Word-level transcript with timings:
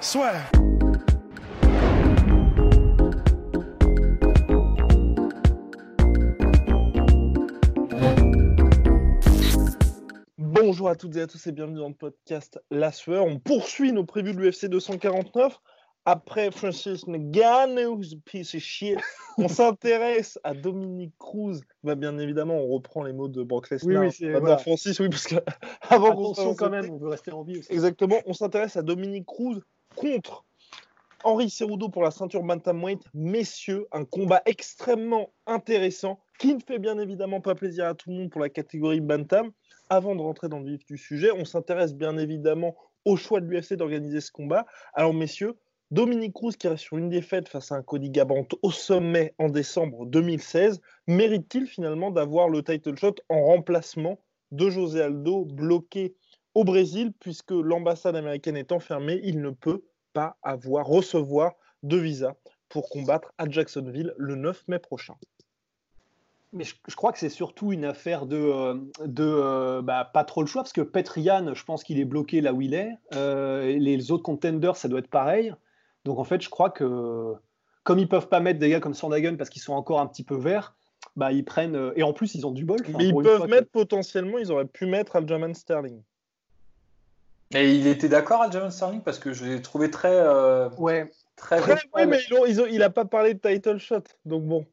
Swear. 0.00 0.48
Bonjour 10.38 10.88
à 10.88 10.96
toutes 10.96 11.16
et 11.16 11.22
à 11.22 11.26
tous 11.26 11.46
et 11.46 11.52
bienvenue 11.52 11.78
dans 11.78 11.88
le 11.88 11.94
podcast 11.94 12.60
La 12.70 12.92
Sueur. 12.92 13.24
On 13.24 13.38
poursuit 13.38 13.92
nos 13.92 14.04
prévues 14.04 14.32
de 14.34 14.38
l'UFC 14.38 14.66
249. 14.66 15.58
Après 16.04 16.50
Francis 16.50 17.06
Ngannou, 17.06 18.00
piece 18.24 18.54
of 18.54 18.60
shit, 18.60 18.98
on 19.36 19.48
s'intéresse 19.48 20.38
à 20.44 20.54
Dominique 20.54 21.12
Cruz. 21.18 21.60
Bah, 21.82 21.96
bien 21.96 22.16
évidemment, 22.18 22.54
on 22.54 22.68
reprend 22.68 23.02
les 23.02 23.12
mots 23.12 23.28
de 23.28 23.42
Brock 23.42 23.68
Lesnar. 23.70 24.00
Oui, 24.02 24.06
oui, 24.08 24.12
c'est- 24.16 24.32
Pas 24.32 24.40
voilà. 24.40 24.58
Francis, 24.58 24.98
oui, 25.00 25.08
parce 25.10 25.26
que 25.26 25.34
avant 25.82 26.14
qu'on 26.14 26.54
quand 26.54 26.70
même, 26.70 26.88
on 26.90 26.96
veut 26.96 27.08
rester 27.08 27.32
en 27.32 27.42
vie 27.42 27.58
aussi. 27.58 27.72
Exactement, 27.72 28.16
on 28.26 28.32
s'intéresse 28.32 28.76
à 28.76 28.82
Dominique 28.82 29.26
Cruz 29.26 29.60
contre 29.98 30.44
Henri 31.24 31.50
Cerudo 31.50 31.88
pour 31.88 32.02
la 32.02 32.10
ceinture 32.10 32.42
bantamweight. 32.42 33.02
Messieurs, 33.14 33.86
un 33.92 34.04
combat 34.04 34.42
extrêmement 34.46 35.32
intéressant 35.46 36.20
qui 36.38 36.54
ne 36.54 36.60
fait 36.60 36.78
bien 36.78 36.98
évidemment 36.98 37.40
pas 37.40 37.56
plaisir 37.56 37.86
à 37.86 37.94
tout 37.94 38.10
le 38.10 38.16
monde 38.16 38.30
pour 38.30 38.40
la 38.40 38.48
catégorie 38.48 39.00
bantam. 39.00 39.50
Avant 39.90 40.14
de 40.14 40.20
rentrer 40.20 40.48
dans 40.48 40.60
le 40.60 40.70
vif 40.70 40.84
du 40.86 40.96
sujet, 40.96 41.32
on 41.32 41.44
s'intéresse 41.44 41.94
bien 41.94 42.16
évidemment 42.16 42.76
au 43.04 43.16
choix 43.16 43.40
de 43.40 43.46
l'UFC 43.46 43.74
d'organiser 43.74 44.20
ce 44.20 44.30
combat. 44.30 44.66
Alors 44.94 45.14
messieurs, 45.14 45.58
Dominique 45.90 46.34
Cruz 46.34 46.52
qui 46.56 46.68
reste 46.68 46.84
sur 46.84 46.98
une 46.98 47.08
défaite 47.08 47.48
face 47.48 47.72
à 47.72 47.76
un 47.76 47.82
Cody 47.82 48.10
Garbrandt 48.10 48.56
au 48.62 48.70
sommet 48.70 49.34
en 49.38 49.48
décembre 49.48 50.06
2016, 50.06 50.80
mérite-t-il 51.06 51.66
finalement 51.66 52.10
d'avoir 52.10 52.48
le 52.48 52.62
title 52.62 52.96
shot 52.96 53.14
en 53.28 53.42
remplacement 53.42 54.20
de 54.52 54.70
José 54.70 55.02
Aldo 55.02 55.46
bloqué 55.46 56.14
au 56.54 56.64
Brésil, 56.64 57.12
puisque 57.20 57.52
l'ambassade 57.52 58.16
américaine 58.16 58.56
étant 58.56 58.80
fermée, 58.80 59.20
il 59.22 59.40
ne 59.40 59.50
peut 59.50 59.82
pas 60.12 60.36
avoir, 60.42 60.86
recevoir 60.86 61.52
de 61.82 61.96
visa 61.96 62.34
pour 62.68 62.88
combattre 62.90 63.32
à 63.38 63.48
Jacksonville 63.48 64.14
le 64.18 64.34
9 64.34 64.66
mai 64.68 64.78
prochain. 64.78 65.14
Mais 66.52 66.64
je, 66.64 66.74
je 66.86 66.96
crois 66.96 67.12
que 67.12 67.18
c'est 67.18 67.28
surtout 67.28 67.72
une 67.72 67.84
affaire 67.84 68.24
de, 68.26 68.36
euh, 68.36 68.74
de 69.04 69.22
euh, 69.24 69.82
bah, 69.82 70.10
pas 70.12 70.24
trop 70.24 70.40
le 70.40 70.46
choix, 70.46 70.62
parce 70.62 70.72
que 70.72 70.80
Petrian, 70.80 71.52
je 71.54 71.64
pense 71.64 71.84
qu'il 71.84 72.00
est 72.00 72.06
bloqué 72.06 72.40
là 72.40 72.54
où 72.54 72.62
il 72.62 72.72
est. 72.72 72.90
Euh, 73.14 73.76
les 73.78 74.10
autres 74.10 74.22
contenders, 74.22 74.76
ça 74.76 74.88
doit 74.88 75.00
être 75.00 75.10
pareil. 75.10 75.54
Donc 76.04 76.18
en 76.18 76.24
fait, 76.24 76.40
je 76.40 76.48
crois 76.48 76.70
que 76.70 77.34
comme 77.84 77.98
ils 77.98 78.08
peuvent 78.08 78.28
pas 78.28 78.40
mettre 78.40 78.58
des 78.58 78.70
gars 78.70 78.80
comme 78.80 78.94
Sandagun 78.94 79.36
parce 79.36 79.50
qu'ils 79.50 79.62
sont 79.62 79.74
encore 79.74 80.00
un 80.00 80.06
petit 80.06 80.24
peu 80.24 80.36
verts, 80.36 80.74
bah 81.16 81.32
ils 81.32 81.44
prennent. 81.44 81.92
et 81.96 82.02
en 82.02 82.12
plus, 82.14 82.34
ils 82.34 82.46
ont 82.46 82.50
du 82.50 82.64
bol. 82.64 82.80
Mais 82.96 83.06
ils 83.08 83.14
peuvent 83.14 83.42
que- 83.42 83.50
mettre 83.50 83.70
potentiellement, 83.70 84.38
ils 84.38 84.50
auraient 84.50 84.66
pu 84.66 84.86
mettre 84.86 85.16
Aljamain 85.16 85.52
Sterling. 85.52 86.02
Et 87.54 87.74
il 87.74 87.86
était 87.86 88.08
d'accord, 88.08 88.42
Aljamain 88.42 88.70
Sterling, 88.70 89.00
parce 89.00 89.18
que 89.18 89.32
je 89.32 89.44
l'ai 89.44 89.62
trouvé 89.62 89.90
très. 89.90 90.12
euh, 90.12 90.68
Ouais. 90.78 91.10
très 91.36 91.60
oui, 91.60 92.06
mais 92.06 92.18
ils 92.28 92.34
ont- 92.34 92.46
ils 92.46 92.60
ont- 92.60 92.66
il 92.66 92.78
n'a 92.78 92.90
pas 92.90 93.04
parlé 93.04 93.34
de 93.34 93.38
title 93.40 93.78
shot, 93.78 94.02
donc 94.24 94.44
bon. 94.44 94.66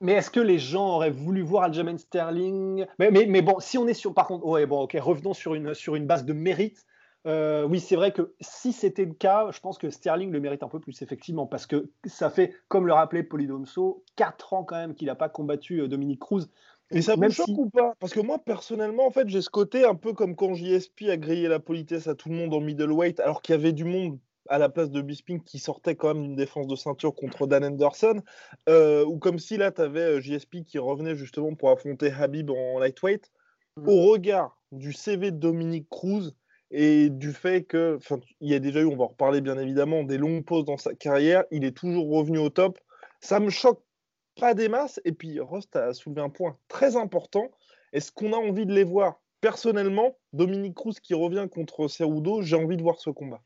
Mais 0.00 0.12
est-ce 0.12 0.30
que 0.30 0.40
les 0.40 0.58
gens 0.58 0.96
auraient 0.96 1.10
voulu 1.10 1.42
voir 1.42 1.64
Aljamain 1.64 1.96
Sterling? 1.96 2.86
Mais, 2.98 3.10
mais, 3.10 3.26
mais 3.26 3.42
bon, 3.42 3.58
si 3.60 3.78
on 3.78 3.88
est 3.88 3.94
sur. 3.94 4.14
Par 4.14 4.26
contre, 4.26 4.46
ouais, 4.46 4.66
bon, 4.66 4.82
ok, 4.82 4.96
revenons 5.00 5.32
sur 5.34 5.54
une, 5.54 5.74
sur 5.74 5.94
une 5.96 6.06
base 6.06 6.24
de 6.24 6.32
mérite. 6.32 6.84
Euh, 7.26 7.64
oui, 7.64 7.80
c'est 7.80 7.96
vrai 7.96 8.12
que 8.12 8.32
si 8.40 8.72
c'était 8.72 9.04
le 9.04 9.12
cas, 9.12 9.48
je 9.50 9.58
pense 9.60 9.76
que 9.76 9.90
Sterling 9.90 10.30
le 10.30 10.38
mérite 10.40 10.62
un 10.62 10.68
peu 10.68 10.78
plus, 10.78 11.02
effectivement, 11.02 11.46
parce 11.46 11.66
que 11.66 11.90
ça 12.06 12.30
fait, 12.30 12.54
comme 12.68 12.86
le 12.86 12.92
rappelait 12.92 13.24
Polydomso, 13.24 14.04
4 14.16 14.52
ans 14.52 14.62
quand 14.64 14.76
même 14.76 14.94
qu'il 14.94 15.08
n'a 15.08 15.16
pas 15.16 15.28
combattu 15.28 15.80
euh, 15.80 15.88
Dominique 15.88 16.20
Cruz. 16.20 16.48
Et 16.90 17.02
ça 17.02 17.16
Même 17.16 17.30
choque 17.30 17.46
si- 17.46 17.54
ou 17.56 17.68
pas? 17.68 17.92
Parce 18.00 18.12
que 18.12 18.20
moi, 18.20 18.38
personnellement, 18.38 19.06
en 19.06 19.10
fait, 19.10 19.28
j'ai 19.28 19.42
ce 19.42 19.50
côté 19.50 19.84
un 19.84 19.94
peu 19.94 20.12
comme 20.12 20.34
quand 20.34 20.54
JSP 20.54 21.10
a 21.10 21.16
grillé 21.16 21.48
la 21.48 21.60
politesse 21.60 22.06
à 22.06 22.14
tout 22.14 22.28
le 22.30 22.36
monde 22.36 22.54
en 22.54 22.60
middleweight, 22.60 23.20
alors 23.20 23.42
qu'il 23.42 23.54
y 23.54 23.58
avait 23.58 23.72
du 23.72 23.84
monde 23.84 24.18
à 24.48 24.56
la 24.58 24.70
place 24.70 24.90
de 24.90 25.02
Bisping 25.02 25.42
qui 25.42 25.58
sortait 25.58 25.94
quand 25.94 26.14
même 26.14 26.22
d'une 26.22 26.36
défense 26.36 26.66
de 26.66 26.76
ceinture 26.76 27.14
contre 27.14 27.46
Dan 27.46 27.64
Anderson, 27.64 28.22
euh, 28.70 29.04
ou 29.04 29.18
comme 29.18 29.38
si 29.38 29.58
là, 29.58 29.70
tu 29.70 29.82
avais 29.82 30.22
JSP 30.22 30.64
qui 30.64 30.78
revenait 30.78 31.16
justement 31.16 31.54
pour 31.54 31.70
affronter 31.70 32.10
Habib 32.10 32.50
en 32.50 32.78
lightweight. 32.78 33.30
Mm. 33.76 33.88
Au 33.88 34.10
regard 34.10 34.58
du 34.72 34.94
CV 34.94 35.30
de 35.30 35.36
Dominique 35.36 35.88
Cruz 35.90 36.32
et 36.70 37.10
du 37.10 37.32
fait 37.32 37.64
que, 37.64 37.96
enfin, 37.96 38.18
il 38.40 38.50
y 38.50 38.54
a 38.54 38.58
déjà 38.58 38.80
eu, 38.80 38.86
on 38.86 38.96
va 38.96 39.04
en 39.04 39.08
reparler 39.08 39.42
bien 39.42 39.58
évidemment, 39.58 40.04
des 40.04 40.18
longues 40.18 40.44
pauses 40.44 40.64
dans 40.64 40.76
sa 40.78 40.94
carrière, 40.94 41.44
il 41.50 41.64
est 41.64 41.76
toujours 41.76 42.08
revenu 42.10 42.38
au 42.38 42.48
top. 42.50 42.78
Ça 43.20 43.40
me 43.40 43.50
choque 43.50 43.82
pas 44.38 44.54
des 44.54 44.68
masses. 44.68 45.00
Et 45.04 45.12
puis, 45.12 45.40
Rost 45.40 45.74
a 45.76 45.92
soulevé 45.92 46.20
un 46.20 46.28
point 46.28 46.56
très 46.68 46.96
important. 46.96 47.50
Est-ce 47.92 48.12
qu'on 48.12 48.32
a 48.32 48.36
envie 48.36 48.66
de 48.66 48.72
les 48.72 48.84
voir? 48.84 49.20
Personnellement, 49.40 50.16
Dominique 50.32 50.74
Cruz 50.74 50.94
qui 51.02 51.14
revient 51.14 51.46
contre 51.50 51.88
Cerudo, 51.88 52.42
j'ai 52.42 52.56
envie 52.56 52.76
de 52.76 52.82
voir 52.82 52.98
ce 52.98 53.10
combat. 53.10 53.40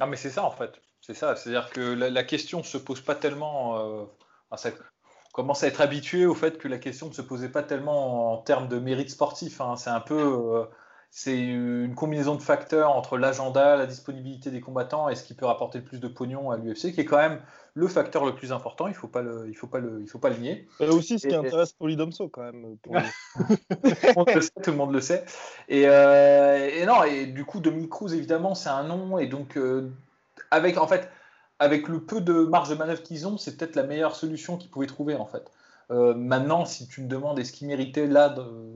Non, 0.00 0.06
mais 0.06 0.16
c'est 0.16 0.30
ça 0.30 0.44
en 0.44 0.50
fait. 0.50 0.80
C'est 1.00 1.14
ça. 1.14 1.36
C'est-à-dire 1.36 1.70
que 1.70 1.80
la, 1.80 2.24
question 2.24 2.62
se 2.62 2.78
pose 2.78 3.00
pas 3.00 3.14
tellement. 3.14 3.78
euh, 3.78 4.04
enfin, 4.50 4.70
ça 4.70 4.76
commence 5.32 5.62
à 5.62 5.66
être 5.66 5.80
habitué 5.80 6.24
au 6.24 6.34
fait 6.34 6.58
que 6.58 6.68
la 6.68 6.78
question 6.78 7.08
ne 7.08 7.12
se 7.12 7.22
posait 7.22 7.50
pas 7.50 7.62
tellement 7.62 8.32
en 8.32 8.38
termes 8.38 8.68
de 8.68 8.78
mérite 8.78 9.10
sportif. 9.10 9.60
hein. 9.60 9.76
C'est 9.76 9.90
un 9.90 10.00
peu. 10.00 10.20
euh, 10.20 10.64
c'est 11.14 11.38
une 11.38 11.94
combinaison 11.94 12.34
de 12.36 12.40
facteurs 12.40 12.90
entre 12.96 13.18
l'agenda, 13.18 13.76
la 13.76 13.84
disponibilité 13.84 14.50
des 14.50 14.62
combattants 14.62 15.10
et 15.10 15.14
ce 15.14 15.22
qui 15.24 15.34
peut 15.34 15.44
rapporter 15.44 15.76
le 15.78 15.84
plus 15.84 16.00
de 16.00 16.08
pognon 16.08 16.50
à 16.50 16.56
l'UFC, 16.56 16.90
qui 16.94 17.02
est 17.02 17.04
quand 17.04 17.18
même 17.18 17.38
le 17.74 17.86
facteur 17.86 18.24
le 18.24 18.34
plus 18.34 18.50
important. 18.50 18.88
Il 18.88 18.94
faut 18.94 19.08
pas 19.08 19.20
le, 19.20 19.44
il 19.46 19.54
faut 19.54 19.66
pas 19.66 19.78
le, 19.78 20.00
il 20.00 20.08
faut 20.08 20.18
pas 20.18 20.30
le 20.30 20.36
nier. 20.38 20.66
Et 20.80 20.88
aussi, 20.88 21.18
ce 21.18 21.26
qui 21.28 21.34
Et- 21.34 21.36
intéresse 21.36 21.74
Polydomso 21.74 22.30
quand 22.30 22.40
même. 22.42 22.78
pour. 22.82 22.94
Tout 23.36 23.44
le 23.44 24.14
monde 24.16 24.30
le 24.34 24.40
sait, 24.40 24.50
tout 24.62 24.70
le 24.70 24.76
monde 24.78 24.92
le 24.94 25.00
sait. 25.02 25.24
Et, 25.68 25.84
euh, 25.86 26.70
et 26.74 26.86
non, 26.86 27.02
et 27.04 27.26
du 27.26 27.44
coup, 27.44 27.60
Dominique 27.60 27.90
Cruz, 27.90 28.14
évidemment, 28.14 28.54
c'est 28.54 28.70
un 28.70 28.84
nom. 28.84 29.18
Et 29.18 29.26
donc, 29.26 29.58
euh, 29.58 29.90
avec, 30.50 30.78
en 30.78 30.86
fait, 30.86 31.10
avec 31.58 31.88
le 31.88 32.00
peu 32.00 32.22
de 32.22 32.32
marge 32.32 32.70
de 32.70 32.74
manœuvre 32.74 33.02
qu'ils 33.02 33.26
ont, 33.26 33.36
c'est 33.36 33.58
peut-être 33.58 33.76
la 33.76 33.82
meilleure 33.82 34.16
solution 34.16 34.56
qu'ils 34.56 34.70
pouvaient 34.70 34.86
trouver, 34.86 35.14
en 35.16 35.26
fait. 35.26 35.44
Euh, 35.90 36.14
maintenant, 36.14 36.64
si 36.64 36.88
tu 36.88 37.02
me 37.02 37.08
demandes 37.08 37.38
est-ce 37.38 37.52
qu'il 37.52 37.66
méritait 37.68 38.06
là, 38.06 38.30
de- 38.30 38.71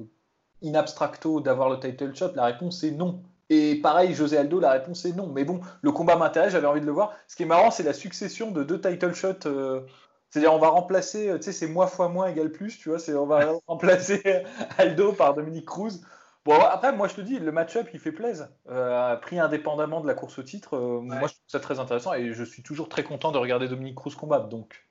in 0.65 0.75
abstracto, 0.75 1.41
d'avoir 1.41 1.71
le 1.71 1.79
title 1.79 2.15
shot, 2.15 2.33
la 2.35 2.45
réponse 2.47 2.83
est 2.85 2.91
non. 2.93 3.21
Et 3.49 3.77
pareil, 3.77 4.13
José 4.15 4.37
Aldo, 4.39 4.59
la 4.61 4.73
réponse 4.73 5.05
est 5.05 5.13
non. 5.13 5.29
Mais 5.29 5.45
bon, 5.45 5.61
le 5.83 5.93
combat 5.93 6.17
m'intéresse, 6.17 6.53
j'avais 6.53 6.67
envie 6.67 6.81
de 6.81 6.87
le 6.87 6.93
voir. 6.93 7.13
Ce 7.29 7.37
qui 7.37 7.45
est 7.45 7.47
marrant, 7.47 7.71
c'est 7.71 7.83
la 7.85 7.93
succession 7.93 8.51
de 8.51 8.65
deux 8.65 8.81
title 8.81 9.15
shots. 9.15 9.47
euh, 9.47 9.83
c'est-à-dire, 10.31 10.53
on 10.53 10.59
va 10.59 10.69
remplacer, 10.69 11.29
euh, 11.31 11.37
tu 11.37 11.45
sais, 11.45 11.53
c'est 11.53 11.69
moi 11.69 11.87
fois 11.87 12.09
moins 12.09 12.27
égale 12.27 12.51
plus, 12.51 12.77
tu 12.79 12.89
vois, 12.89 12.99
c'est, 12.99 13.15
on 13.15 13.27
va 13.27 13.53
remplacer 13.69 14.45
Aldo 14.79 15.13
par 15.13 15.35
Dominique 15.35 15.67
Cruz. 15.67 16.01
Bon, 16.45 16.55
après, 16.61 16.93
moi, 16.93 17.09
je 17.09 17.15
te 17.15 17.21
dis, 17.21 17.39
le 17.39 17.53
match-up, 17.53 17.89
il 17.93 18.01
fait 18.01 18.13
plaisir. 18.13 18.49
Euh, 18.69 19.17
pris 19.17 19.39
indépendamment 19.39 20.01
de 20.01 20.07
la 20.07 20.15
course 20.15 20.39
au 20.39 20.43
titre, 20.43 20.77
euh, 20.77 21.01
moi, 21.01 21.27
je 21.29 21.35
trouve 21.35 21.49
ça 21.49 21.61
très 21.61 21.79
intéressant 21.81 22.13
et 22.15 22.33
je 22.33 22.45
suis 22.45 22.63
toujours 22.63 22.89
très 22.89 23.03
content 23.05 23.33
de 23.33 23.39
regarder 23.39 23.69
Dominique 23.69 23.97
Cruz 23.97 24.15
combattre. 24.15 24.49
Donc, 24.49 24.87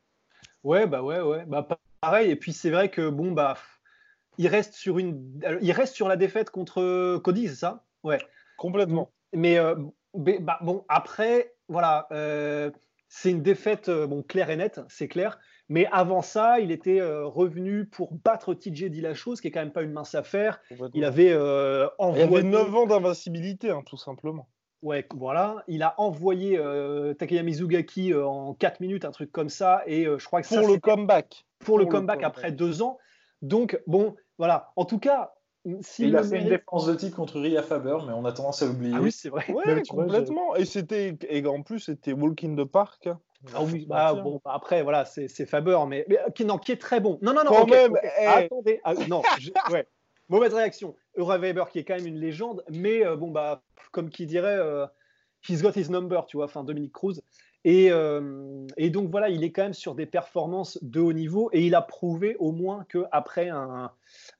Ouais, 0.63 0.87
bah 0.87 1.01
ouais, 1.03 1.21
ouais. 1.21 1.45
Bah, 1.45 1.63
pa- 1.63 1.77
pareil. 2.01 2.31
Et 2.31 2.35
puis 2.35 2.51
c'est 2.53 2.71
vrai 2.71 2.89
que 2.89 3.09
bon, 3.09 3.31
bah, 3.31 3.55
il 4.37 4.47
reste 4.47 4.73
sur 4.73 4.97
une, 4.99 5.39
alors, 5.43 5.59
il 5.61 5.71
reste 5.71 5.95
sur 5.95 6.07
la 6.07 6.15
défaite 6.17 6.49
contre 6.49 7.17
Cody, 7.17 7.47
c'est 7.47 7.55
ça? 7.55 7.83
Ouais. 8.03 8.19
Complètement. 8.57 9.11
Mais 9.33 9.57
euh, 9.57 9.75
bah, 10.13 10.59
bon, 10.61 10.85
après, 10.89 11.53
voilà, 11.67 12.07
euh, 12.11 12.71
c'est 13.09 13.31
une 13.31 13.41
défaite 13.41 13.89
euh, 13.89 14.07
bon, 14.07 14.23
claire 14.23 14.49
et 14.49 14.55
nette, 14.55 14.81
c'est 14.87 15.07
clair. 15.07 15.39
Mais 15.67 15.87
avant 15.91 16.21
ça, 16.21 16.59
il 16.59 16.71
était 16.71 16.99
euh, 17.01 17.25
revenu 17.25 17.85
pour 17.85 18.13
battre 18.13 18.53
TJ 18.53 18.85
Dillashaw, 18.85 19.35
ce 19.35 19.41
qui 19.41 19.47
est 19.47 19.51
quand 19.51 19.61
même 19.61 19.71
pas 19.71 19.81
une 19.81 19.93
mince 19.93 20.13
affaire. 20.13 20.61
Il 20.93 21.03
avait 21.03 21.31
euh, 21.33 21.87
Il 21.99 22.03
envoyé. 22.05 22.23
avait 22.23 22.43
9 22.43 22.75
ans 22.75 22.85
d'invincibilité, 22.85 23.71
hein, 23.71 23.81
tout 23.85 23.97
simplement. 23.97 24.47
Ouais, 24.83 25.07
voilà. 25.15 25.63
Il 25.67 25.81
a 25.81 25.95
envoyé 25.99 26.59
euh, 26.59 27.15
Takeya 27.15 27.41
Mizugaki 27.41 28.13
euh, 28.13 28.27
en 28.27 28.53
4 28.53 28.79
minutes, 28.79 29.05
un 29.05 29.11
truc 29.11 29.31
comme 29.31 29.49
ça. 29.49 29.81
Et 29.87 30.05
euh, 30.05 30.19
je 30.19 30.25
crois 30.27 30.41
que 30.41 30.47
ça, 30.47 30.59
Pour 30.59 30.67
le 30.67 30.77
comeback. 30.77 31.45
pour 31.57 31.79
le 31.79 31.85
pour 31.85 31.91
le 31.91 31.97
comeback 31.97 32.17
comeback. 32.19 32.23
après 32.37 32.51
deux 32.51 32.83
ans. 32.83 32.99
Donc, 33.41 33.81
bon, 33.87 34.15
voilà. 34.37 34.71
En 34.75 34.85
tout 34.85 34.99
cas, 34.99 35.33
si 35.81 36.07
il 36.07 36.15
a 36.15 36.23
fait 36.23 36.41
une 36.41 36.49
défense 36.49 36.85
de 36.85 36.93
titre 36.93 37.15
contre 37.15 37.39
Ria 37.39 37.63
Faber, 37.63 37.97
mais 38.05 38.13
on 38.13 38.25
a 38.25 38.31
tendance 38.31 38.61
à 38.61 38.67
l'oublier. 38.67 38.93
Ah 38.95 39.01
oui, 39.01 39.11
c'est 39.11 39.29
vrai. 39.29 39.45
Ouais, 39.51 39.73
vois, 39.73 39.81
complètement. 39.87 40.55
Et 40.55 40.65
c'était, 40.65 41.17
et 41.27 41.45
en 41.47 41.63
plus, 41.63 41.79
c'était 41.79 42.13
Walk 42.13 42.43
in 42.43 42.55
the 42.55 42.65
Park. 42.65 43.09
Ah 43.53 43.63
oui, 43.63 43.85
bah, 43.87 44.13
bon, 44.13 44.39
bah, 44.43 44.51
après, 44.53 44.83
voilà, 44.83 45.05
c'est 45.05 45.27
c'est 45.27 45.45
Faber, 45.45 45.77
mais, 45.87 46.05
mais 46.07 46.19
euh, 46.19 46.29
qui, 46.33 46.45
non, 46.45 46.57
qui 46.57 46.71
est 46.71 46.81
très 46.81 46.99
bon. 46.99 47.19
Non, 47.21 47.33
non, 47.33 47.43
non, 47.43 47.51
Quand 47.51 47.67
même, 47.67 47.97
eh. 48.19 48.25
attendez. 48.25 48.79
Ah, 48.83 48.93
non, 49.07 49.21
je- 49.39 49.51
ouais. 49.71 49.87
Mauvaise 50.29 50.53
réaction. 50.53 50.95
Eura 51.17 51.37
Weber, 51.37 51.69
qui 51.69 51.79
est 51.79 51.83
quand 51.83 51.95
même 51.95 52.07
une 52.07 52.19
légende, 52.19 52.63
mais 52.69 53.05
euh, 53.05 53.15
bon, 53.15 53.29
bah, 53.29 53.61
comme 53.91 54.09
qui 54.09 54.25
dirait, 54.25 54.59
he's 55.47 55.61
got 55.61 55.71
his 55.75 55.89
number, 55.89 56.25
tu 56.27 56.37
vois, 56.37 56.45
enfin 56.45 56.63
Dominique 56.63 56.93
Cruz. 56.93 57.21
Et, 57.63 57.89
et, 58.77 58.89
donc 58.91 59.09
voilà, 59.09 59.29
il 59.29 59.43
est 59.43 59.51
quand 59.51 59.63
même 59.63 59.73
sur 59.73 59.95
des 59.95 60.05
performances 60.05 60.77
de 60.83 60.99
haut 60.99 61.13
niveau 61.13 61.49
et 61.51 61.65
il 61.65 61.73
a 61.73 61.81
prouvé 61.81 62.35
au 62.37 62.51
moins 62.51 62.85
qu'après 62.89 63.49
un, 63.49 63.91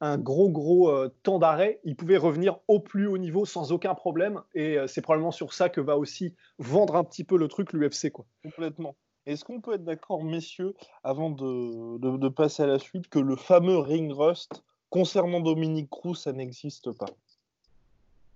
un 0.02 0.18
gros 0.18 0.50
gros 0.50 0.92
temps 1.24 1.40
d'arrêt, 1.40 1.80
il 1.84 1.96
pouvait 1.96 2.18
revenir 2.18 2.60
au 2.68 2.80
plus 2.80 3.08
haut 3.08 3.18
niveau 3.18 3.46
sans 3.46 3.72
aucun 3.72 3.96
problème. 3.96 4.42
Et 4.54 4.78
c'est 4.88 5.02
probablement 5.02 5.32
sur 5.32 5.54
ça 5.54 5.70
que 5.70 5.82
va 5.82 5.98
aussi 5.98 6.34
vendre 6.60 6.96
un 6.96 7.04
petit 7.04 7.24
peu 7.24 7.38
le 7.38 7.48
truc 7.48 7.74
l'UFC. 7.74 8.12
quoi. 8.12 8.26
Complètement. 8.44 8.96
Est-ce 9.26 9.44
qu'on 9.44 9.60
peut 9.60 9.74
être 9.74 9.84
d'accord, 9.84 10.24
messieurs, 10.24 10.76
avant 11.04 11.32
de, 11.32 11.98
de, 11.98 12.30
passer 12.30 12.64
à 12.64 12.68
la 12.68 12.78
suite, 12.78 13.08
que 13.10 13.18
le 13.18 13.36
fameux 13.36 13.80
ring 13.80 14.12
rust 14.14 14.64
concernant 14.92 15.40
Dominique 15.40 15.90
Cruz, 15.90 16.16
ça 16.16 16.32
n'existe 16.32 16.92
pas? 16.92 17.08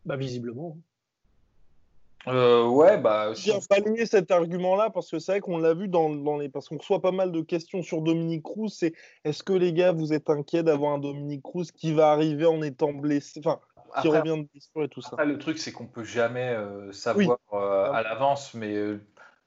Bah 0.06 0.16
visiblement. 0.16 0.78
Euh, 2.28 2.68
ouais, 2.68 2.98
bah. 2.98 3.32
Si 3.34 3.52
on 3.52 3.60
balayer 3.70 4.06
cet 4.06 4.32
argument-là, 4.32 4.90
parce 4.90 5.10
que 5.10 5.20
c'est 5.20 5.34
vrai 5.34 5.40
qu'on 5.40 5.58
l'a 5.58 5.74
vu 5.74 5.88
dans, 5.88 6.10
dans, 6.10 6.38
les. 6.38 6.50
Parce 6.50 6.68
qu'on 6.68 6.78
reçoit 6.78 7.02
pas 7.02 7.12
mal 7.12 7.32
de 7.32 7.42
questions 7.42 7.82
sur 7.82 8.02
Dominique 8.02 8.44
Cruz. 8.44 8.70
C'est 8.70 8.94
est-ce 9.24 9.44
que 9.44 9.54
les 9.54 9.74
gars, 9.74 9.92
vous 9.92 10.14
êtes 10.14 10.30
inquiets 10.30 10.64
d'avoir 10.64 10.94
un 10.94 11.00
Dominique 11.00 11.44
Cruz 11.44 11.68
qui 11.74 11.94
va 11.94 12.12
arriver 12.12 12.46
en 12.46 12.62
étant 12.62 12.94
blessé 12.94 13.40
Enfin, 13.40 13.60
qui 14.02 14.10
revient 14.10 14.38
de 14.38 14.48
blessure 14.52 14.84
et 14.84 14.90
tout 14.90 15.02
ça? 15.02 15.24
le 15.24 15.38
truc, 15.38 15.58
c'est 15.58 15.72
qu'on 15.72 15.88
peut 15.88 16.04
jamais 16.04 16.50
euh, 16.50 16.92
savoir 16.92 17.40
euh, 17.54 17.92
à 17.92 18.04
l'avance, 18.04 18.54
mais 18.54 18.76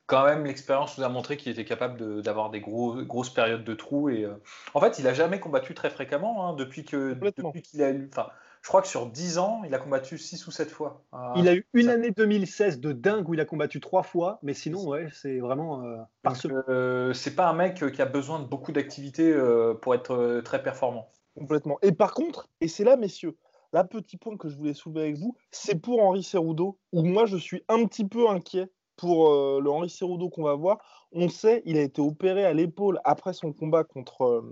quand 0.06 0.24
même, 0.24 0.44
l'expérience 0.46 0.98
nous 0.98 1.04
a 1.04 1.08
montré 1.08 1.36
qu'il 1.36 1.52
était 1.52 1.64
capable 1.64 2.22
d'avoir 2.22 2.50
des 2.50 2.60
gros, 2.60 3.02
grosses 3.02 3.30
périodes 3.30 3.64
de 3.64 3.74
trous. 3.74 4.08
Et, 4.08 4.26
en 4.74 4.80
fait, 4.80 4.98
il 4.98 5.06
a 5.06 5.14
jamais 5.14 5.40
combattu 5.40 5.74
très 5.74 5.90
fréquemment 5.90 6.48
hein, 6.48 6.54
depuis 6.54 6.84
qu'il 6.84 7.18
depuis 7.20 7.82
a 7.82 7.90
eu. 7.90 8.08
Enfin, 8.10 8.28
je 8.62 8.68
crois 8.68 8.80
que 8.80 8.88
sur 8.88 9.06
10 9.06 9.38
ans, 9.38 9.62
il 9.66 9.74
a 9.74 9.78
combattu 9.78 10.18
6 10.18 10.46
ou 10.46 10.52
7 10.52 10.70
fois. 10.70 11.02
Ah, 11.10 11.34
il 11.36 11.48
a 11.48 11.54
eu 11.54 11.66
une 11.74 11.88
année 11.88 12.12
2016 12.12 12.78
de 12.78 12.92
dingue 12.92 13.28
où 13.28 13.34
il 13.34 13.40
a 13.40 13.44
combattu 13.44 13.80
3 13.80 14.04
fois, 14.04 14.38
mais 14.42 14.54
sinon, 14.54 14.86
ouais, 14.86 15.08
c'est 15.12 15.40
vraiment 15.40 15.82
euh, 15.82 15.96
parce 16.22 16.46
que 16.46 16.70
euh, 16.70 17.12
c'est 17.12 17.34
pas 17.34 17.48
un 17.48 17.54
mec 17.54 17.84
qui 17.92 18.00
a 18.00 18.06
besoin 18.06 18.38
de 18.38 18.44
beaucoup 18.44 18.70
d'activité 18.70 19.32
euh, 19.32 19.74
pour 19.74 19.96
être 19.96 20.12
euh, 20.12 20.42
très 20.42 20.62
performant. 20.62 21.08
Complètement. 21.36 21.78
Et 21.82 21.90
par 21.90 22.14
contre, 22.14 22.48
et 22.60 22.68
c'est 22.68 22.84
là, 22.84 22.96
messieurs, 22.96 23.36
là, 23.72 23.82
petit 23.82 24.16
point 24.16 24.36
que 24.36 24.48
je 24.48 24.56
voulais 24.56 24.74
soulever 24.74 25.00
avec 25.00 25.16
vous, 25.16 25.36
c'est 25.50 25.80
pour 25.80 26.00
Henri 26.00 26.22
Cerudo, 26.22 26.78
où 26.92 27.02
moi, 27.02 27.26
je 27.26 27.38
suis 27.38 27.64
un 27.68 27.84
petit 27.86 28.06
peu 28.06 28.28
inquiet 28.28 28.70
pour 28.94 29.30
le 29.60 29.68
Henri 29.68 29.90
Cerudo 29.90 30.28
qu'on 30.28 30.44
va 30.44 30.54
voir. 30.54 30.78
On 31.10 31.28
sait, 31.28 31.62
il 31.64 31.78
a 31.78 31.80
été 31.80 32.00
opéré 32.00 32.44
à 32.44 32.52
l'épaule 32.52 33.00
après 33.02 33.32
son 33.32 33.52
combat 33.52 33.82
contre, 33.82 34.44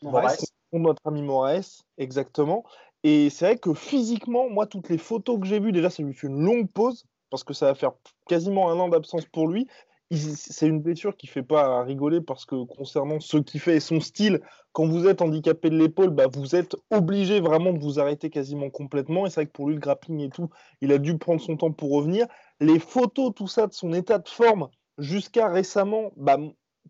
contre 0.00 0.52
notre 0.72 1.06
ami 1.06 1.22
Moraes, 1.22 1.84
exactement. 1.98 2.64
Et 3.04 3.30
c'est 3.30 3.46
vrai 3.46 3.56
que 3.58 3.74
physiquement, 3.74 4.48
moi, 4.48 4.66
toutes 4.66 4.88
les 4.88 4.98
photos 4.98 5.40
que 5.40 5.46
j'ai 5.46 5.58
vues, 5.60 5.72
déjà, 5.72 5.90
ça 5.90 6.02
lui 6.02 6.14
fait 6.14 6.28
une 6.28 6.44
longue 6.44 6.70
pause, 6.70 7.04
parce 7.30 7.44
que 7.44 7.52
ça 7.52 7.66
va 7.66 7.74
faire 7.74 7.92
quasiment 8.28 8.70
un 8.70 8.78
an 8.78 8.88
d'absence 8.88 9.24
pour 9.26 9.48
lui. 9.48 9.66
C'est 10.10 10.68
une 10.68 10.80
blessure 10.80 11.16
qui 11.16 11.26
fait 11.26 11.42
pas 11.42 11.82
rigoler, 11.82 12.20
parce 12.20 12.44
que 12.44 12.64
concernant 12.64 13.18
ce 13.18 13.38
qu'il 13.38 13.60
fait 13.60 13.76
et 13.76 13.80
son 13.80 13.98
style, 14.00 14.40
quand 14.72 14.86
vous 14.86 15.06
êtes 15.08 15.22
handicapé 15.22 15.70
de 15.70 15.76
l'épaule, 15.76 16.10
bah, 16.10 16.26
vous 16.32 16.54
êtes 16.54 16.76
obligé 16.90 17.40
vraiment 17.40 17.72
de 17.72 17.78
vous 17.78 17.98
arrêter 17.98 18.28
quasiment 18.30 18.68
complètement. 18.70 19.26
Et 19.26 19.30
c'est 19.30 19.40
vrai 19.40 19.46
que 19.46 19.52
pour 19.52 19.68
lui, 19.68 19.74
le 19.74 19.80
grappling 19.80 20.20
et 20.20 20.30
tout, 20.30 20.50
il 20.82 20.92
a 20.92 20.98
dû 20.98 21.16
prendre 21.18 21.40
son 21.40 21.56
temps 21.56 21.72
pour 21.72 21.92
revenir. 21.92 22.26
Les 22.60 22.78
photos, 22.78 23.32
tout 23.34 23.48
ça, 23.48 23.66
de 23.66 23.72
son 23.72 23.92
état 23.94 24.18
de 24.18 24.28
forme, 24.28 24.68
jusqu'à 24.98 25.48
récemment, 25.48 26.12
bah, 26.16 26.36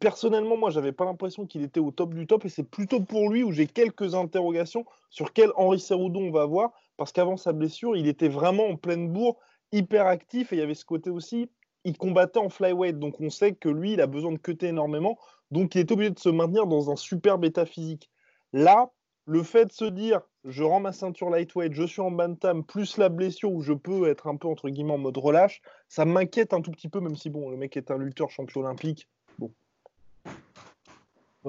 personnellement, 0.00 0.56
moi, 0.56 0.71
j'avais 0.71 0.93
pas 0.93 1.05
l'impression 1.05 1.47
qu'il 1.47 1.62
était 1.62 1.81
au 1.81 1.91
top 1.91 2.15
du 2.15 2.27
top, 2.27 2.44
et 2.44 2.49
c'est 2.49 2.62
plutôt 2.69 3.00
pour 3.00 3.31
lui 3.31 3.43
où 3.43 3.53
j'ai 3.53 3.67
quelques 3.67 4.15
interrogations 4.15 4.85
sur 5.11 5.33
quel 5.33 5.50
Henri 5.56 5.79
Cerudo 5.79 6.21
on 6.21 6.31
va 6.31 6.47
voir, 6.47 6.73
parce 6.97 7.12
qu'avant 7.12 7.37
sa 7.37 7.53
blessure, 7.53 7.97
il 7.97 8.06
était 8.09 8.29
vraiment 8.29 8.67
en 8.67 8.77
pleine 8.77 9.09
bourre, 9.09 9.39
hyper 9.73 10.06
actif, 10.06 10.53
et 10.53 10.56
il 10.56 10.59
y 10.59 10.62
avait 10.62 10.75
ce 10.75 10.85
côté 10.85 11.11
aussi, 11.11 11.50
il 11.85 11.97
combattait 11.97 12.39
en 12.39 12.49
flyweight, 12.49 12.99
donc 12.99 13.21
on 13.21 13.31
sait 13.31 13.55
que 13.55 13.69
lui, 13.69 13.94
il 13.94 14.00
a 14.00 14.06
besoin 14.06 14.33
de 14.33 14.39
cutter 14.39 14.69
énormément, 14.69 15.19
donc 15.50 15.75
il 15.75 15.81
est 15.81 15.91
obligé 15.91 16.11
de 16.11 16.19
se 16.19 16.29
maintenir 16.29 16.67
dans 16.67 16.91
un 16.91 16.97
superbe 16.97 17.44
état 17.44 17.67
physique. 17.67 18.11
Là, 18.53 18.91
le 19.27 19.43
fait 19.43 19.67
de 19.67 19.73
se 19.73 19.85
dire, 19.85 20.21
je 20.44 20.65
rends 20.65 20.81
ma 20.81 20.93
ceinture 20.93 21.31
lightweight, 21.31 21.73
je 21.75 21.85
suis 21.85 22.00
en 22.00 22.11
bantam, 22.11 22.65
plus 22.65 22.97
la 22.99 23.09
blessure 23.09 23.53
où 23.53 23.62
je 23.62 23.73
peux 23.73 24.09
être 24.09 24.27
un 24.27 24.37
peu 24.37 24.49
entre 24.49 24.69
guillemets 24.69 24.94
en 24.94 24.99
mode 24.99 25.17
relâche, 25.17 25.62
ça 25.89 26.05
m'inquiète 26.05 26.53
un 26.53 26.61
tout 26.61 26.73
petit 26.73 26.89
peu, 26.89 27.00
même 27.00 27.17
si 27.17 27.31
bon, 27.31 27.49
le 27.49 27.56
mec 27.56 27.77
est 27.77 27.91
un 27.91 27.99
lutteur 27.99 28.31
champion 28.31 28.62
olympique, 28.62 29.09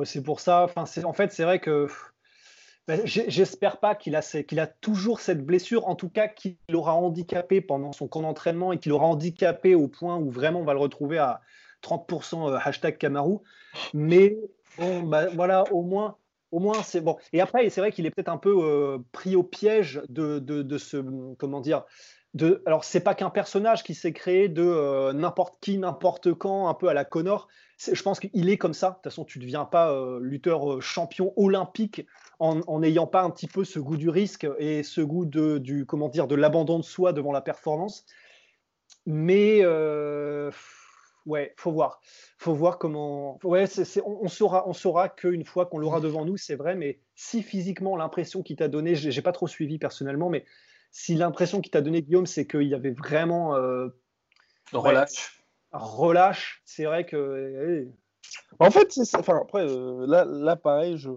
c'est 0.03 0.23
pour 0.23 0.39
ça. 0.39 0.63
Enfin, 0.63 0.85
en 1.03 1.13
fait, 1.13 1.31
c'est 1.31 1.43
vrai 1.43 1.59
que 1.59 1.87
ben, 2.87 2.99
j'espère 3.05 3.79
pas 3.79 3.95
qu'il 3.95 4.15
a, 4.15 4.67
toujours 4.81 5.21
cette 5.21 5.45
blessure, 5.45 5.87
en 5.87 5.95
tout 5.95 6.09
cas 6.09 6.27
qu'il 6.27 6.57
aura 6.73 6.93
handicapé 6.93 7.61
pendant 7.61 7.93
son 7.93 8.09
camp 8.09 8.21
d'entraînement 8.21 8.73
et 8.73 8.77
qu'il 8.77 8.91
aura 8.91 9.05
handicapé 9.05 9.73
au 9.73 9.87
point 9.87 10.17
où 10.17 10.29
vraiment 10.29 10.59
on 10.59 10.65
va 10.65 10.73
le 10.73 10.79
retrouver 10.79 11.17
à 11.17 11.39
30% 11.81 12.49
euh, 12.49 12.57
hashtag 12.61 12.97
Kamaru. 12.97 13.37
Mais 13.93 14.37
bon, 14.77 15.03
bah, 15.03 15.27
voilà, 15.27 15.63
au 15.71 15.83
moins, 15.83 16.17
au 16.51 16.59
moins 16.59 16.83
c'est 16.83 16.99
bon. 16.99 17.17
Et 17.31 17.39
après, 17.39 17.69
c'est 17.69 17.79
vrai 17.79 17.93
qu'il 17.93 18.05
est 18.05 18.11
peut-être 18.11 18.27
un 18.27 18.37
peu 18.37 18.53
euh, 18.61 18.97
pris 19.13 19.37
au 19.37 19.43
piège 19.43 20.01
de, 20.09 20.39
de, 20.39 20.77
ce, 20.77 20.97
comment 21.37 21.61
dire, 21.61 21.85
de, 22.33 22.63
alors 22.65 22.83
c'est 22.83 22.99
pas 22.99 23.13
qu'un 23.13 23.29
personnage 23.29 23.83
qui 23.83 23.93
s'est 23.93 24.13
créé 24.13 24.49
de 24.49 24.63
euh, 24.63 25.13
n'importe 25.13 25.57
qui, 25.61 25.77
n'importe 25.77 26.33
quand, 26.33 26.67
un 26.67 26.73
peu 26.73 26.87
à 26.87 26.93
la 26.93 27.05
Connor. 27.05 27.47
Je 27.77 28.01
pense 28.01 28.19
qu'il 28.19 28.49
est 28.49 28.57
comme 28.57 28.73
ça. 28.73 28.89
De 28.89 28.93
toute 28.95 29.03
façon, 29.03 29.25
tu 29.25 29.39
ne 29.39 29.43
deviens 29.43 29.65
pas 29.65 29.91
euh, 29.91 30.19
lutteur 30.21 30.73
euh, 30.73 30.79
champion 30.79 31.33
olympique 31.35 32.05
en 32.39 32.79
n'ayant 32.79 33.07
pas 33.07 33.21
un 33.21 33.29
petit 33.29 33.47
peu 33.47 33.63
ce 33.63 33.79
goût 33.79 33.95
du 33.95 34.09
risque 34.09 34.45
et 34.57 34.83
ce 34.83 34.99
goût 34.99 35.25
de, 35.25 35.59
du 35.59 35.85
comment 35.85 36.09
dire 36.09 36.27
de 36.27 36.35
l'abandon 36.35 36.77
de 36.77 36.83
soi 36.83 37.13
devant 37.13 37.31
la 37.31 37.39
performance. 37.39 38.05
Mais 39.05 39.63
ouais, 41.25 41.53
faut 41.55 41.71
voir, 41.71 42.01
faut 42.37 42.53
voir 42.53 42.77
comment. 42.79 43.39
Ouais, 43.43 43.65
on, 44.05 44.27
saura, 44.27 44.67
on 44.67 44.73
saura 44.73 45.07
qu'une 45.07 45.45
fois 45.45 45.67
qu'on 45.67 45.77
l'aura 45.77 46.01
devant 46.01 46.25
nous, 46.25 46.35
c'est 46.35 46.55
vrai. 46.55 46.75
Mais 46.75 46.99
si 47.15 47.43
physiquement 47.43 47.95
l'impression 47.95 48.43
qu'il 48.43 48.57
t'a 48.57 48.67
donné, 48.67 48.95
j'ai 48.95 49.21
pas 49.21 49.31
trop 49.31 49.47
suivi 49.47 49.77
personnellement, 49.77 50.29
mais 50.29 50.43
si 50.93 51.15
l'impression 51.15 51.59
qu'il 51.59 51.71
t'a 51.71 51.81
donné 51.81 52.03
Guillaume, 52.03 52.27
c'est 52.27 52.47
qu'il 52.47 52.67
y 52.67 52.75
avait 52.75 52.91
vraiment 52.91 53.55
euh, 53.55 53.89
relâche, 54.71 55.43
relâche, 55.73 56.61
c'est 56.63 56.85
vrai 56.85 57.05
que. 57.05 57.89
En 58.59 58.71
fait, 58.71 58.91
c'est 58.91 59.17
enfin 59.17 59.39
après 59.41 59.67
euh, 59.67 60.05
là, 60.07 60.23
là 60.23 60.55
pareil, 60.55 60.97
je 60.97 61.09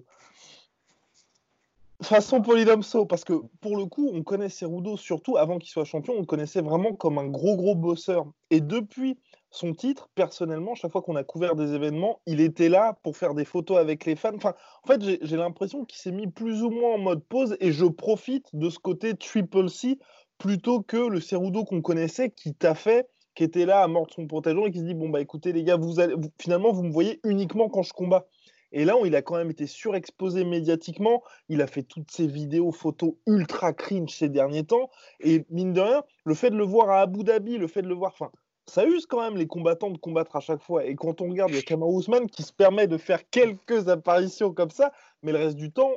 façon 2.02 2.40
Polydomso, 2.42 3.04
parce 3.06 3.24
que 3.24 3.34
pour 3.60 3.76
le 3.76 3.86
coup, 3.86 4.10
on 4.12 4.22
connaissait 4.22 4.66
Cerudo, 4.66 4.96
surtout 4.96 5.36
avant 5.36 5.58
qu'il 5.58 5.70
soit 5.70 5.84
champion, 5.84 6.14
on 6.14 6.20
le 6.20 6.26
connaissait 6.26 6.60
vraiment 6.62 6.94
comme 6.94 7.18
un 7.18 7.26
gros 7.26 7.56
gros 7.56 7.74
bosseur. 7.74 8.26
Et 8.50 8.60
depuis 8.60 9.18
son 9.56 9.72
titre, 9.72 10.08
personnellement, 10.14 10.74
chaque 10.74 10.92
fois 10.92 11.02
qu'on 11.02 11.16
a 11.16 11.24
couvert 11.24 11.56
des 11.56 11.74
événements, 11.74 12.20
il 12.26 12.40
était 12.40 12.68
là 12.68 12.98
pour 13.02 13.16
faire 13.16 13.34
des 13.34 13.44
photos 13.44 13.78
avec 13.78 14.04
les 14.04 14.16
fans. 14.16 14.34
Enfin, 14.34 14.54
en 14.84 14.86
fait, 14.86 15.18
j'ai 15.22 15.36
l'impression 15.36 15.84
qu'il 15.84 15.98
s'est 15.98 16.12
mis 16.12 16.26
plus 16.26 16.62
ou 16.62 16.70
moins 16.70 16.94
en 16.94 16.98
mode 16.98 17.24
pause 17.24 17.56
et 17.60 17.72
je 17.72 17.86
profite 17.86 18.46
de 18.52 18.70
ce 18.70 18.78
côté 18.78 19.14
Triple 19.14 19.68
C 19.68 19.98
plutôt 20.38 20.82
que 20.82 20.96
le 20.96 21.20
Cerudo 21.20 21.64
qu'on 21.64 21.82
connaissait 21.82 22.30
qui 22.30 22.54
t'a 22.54 22.74
fait, 22.74 23.08
qui 23.34 23.44
était 23.44 23.66
là 23.66 23.82
à 23.82 23.88
mordre 23.88 24.12
son 24.12 24.26
pantalon 24.26 24.66
et 24.66 24.70
qui 24.70 24.80
se 24.80 24.84
dit 24.84 24.94
Bon, 24.94 25.08
bah 25.08 25.20
écoutez, 25.20 25.52
les 25.52 25.64
gars, 25.64 25.76
vous 25.76 26.00
allez, 26.00 26.14
finalement, 26.40 26.72
vous 26.72 26.82
me 26.82 26.92
voyez 26.92 27.20
uniquement 27.24 27.68
quand 27.68 27.82
je 27.82 27.92
combats. 27.92 28.26
Et 28.72 28.84
là, 28.84 28.94
il 29.04 29.14
a 29.14 29.22
quand 29.22 29.36
même 29.36 29.50
été 29.50 29.66
surexposé 29.66 30.44
médiatiquement. 30.44 31.22
Il 31.48 31.62
a 31.62 31.66
fait 31.66 31.82
toutes 31.82 32.10
ces 32.10 32.26
vidéos, 32.26 32.72
photos 32.72 33.14
ultra 33.26 33.72
cringe 33.72 34.10
ces 34.10 34.28
derniers 34.28 34.64
temps. 34.64 34.90
Et 35.20 35.46
mine 35.50 35.72
de 35.72 35.80
rien, 35.80 36.02
le 36.24 36.34
fait 36.34 36.50
de 36.50 36.56
le 36.56 36.64
voir 36.64 36.90
à 36.90 37.00
Abu 37.00 37.24
Dhabi, 37.24 37.58
le 37.58 37.68
fait 37.68 37.82
de 37.82 37.88
le 37.88 37.94
voir. 37.94 38.12
Enfin, 38.12 38.30
ça 38.68 38.84
use 38.84 39.06
quand 39.06 39.20
même 39.20 39.36
les 39.36 39.46
combattants 39.46 39.90
de 39.90 39.98
combattre 39.98 40.36
à 40.36 40.40
chaque 40.40 40.62
fois. 40.62 40.84
Et 40.84 40.96
quand 40.96 41.20
on 41.20 41.28
regarde, 41.28 41.50
il 41.50 41.56
y 41.56 41.72
a 41.72 41.76
Ousmane 41.76 42.28
qui 42.28 42.42
se 42.42 42.52
permet 42.52 42.86
de 42.86 42.98
faire 42.98 43.28
quelques 43.30 43.88
apparitions 43.88 44.52
comme 44.52 44.70
ça, 44.70 44.92
mais 45.22 45.32
le 45.32 45.38
reste 45.38 45.56
du 45.56 45.72
temps, 45.72 45.92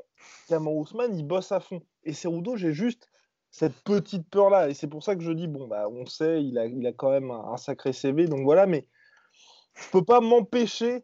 Kamar 0.47 0.73
Ousmane, 0.73 1.17
il 1.17 1.25
bosse 1.25 1.51
à 1.51 1.59
fond. 1.59 1.81
Et 2.03 2.13
Cerudo, 2.13 2.55
j'ai 2.55 2.73
juste 2.73 3.09
cette 3.49 3.75
petite 3.83 4.29
peur-là. 4.29 4.69
Et 4.69 4.73
c'est 4.73 4.87
pour 4.87 5.03
ça 5.03 5.15
que 5.15 5.21
je 5.21 5.31
dis, 5.31 5.47
bon, 5.47 5.67
bah, 5.67 5.87
on 5.89 6.05
sait, 6.05 6.43
il 6.43 6.57
a, 6.57 6.65
il 6.67 6.85
a 6.85 6.93
quand 6.93 7.09
même 7.09 7.31
un, 7.31 7.53
un 7.53 7.57
sacré 7.57 7.91
CV, 7.93 8.27
donc 8.27 8.43
voilà, 8.43 8.67
mais 8.67 8.85
je 9.73 9.89
peux 9.91 10.03
pas 10.03 10.19
m'empêcher 10.21 11.03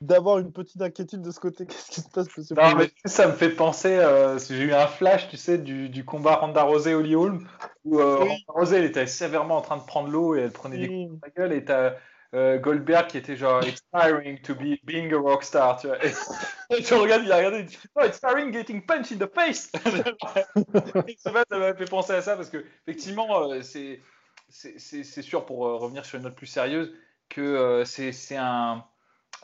d'avoir 0.00 0.38
une 0.38 0.52
petite 0.52 0.80
inquiétude 0.80 1.22
de 1.22 1.30
ce 1.30 1.40
côté. 1.40 1.66
Qu'est-ce 1.66 1.90
qui 1.90 2.00
se 2.00 2.08
passe 2.08 2.28
Non, 2.52 2.76
mais 2.76 2.90
ça 3.04 3.26
me 3.26 3.32
fait 3.32 3.50
penser, 3.50 3.96
euh, 3.96 4.38
j'ai 4.38 4.64
eu 4.64 4.72
un 4.72 4.86
flash, 4.86 5.28
tu 5.28 5.36
sais, 5.36 5.58
du, 5.58 5.88
du 5.88 6.04
combat 6.04 6.36
Ronda 6.36 6.62
Rosé 6.62 6.94
Holly 6.94 7.14
Holm, 7.14 7.46
où 7.84 8.00
euh, 8.00 8.16
Ronda 8.16 8.34
Rosé 8.48 8.76
elle 8.78 8.84
était 8.84 9.06
sévèrement 9.06 9.58
en 9.58 9.62
train 9.62 9.76
de 9.76 9.82
prendre 9.82 10.08
l'eau 10.08 10.34
et 10.36 10.40
elle 10.40 10.52
prenait 10.52 10.78
des 10.78 10.88
coups 10.88 11.20
dans 11.20 11.20
la 11.22 11.30
gueule, 11.30 11.52
et 11.52 11.64
t'as 11.64 11.94
euh, 12.32 12.58
Goldberg 12.58 13.08
qui 13.08 13.18
était 13.18 13.36
genre 13.36 13.62
inspiring 13.62 14.40
to 14.40 14.54
be 14.54 14.78
being 14.84 15.12
a 15.12 15.18
rockstar, 15.18 15.80
tu 15.80 15.88
vois. 15.88 15.98
Et, 16.70 16.84
tu 16.84 16.94
regardes, 16.94 17.24
il 17.24 17.32
a 17.32 17.38
regardé, 17.38 17.58
il 17.58 17.64
dit 17.66 17.78
Oh, 17.96 18.02
inspiring 18.02 18.52
getting 18.52 18.86
punched 18.86 19.10
in 19.10 19.26
the 19.26 19.28
face 19.34 19.72
Ça 21.18 21.32
m'a 21.32 21.74
fait 21.74 21.90
penser 21.90 22.12
à 22.12 22.22
ça 22.22 22.36
parce 22.36 22.48
que, 22.48 22.64
effectivement, 22.86 23.50
euh, 23.50 23.62
c'est 23.62 25.22
sûr, 25.22 25.44
pour 25.44 25.58
revenir 25.58 26.04
sur 26.04 26.18
une 26.18 26.24
note 26.24 26.36
plus 26.36 26.46
sérieuse, 26.46 26.94
que 27.28 27.82
c'est 27.84 28.36
un 28.36 28.84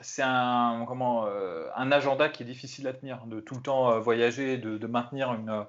c'est 0.00 0.23
un, 0.23 0.85
comment, 0.87 1.26
euh, 1.26 1.69
un 1.75 1.91
agenda 1.93 2.29
qui 2.29 2.43
est 2.43 2.47
difficile 2.47 2.87
à 2.87 2.93
tenir, 2.93 3.26
de 3.26 3.41
tout 3.41 3.55
le 3.55 3.62
temps 3.62 3.91
euh, 3.91 3.99
voyager, 3.99 4.59
de, 4.59 4.87
maintenir 4.87 5.33
une, 5.33 5.67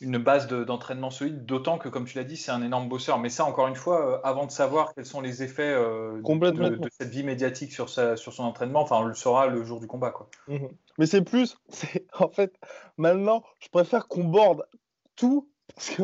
une 0.00 0.18
base 0.18 0.46
d'entraînement 0.46 1.10
solide, 1.10 1.46
d'autant 1.46 1.78
que, 1.78 1.88
comme 1.88 2.04
tu 2.04 2.18
l'as 2.18 2.24
dit, 2.24 2.36
c'est 2.36 2.50
un 2.50 2.62
énorme 2.62 2.88
bosseur. 2.88 3.18
Mais 3.18 3.30
ça, 3.30 3.44
encore 3.44 3.66
une 3.68 3.76
fois, 3.76 4.06
euh, 4.06 4.18
avant 4.24 4.46
de 4.46 4.50
savoir 4.50 4.94
quels 4.94 5.06
sont 5.06 5.20
les 5.20 5.42
effets 5.42 5.62
euh, 5.62 6.20
de, 6.20 6.90
cette 6.90 7.08
vie 7.08 7.22
médiatique 7.22 7.72
sur, 7.72 7.88
sa, 7.88 8.16
sur 8.16 8.32
son 8.32 8.44
entraînement, 8.44 8.82
enfin, 8.82 8.96
on 9.00 9.04
le 9.04 9.14
saura 9.14 9.46
le 9.46 9.64
jour 9.64 9.80
du 9.80 9.86
combat. 9.86 10.10
Quoi. 10.10 10.28
Mhm. 10.48 10.68
Mais 10.98 11.06
c'est 11.06 11.22
plus, 11.22 11.56
en 12.18 12.28
fait, 12.28 12.52
maintenant, 12.98 13.42
je 13.58 13.68
préfère 13.68 14.06
qu'on 14.06 14.24
borde 14.24 14.66
tout, 15.14 15.48
parce 15.74 15.90
que 15.90 16.02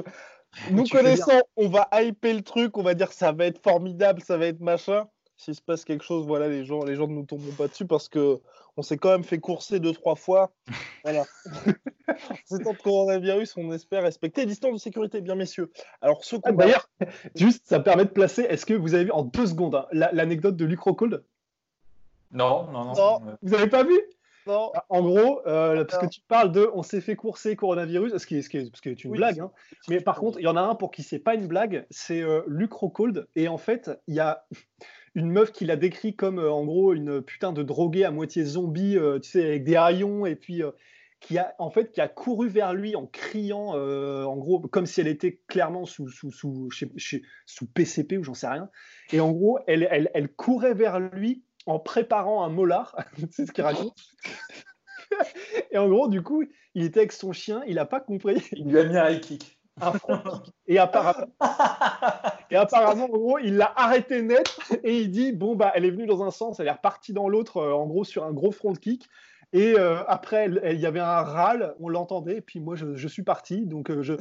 nous 0.71 0.85
connaissons, 0.85 1.42
on 1.56 1.68
va 1.68 1.88
hyper 1.92 2.35
le 2.35 2.42
truc, 2.42 2.78
on 2.78 2.82
va 2.82 2.94
dire 2.94 3.12
ça 3.12 3.32
va 3.32 3.47
être 3.47 3.62
formidable, 3.62 4.23
ça 4.23 4.38
va 4.38 4.47
être 4.47 4.61
machin 4.61 5.06
s'il 5.42 5.54
se 5.56 5.61
passe 5.61 5.84
quelque 5.84 6.04
chose, 6.04 6.25
voilà, 6.25 6.49
les 6.49 6.64
gens, 6.64 6.84
les 6.84 6.94
gens 6.94 7.08
ne 7.08 7.14
nous 7.14 7.25
tombent 7.25 7.54
pas 7.56 7.66
dessus 7.66 7.87
parce 7.87 8.08
que 8.08 8.40
on 8.76 8.82
s'est 8.82 8.96
quand 8.96 9.11
même 9.11 9.25
fait 9.25 9.40
courser 9.40 9.80
deux, 9.80 9.92
trois 9.92 10.14
fois. 10.14 10.52
Voilà. 11.04 11.25
C'est 12.44 12.62
temps 12.62 12.75
de 12.75 12.78
coronavirus, 12.78 13.56
on 13.56 13.72
espère 13.72 14.04
respecter 14.04 14.42
les 14.42 14.46
distances 14.46 14.75
de 14.75 14.78
sécurité, 14.78 15.20
bien 15.20 15.34
messieurs. 15.34 15.72
Alors, 16.00 16.25
ce 16.25 16.37
ah, 16.44 16.52
D'ailleurs, 16.52 16.88
juste, 17.34 17.66
ça 17.66 17.80
permet 17.80 18.04
de 18.04 18.11
placer. 18.11 18.42
Est-ce 18.42 18.64
que 18.64 18.75
vous 18.75 18.94
avez 18.94 19.04
vu 19.04 19.11
en 19.11 19.25
deux 19.25 19.46
secondes 19.46 19.75
hein, 19.75 19.87
l'anecdote 19.90 20.54
de 20.54 20.64
Lucrocold 20.64 21.25
non, 22.30 22.70
non, 22.70 22.94
non, 22.94 23.20
Vous 23.42 23.50
n'avez 23.50 23.68
pas 23.68 23.82
vu? 23.82 24.00
Non. 24.46 24.70
Ah, 24.76 24.84
en 24.90 25.02
gros, 25.02 25.40
euh, 25.49 25.84
parce 25.84 26.02
que 26.02 26.08
tu 26.08 26.20
parles 26.28 26.52
de 26.52 26.70
on 26.72 26.84
s'est 26.84 27.00
fait 27.00 27.16
courser 27.16 27.56
coronavirus, 27.56 28.16
ce 28.16 28.26
qui 28.26 28.37
est, 28.37 28.42
ce 28.42 28.49
qui 28.49 28.58
est, 28.58 28.75
ce 28.75 28.80
qui 28.80 28.88
est 28.88 29.04
une 29.04 29.12
blague. 29.12 29.40
Hein. 29.40 29.50
Mais 29.88 30.00
par 30.00 30.20
contre, 30.20 30.38
il 30.38 30.44
y 30.44 30.49
en 30.49 30.56
a 30.56 30.61
un 30.61 30.76
pour 30.76 30.92
qui 30.92 31.02
c'est 31.02 31.18
pas 31.18 31.34
une 31.34 31.49
blague, 31.49 31.84
c'est 31.90 32.22
euh, 32.22 32.42
Lucrocold. 32.46 33.26
Et 33.34 33.49
en 33.49 33.58
fait, 33.58 33.90
il 34.06 34.14
y 34.14 34.20
a 34.20 34.44
une 35.14 35.31
meuf 35.31 35.52
qui 35.52 35.64
l'a 35.64 35.76
décrit 35.76 36.16
comme 36.16 36.38
euh, 36.38 36.50
en 36.50 36.64
gros 36.64 36.95
une 36.95 37.23
putain 37.23 37.52
de 37.52 37.62
droguée 37.62 38.04
à 38.04 38.11
moitié 38.11 38.45
zombie, 38.45 38.97
euh, 38.97 39.19
tu 39.19 39.31
sais, 39.31 39.45
avec 39.45 39.64
des 39.64 39.76
haillons 39.76 40.26
et 40.26 40.37
puis 40.37 40.62
euh, 40.62 40.71
qui 41.21 41.38
a 41.38 41.54
en 41.59 41.71
fait 41.71 41.92
qui 41.92 42.00
a 42.00 42.09
couru 42.09 42.49
vers 42.49 42.73
lui 42.75 42.97
en 42.97 43.07
criant, 43.07 43.75
en 43.76 44.37
gros 44.37 44.59
comme 44.59 44.87
si 44.87 45.00
elle 45.00 45.07
était 45.07 45.40
clairement 45.47 45.87
sous 45.87 46.09
sous 46.09 46.33
sous, 46.33 46.69
sous 47.47 47.66
PCP 47.66 48.19
ou 48.19 48.25
j'en 48.25 48.35
sais 48.35 48.49
rien. 48.49 48.69
Et 49.12 49.21
en 49.21 49.31
gros, 49.31 49.61
elle, 49.69 49.87
elle, 49.90 50.11
elle 50.14 50.28
courait 50.28 50.75
vers 50.75 50.99
lui 50.99 51.45
en 51.66 51.78
préparant 51.78 52.45
un 52.45 52.49
molar, 52.49 52.97
c'est 53.31 53.47
ce 53.47 53.52
qu'il 53.52 53.62
raconte. 53.62 53.97
et 55.71 55.78
en 55.78 55.88
gros, 55.88 56.09
du 56.09 56.23
coup, 56.23 56.42
il 56.75 56.83
était 56.85 57.00
avec 57.00 57.12
son 57.12 57.33
chien, 57.33 57.62
il 57.69 57.76
n'a 57.76 57.87
pas 57.87 58.00
compris. 58.00 58.42
Il 58.52 58.69
lui 58.69 58.78
a 58.78 58.85
mis 58.85 58.97
un 58.97 59.11
high 59.11 59.21
kick. 59.21 59.59
Et 60.67 60.79
apparemment, 60.79 61.26
et 62.50 62.57
apparemment, 62.57 63.05
en 63.05 63.09
gros, 63.09 63.38
il 63.38 63.57
l'a 63.57 63.73
arrêté 63.75 64.23
net 64.23 64.57
et 64.85 64.99
il 64.99 65.11
dit 65.11 65.33
bon 65.33 65.57
bah, 65.57 65.73
elle 65.75 65.85
est 65.85 65.91
venue 65.91 66.07
dans 66.07 66.23
un 66.23 66.31
sens, 66.31 66.61
elle 66.61 66.69
est 66.69 66.73
repartie 66.73 67.12
dans 67.12 67.29
l'autre, 67.29 67.59
euh, 67.59 67.73
en 67.73 67.87
gros 67.87 68.05
sur 68.05 68.25
un 68.25 68.33
gros 68.33 68.52
front 68.52 68.75
kick. 68.75 69.09
Et 69.55 69.75
euh, 69.79 70.02
après, 70.07 70.49
il 70.49 70.81
y 70.81 70.87
avait 70.87 71.00
un 71.00 71.23
râle, 71.23 71.75
on 71.79 71.91
l'entendait, 71.91 72.38
et 72.38 72.41
puis 72.41 72.59
moi, 72.59 72.75
je, 72.75 73.07
suis 73.07 73.23
parti. 73.23 73.67
Donc, 73.67 73.91
euh, 73.91 74.02
je. 74.02 74.14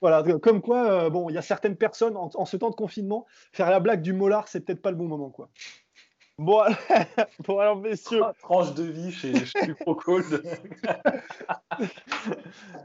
voilà, 0.00 0.24
comme 0.40 0.60
quoi, 0.60 1.10
bon, 1.10 1.28
il 1.28 1.34
y 1.34 1.38
a 1.38 1.42
certaines 1.42 1.76
personnes, 1.76 2.16
en, 2.16 2.28
en, 2.34 2.44
ce 2.44 2.56
temps 2.56 2.70
de 2.70 2.74
confinement, 2.74 3.24
faire 3.52 3.70
la 3.70 3.78
blague 3.78 4.02
du 4.02 4.12
molar, 4.12 4.48
c'est 4.48 4.62
peut-être 4.62 4.82
pas 4.82 4.90
le 4.90 4.96
bon 4.96 5.06
moment, 5.06 5.30
quoi. 5.30 5.48
Bon, 6.38 7.58
alors, 7.58 7.76
messieurs. 7.76 8.22
Tranche 8.40 8.74
de 8.74 8.82
vie 8.84 9.10
chez, 9.10 9.34
chez 9.46 9.74
Cold. 10.04 10.42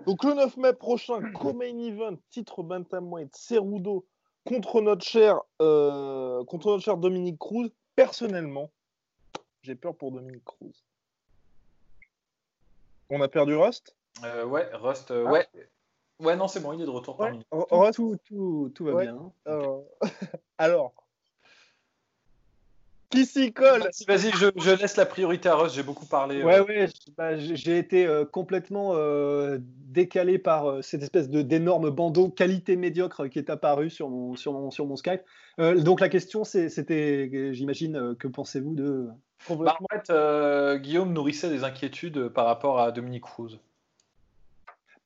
Donc, 0.05 0.23
le 0.23 0.33
9 0.33 0.57
mai 0.57 0.73
prochain, 0.73 1.21
co-main 1.33 1.77
event, 1.79 2.15
titre 2.29 2.63
Bantamweight, 2.63 3.35
Cerudo 3.35 4.05
contre 4.45 4.81
notre 4.81 5.05
cher, 5.05 5.41
euh, 5.61 6.43
contre 6.45 6.69
notre 6.69 6.83
cher 6.83 6.97
Dominique 6.97 7.39
Cruz. 7.39 7.69
Personnellement, 7.95 8.69
j'ai 9.63 9.75
peur 9.75 9.95
pour 9.95 10.11
Dominique 10.11 10.45
Cruz. 10.45 10.85
On 13.09 13.21
a 13.21 13.27
perdu 13.27 13.55
Rust? 13.55 13.97
Euh, 14.23 14.45
Ouais, 14.45 14.69
Rust, 14.73 15.11
euh, 15.11 15.25
ah. 15.27 15.31
ouais. 15.31 15.47
Ouais, 16.19 16.35
non, 16.35 16.47
c'est 16.47 16.59
bon, 16.61 16.71
il 16.71 16.81
est 16.81 16.85
de 16.85 16.89
retour 16.89 17.17
parmi 17.17 17.43
Tout, 17.93 18.15
tout, 18.25 18.71
tout, 18.73 18.85
va 18.85 19.01
bien. 19.01 19.31
alors, 20.57 20.93
qui 23.11 23.25
s'y 23.25 23.53
colle 23.53 23.83
Vas-y, 24.07 24.31
je, 24.31 24.71
laisse 24.71 24.95
la 24.95 25.05
priorité 25.05 25.49
à 25.49 25.55
Russ, 25.55 25.73
j'ai 25.73 25.83
beaucoup 25.83 26.05
parlé. 26.05 26.43
Ouais, 26.43 26.59
euh. 26.59 26.63
ouais, 26.63 26.89
bah, 27.17 27.37
j'ai 27.37 27.77
été 27.77 28.07
euh, 28.07 28.25
complètement 28.25 28.93
euh, 28.95 29.59
décalé 29.61 30.39
par 30.39 30.83
cette 30.83 31.03
espèce 31.03 31.29
d'énorme 31.29 31.89
bandeau 31.91 32.29
qualité 32.29 32.75
médiocre 32.75 33.27
qui 33.27 33.37
est 33.37 33.49
apparu 33.49 33.89
sur 33.89 34.09
mon, 34.09 34.35
sur 34.35 34.53
mon, 34.53 34.71
sur 34.71 34.85
mon 34.87 34.95
Skype. 34.95 35.21
donc 35.57 35.99
la 35.99 36.09
question, 36.09 36.43
c'était, 36.43 37.53
j'imagine, 37.53 38.15
que 38.15 38.27
pensez-vous 38.27 38.73
de... 38.73 39.07
Bah, 39.49 39.75
en 39.79 39.85
fait, 39.91 40.79
Guillaume 40.79 41.13
nourrissait 41.13 41.49
des 41.49 41.63
inquiétudes 41.63 42.29
par 42.29 42.45
rapport 42.45 42.79
à 42.79 42.91
Dominique 42.91 43.23
Cruz. 43.23 43.59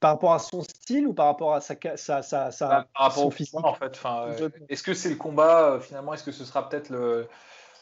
Par 0.01 0.11
rapport 0.11 0.33
à 0.33 0.39
son 0.39 0.61
style 0.61 1.07
ou 1.07 1.13
par 1.13 1.25
rapport 1.25 1.55
à 1.55 1.61
sa, 1.61 1.75
sa, 1.95 2.21
sa, 2.21 2.49
bah, 2.67 2.85
par 2.93 3.07
rapport 3.07 3.25
au 3.25 3.31
physique? 3.31 3.55
en 3.55 3.73
fait. 3.73 3.99
est-ce 4.69 4.83
que 4.83 4.93
c'est 4.93 5.09
le 5.09 5.15
combat 5.15 5.79
finalement 5.81 6.13
Est-ce 6.13 6.23
que 6.23 6.33
ce 6.33 6.45
sera 6.45 6.69
peut-être 6.69 6.89
le 6.89 7.27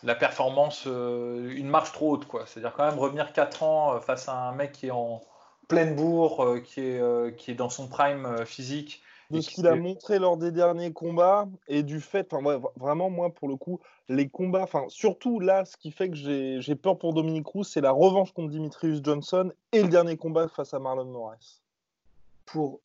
la 0.03 0.15
performance, 0.15 0.83
euh, 0.87 1.53
une 1.55 1.67
marche 1.67 1.91
trop 1.91 2.11
haute. 2.11 2.25
quoi. 2.25 2.45
C'est-à-dire 2.45 2.73
quand 2.73 2.85
même 2.85 2.99
revenir 2.99 3.33
4 3.33 3.63
ans 3.63 3.95
euh, 3.95 3.99
face 3.99 4.27
à 4.27 4.33
un 4.33 4.51
mec 4.53 4.73
qui 4.73 4.87
est 4.87 4.91
en 4.91 5.21
pleine 5.67 5.95
bourre, 5.95 6.43
euh, 6.43 6.59
qui, 6.59 6.81
est, 6.81 7.37
qui 7.37 7.51
est 7.51 7.55
dans 7.55 7.69
son 7.69 7.87
prime 7.87 8.45
physique. 8.45 9.01
De 9.31 9.41
ce 9.41 9.49
qu'il 9.49 9.65
a 9.65 9.75
montré 9.75 10.19
lors 10.19 10.37
des 10.37 10.51
derniers 10.51 10.93
combats 10.93 11.47
et 11.67 11.81
du 11.81 12.01
fait, 12.01 12.29
vraiment 12.75 13.09
moi 13.09 13.33
pour 13.33 13.47
le 13.47 13.55
coup, 13.55 13.79
les 14.07 14.29
combats, 14.29 14.61
enfin 14.61 14.83
surtout 14.89 15.39
là, 15.39 15.65
ce 15.65 15.75
qui 15.75 15.89
fait 15.89 16.09
que 16.09 16.15
j'ai 16.15 16.75
peur 16.75 16.99
pour 16.99 17.13
Dominique 17.13 17.45
Cruz, 17.45 17.63
c'est 17.63 17.81
la 17.81 17.91
revanche 17.91 18.31
contre 18.33 18.49
Dimitrius 18.49 19.01
Johnson 19.01 19.51
et 19.71 19.81
le 19.81 19.87
dernier 19.87 20.17
combat 20.17 20.47
face 20.49 20.75
à 20.75 20.79
Marlon 20.79 21.05
Moraes. 21.05 21.61
Pour, 22.45 22.81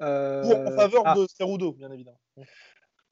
en 0.00 0.72
faveur 0.74 1.02
ah. 1.04 1.14
de 1.14 1.26
Cerudo, 1.38 1.72
bien 1.72 1.92
évidemment. 1.92 2.18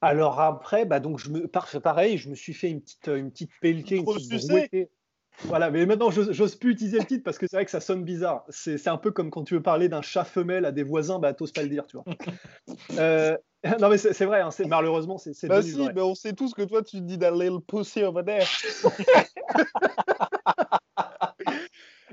Alors 0.02 0.40
après, 0.40 0.86
bah 0.86 1.00
donc 1.00 1.18
je 1.18 1.30
me, 1.30 1.46
pareil, 1.46 2.16
je 2.16 2.30
me 2.30 2.34
suis 2.34 2.54
fait 2.54 2.70
une 2.70 2.80
petite, 2.80 3.08
une 3.08 3.30
petite 3.30 3.50
pelletée, 3.60 3.96
une 3.96 4.04
petite 4.04 4.88
Voilà, 5.44 5.70
mais 5.70 5.84
maintenant 5.84 6.10
j'ose 6.10 6.56
plus 6.56 6.72
utiliser 6.72 6.98
le 6.98 7.04
titre 7.04 7.24
parce 7.24 7.38
que 7.38 7.46
c'est 7.46 7.56
vrai 7.56 7.64
que 7.64 7.70
ça 7.70 7.80
sonne 7.80 8.02
bizarre. 8.02 8.44
C'est 8.48 8.88
un 8.88 8.96
peu 8.96 9.10
comme 9.10 9.30
quand 9.30 9.44
tu 9.44 9.54
veux 9.54 9.62
parler 9.62 9.88
d'un 9.88 10.02
chat 10.02 10.24
femelle 10.24 10.64
à 10.64 10.72
des 10.72 10.82
voisins, 10.82 11.18
bah 11.18 11.34
t'oses 11.34 11.52
pas 11.52 11.62
le 11.62 11.68
dire, 11.68 11.86
tu 11.86 11.98
vois. 11.98 12.04
euh, 12.98 13.36
non 13.78 13.90
mais 13.90 13.98
c'est 13.98 14.24
vrai, 14.24 14.40
hein, 14.40 14.50
malheureusement 14.66 15.18
c'est. 15.18 15.48
Bah 15.48 15.62
si, 15.62 15.76
mais 15.94 16.00
on 16.00 16.14
sait 16.14 16.32
tous 16.32 16.54
que 16.54 16.62
toi 16.62 16.82
tu 16.82 17.00
dis 17.00 17.18
that 17.18 17.32
little 17.32 17.60
pussy 17.60 18.02
over 18.02 18.22
there. 18.24 18.46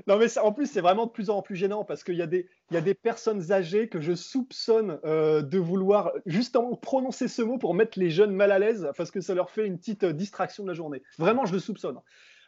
Non, 0.08 0.16
mais 0.16 0.38
en 0.38 0.52
plus, 0.52 0.66
c'est 0.66 0.80
vraiment 0.80 1.04
de 1.04 1.10
plus 1.10 1.28
en 1.28 1.42
plus 1.42 1.54
gênant 1.54 1.84
parce 1.84 2.02
qu'il 2.02 2.14
y, 2.14 2.22
a 2.22 2.26
des, 2.26 2.48
y 2.70 2.78
a 2.78 2.80
des 2.80 2.94
personnes 2.94 3.52
âgées 3.52 3.90
que 3.90 4.00
je 4.00 4.14
soupçonne 4.14 4.98
euh, 5.04 5.42
de 5.42 5.58
vouloir 5.58 6.12
justement 6.24 6.74
prononcer 6.76 7.28
ce 7.28 7.42
mot 7.42 7.58
pour 7.58 7.74
mettre 7.74 7.98
les 7.98 8.08
jeunes 8.08 8.32
mal 8.32 8.50
à 8.50 8.58
l'aise 8.58 8.88
parce 8.96 9.10
que 9.10 9.20
ça 9.20 9.34
leur 9.34 9.50
fait 9.50 9.66
une 9.66 9.76
petite 9.76 10.04
euh, 10.04 10.14
distraction 10.14 10.62
de 10.62 10.68
la 10.68 10.74
journée. 10.74 11.02
Vraiment, 11.18 11.44
je 11.44 11.52
le 11.52 11.58
soupçonne. 11.58 11.98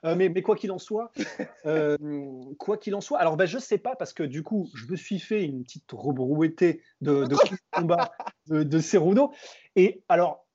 Euh, 0.07 0.17
mais, 0.17 0.31
mais, 0.31 0.41
quoi 0.41 0.57
qu'il 0.57 0.73
en 0.73 0.79
soit, 0.79 1.13
quoi 2.59 2.79
qu'il 2.79 2.95
en 2.95 3.03
soit, 3.03 3.19
alors 3.19 3.37
ben, 3.37 3.45
je 3.45 3.59
sais 3.59 3.77
pas 3.77 3.95
parce 3.95 4.15
que 4.15 4.23
du 4.23 4.43
coup, 4.43 4.71
je 4.75 4.91
me 4.91 4.97
suis 4.97 5.19
fait 5.19 5.45
une 5.45 5.63
petite 5.63 5.93
rebrouettée 5.93 6.81
de, 7.03 7.27
de 7.27 7.37
combat 7.71 8.11
de, 8.47 8.63
de 8.63 8.79
Cerudo. 8.79 9.33
Et 9.77 10.03
alors, 10.09 10.47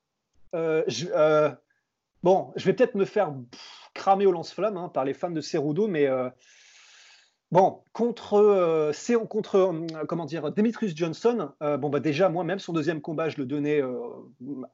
je, 0.53 1.53
bon, 2.23 2.51
je 2.55 2.65
vais 2.65 2.73
peut-être 2.73 2.95
me 2.95 3.05
faire 3.05 3.31
cramer 3.93 4.25
au 4.25 4.31
lance-flamme 4.31 4.77
hein, 4.77 4.89
par 4.89 5.05
les 5.05 5.13
fans 5.13 5.29
de 5.29 5.41
Cerudo, 5.41 5.87
mais 5.87 6.09
Bon, 7.51 7.83
contre, 7.93 8.33
euh, 8.33 8.91
contre 9.29 9.55
euh, 9.55 10.05
comment 10.07 10.25
dire, 10.25 10.51
Demetrius 10.51 10.95
Johnson, 10.95 11.51
euh, 11.61 11.77
bon, 11.77 11.89
bah 11.89 11.99
déjà, 11.99 12.27
moi-même, 12.27 12.59
son 12.59 12.73
deuxième 12.73 13.01
combat, 13.01 13.29
je 13.29 13.37
le 13.37 13.45
donnais 13.45 13.81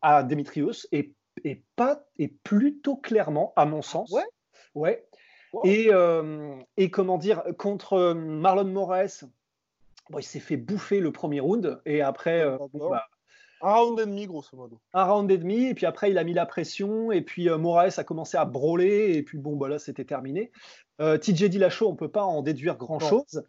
à 0.01 0.23
Demetrius, 0.23 0.87
et, 0.91 1.13
et, 1.43 1.63
pas, 1.75 2.05
et 2.17 2.29
plutôt 2.29 2.95
clairement, 2.95 3.53
à 3.55 3.65
mon 3.65 3.81
sens. 3.81 4.11
Ouais? 4.11 4.23
Ouais. 4.73 5.05
Et, 5.65 5.91
et, 6.77 6.89
comment 6.91 7.17
dire, 7.17 7.43
contre 7.57 8.13
Marlon 8.13 8.65
Moraes, 8.65 9.25
bon, 10.09 10.19
il 10.19 10.23
s'est 10.23 10.39
fait 10.39 10.57
bouffer 10.57 11.01
le 11.01 11.11
premier 11.11 11.41
round, 11.41 11.81
et 11.85 12.01
après, 12.01 12.45
bah, 12.73 13.05
un 13.63 13.75
round 13.75 13.99
et 13.99 14.05
demi, 14.05 14.25
grosso 14.25 14.55
modo. 14.57 14.79
Un 14.93 15.03
round 15.03 15.29
et 15.29 15.37
demi, 15.37 15.65
et 15.65 15.73
puis 15.75 15.85
après, 15.85 16.09
il 16.09 16.17
a 16.17 16.23
mis 16.23 16.33
la 16.33 16.45
pression, 16.45 17.11
et 17.11 17.21
puis 17.21 17.49
Moraes 17.49 17.99
a 17.99 18.03
commencé 18.03 18.37
à 18.37 18.45
brûler, 18.45 19.13
et 19.17 19.23
puis 19.23 19.37
bon, 19.37 19.57
bah 19.57 19.67
là, 19.67 19.77
c'était 19.77 20.05
terminé. 20.05 20.51
Euh, 21.01 21.17
TJ 21.17 21.45
Dillashaw, 21.45 21.87
on 21.87 21.91
ne 21.93 21.97
peut 21.97 22.11
pas 22.11 22.23
en 22.23 22.41
déduire 22.41 22.77
grand-chose. 22.77 23.43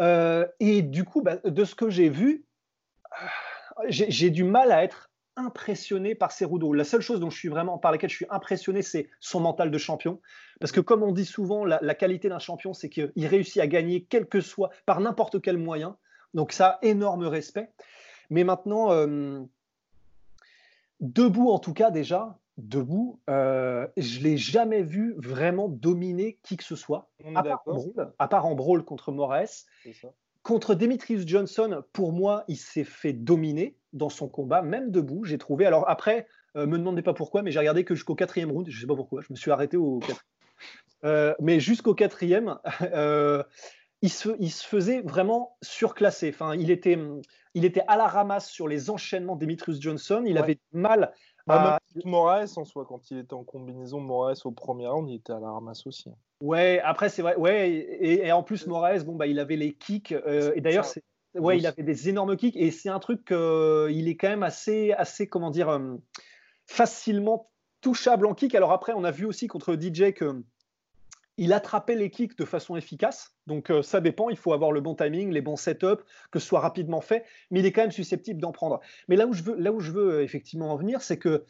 Euh, 0.00 0.46
et 0.60 0.82
du 0.82 1.04
coup, 1.04 1.22
bah, 1.22 1.36
de 1.44 1.64
ce 1.64 1.74
que 1.74 1.90
j'ai 1.90 2.08
vu, 2.08 2.44
euh, 3.12 3.86
j'ai 3.88 4.30
du 4.30 4.44
mal 4.44 4.70
à 4.70 4.84
être 4.84 5.10
impressionné 5.36 6.14
par 6.14 6.30
Cerudo. 6.30 6.72
La 6.72 6.84
seule 6.84 7.00
chose 7.00 7.18
dont 7.18 7.30
je 7.30 7.36
suis 7.36 7.48
vraiment, 7.48 7.76
par 7.78 7.90
laquelle 7.90 8.10
je 8.10 8.14
suis 8.14 8.26
impressionné, 8.30 8.82
c'est 8.82 9.08
son 9.18 9.40
mental 9.40 9.72
de 9.72 9.78
champion. 9.78 10.20
Parce 10.60 10.70
que 10.70 10.80
comme 10.80 11.02
on 11.02 11.10
dit 11.10 11.24
souvent, 11.24 11.64
la, 11.64 11.94
qualité 11.96 12.28
d'un 12.28 12.38
champion, 12.38 12.72
c'est 12.72 12.88
qu'il 12.88 13.26
réussit 13.26 13.60
à 13.60 13.66
gagner 13.66 14.06
quel 14.08 14.26
que 14.26 14.40
soit, 14.40 14.70
par 14.86 15.00
n'importe 15.00 15.42
quel 15.42 15.58
moyen. 15.58 15.96
Donc 16.34 16.52
ça, 16.52 16.78
énorme 16.82 17.26
respect. 17.26 17.68
Mais 18.30 18.44
maintenant, 18.44 18.90
debout 21.00 21.50
en 21.50 21.58
tout 21.58 21.74
cas 21.74 21.90
déjà, 21.90 22.38
debout, 22.56 23.20
euh, 23.28 23.86
je 23.96 24.20
l'ai 24.20 24.36
jamais 24.36 24.82
vu 24.82 25.14
vraiment 25.18 25.68
dominer 25.68 26.38
qui 26.42 26.56
que 26.56 26.64
ce 26.64 26.76
soit, 26.76 27.10
à 27.34 27.42
part, 27.42 27.62
brawl, 27.66 28.12
à 28.18 28.28
part, 28.28 28.46
en 28.46 28.54
brawl, 28.54 28.84
contre 28.84 29.12
Moraes. 29.12 29.66
Contre 30.42 30.74
Demetrius 30.74 31.26
Johnson, 31.26 31.82
pour 31.92 32.12
moi, 32.12 32.44
il 32.48 32.58
s'est 32.58 32.84
fait 32.84 33.14
dominer 33.14 33.78
dans 33.94 34.10
son 34.10 34.28
combat, 34.28 34.60
même 34.60 34.90
debout, 34.90 35.24
j'ai 35.24 35.38
trouvé. 35.38 35.64
Alors 35.64 35.88
après, 35.88 36.26
euh, 36.56 36.66
me 36.66 36.78
demandez 36.78 37.02
pas 37.02 37.14
pourquoi, 37.14 37.42
mais 37.42 37.50
j'ai 37.50 37.58
regardé 37.58 37.84
que 37.84 37.94
jusqu'au 37.94 38.14
quatrième 38.14 38.50
round, 38.50 38.68
je 38.68 38.80
sais 38.80 38.86
pas 38.86 38.94
pourquoi, 38.94 39.22
je 39.22 39.28
me 39.30 39.36
suis 39.36 39.50
arrêté 39.50 39.76
au 39.76 40.00
quatrième. 40.00 40.18
Euh, 41.04 41.34
mais 41.40 41.60
jusqu'au 41.60 41.94
quatrième, 41.94 42.58
euh, 42.92 43.42
il, 44.02 44.10
se, 44.10 44.30
il, 44.38 44.50
se, 44.50 44.66
faisait 44.66 45.02
vraiment 45.02 45.56
surclassé. 45.62 46.30
Enfin, 46.32 46.54
il 46.54 46.70
était, 46.70 46.98
il 47.54 47.64
était 47.64 47.82
à 47.88 47.96
la 47.96 48.06
ramasse 48.06 48.50
sur 48.50 48.68
les 48.68 48.90
enchaînements 48.90 49.36
Demetrius 49.36 49.80
Johnson. 49.80 50.24
Il 50.26 50.38
avait 50.38 50.58
mal 50.72 51.12
à... 51.48 51.78
Moraes 52.04 52.54
en 52.56 52.64
soi, 52.64 52.84
quand 52.86 53.10
il 53.10 53.18
était 53.18 53.34
en 53.34 53.44
combinaison 53.44 54.00
Moraes 54.00 54.40
au 54.44 54.50
premier 54.50 54.86
round, 54.86 55.08
il 55.08 55.16
était 55.16 55.32
à 55.32 55.40
la 55.40 55.50
ramasse 55.50 55.86
aussi. 55.86 56.10
Ouais, 56.40 56.80
après 56.82 57.08
c'est 57.08 57.22
vrai. 57.22 57.36
Ouais, 57.36 57.70
et, 58.00 58.32
en 58.32 58.42
plus 58.42 58.66
Moraes, 58.66 59.04
bon 59.04 59.14
bah 59.14 59.26
il 59.26 59.38
avait 59.38 59.56
les 59.56 59.72
kicks. 59.72 60.12
Euh, 60.12 60.52
et 60.56 60.60
d'ailleurs, 60.60 60.86
ouais, 61.34 61.58
il 61.58 61.66
avait 61.66 61.82
des 61.82 62.08
énormes 62.08 62.36
kicks. 62.36 62.56
Et 62.56 62.70
c'est 62.70 62.88
un 62.88 62.98
truc 62.98 63.24
qu'il 63.24 64.08
est 64.08 64.16
quand 64.16 64.28
même 64.28 64.42
assez, 64.42 64.92
assez 64.92 65.28
comment 65.28 65.50
dire, 65.50 65.68
euh, 65.68 65.94
facilement 66.66 67.50
touchable 67.80 68.26
en 68.26 68.34
kick. 68.34 68.54
Alors 68.54 68.72
après, 68.72 68.92
on 68.94 69.04
a 69.04 69.10
vu 69.10 69.24
aussi 69.24 69.46
contre 69.46 69.74
DJ 69.74 70.12
que 70.12 70.42
il 71.36 71.52
attrapait 71.52 71.96
les 71.96 72.10
kicks 72.10 72.38
de 72.38 72.44
façon 72.44 72.76
efficace. 72.76 73.34
Donc 73.46 73.70
euh, 73.70 73.82
ça 73.82 74.00
dépend, 74.00 74.30
il 74.30 74.36
faut 74.36 74.52
avoir 74.52 74.72
le 74.72 74.80
bon 74.80 74.94
timing, 74.94 75.30
les 75.30 75.40
bons 75.40 75.56
setups, 75.56 76.02
que 76.30 76.38
ce 76.38 76.46
soit 76.46 76.60
rapidement 76.60 77.00
fait, 77.00 77.24
mais 77.50 77.60
il 77.60 77.66
est 77.66 77.72
quand 77.72 77.82
même 77.82 77.90
susceptible 77.90 78.40
d'en 78.40 78.52
prendre. 78.52 78.80
Mais 79.08 79.16
là 79.16 79.26
où 79.26 79.32
je 79.32 79.42
veux, 79.42 79.56
là 79.56 79.72
où 79.72 79.80
je 79.80 79.90
veux 79.90 80.22
effectivement 80.22 80.72
en 80.72 80.76
venir, 80.76 81.02
c'est 81.02 81.18
que 81.18 81.44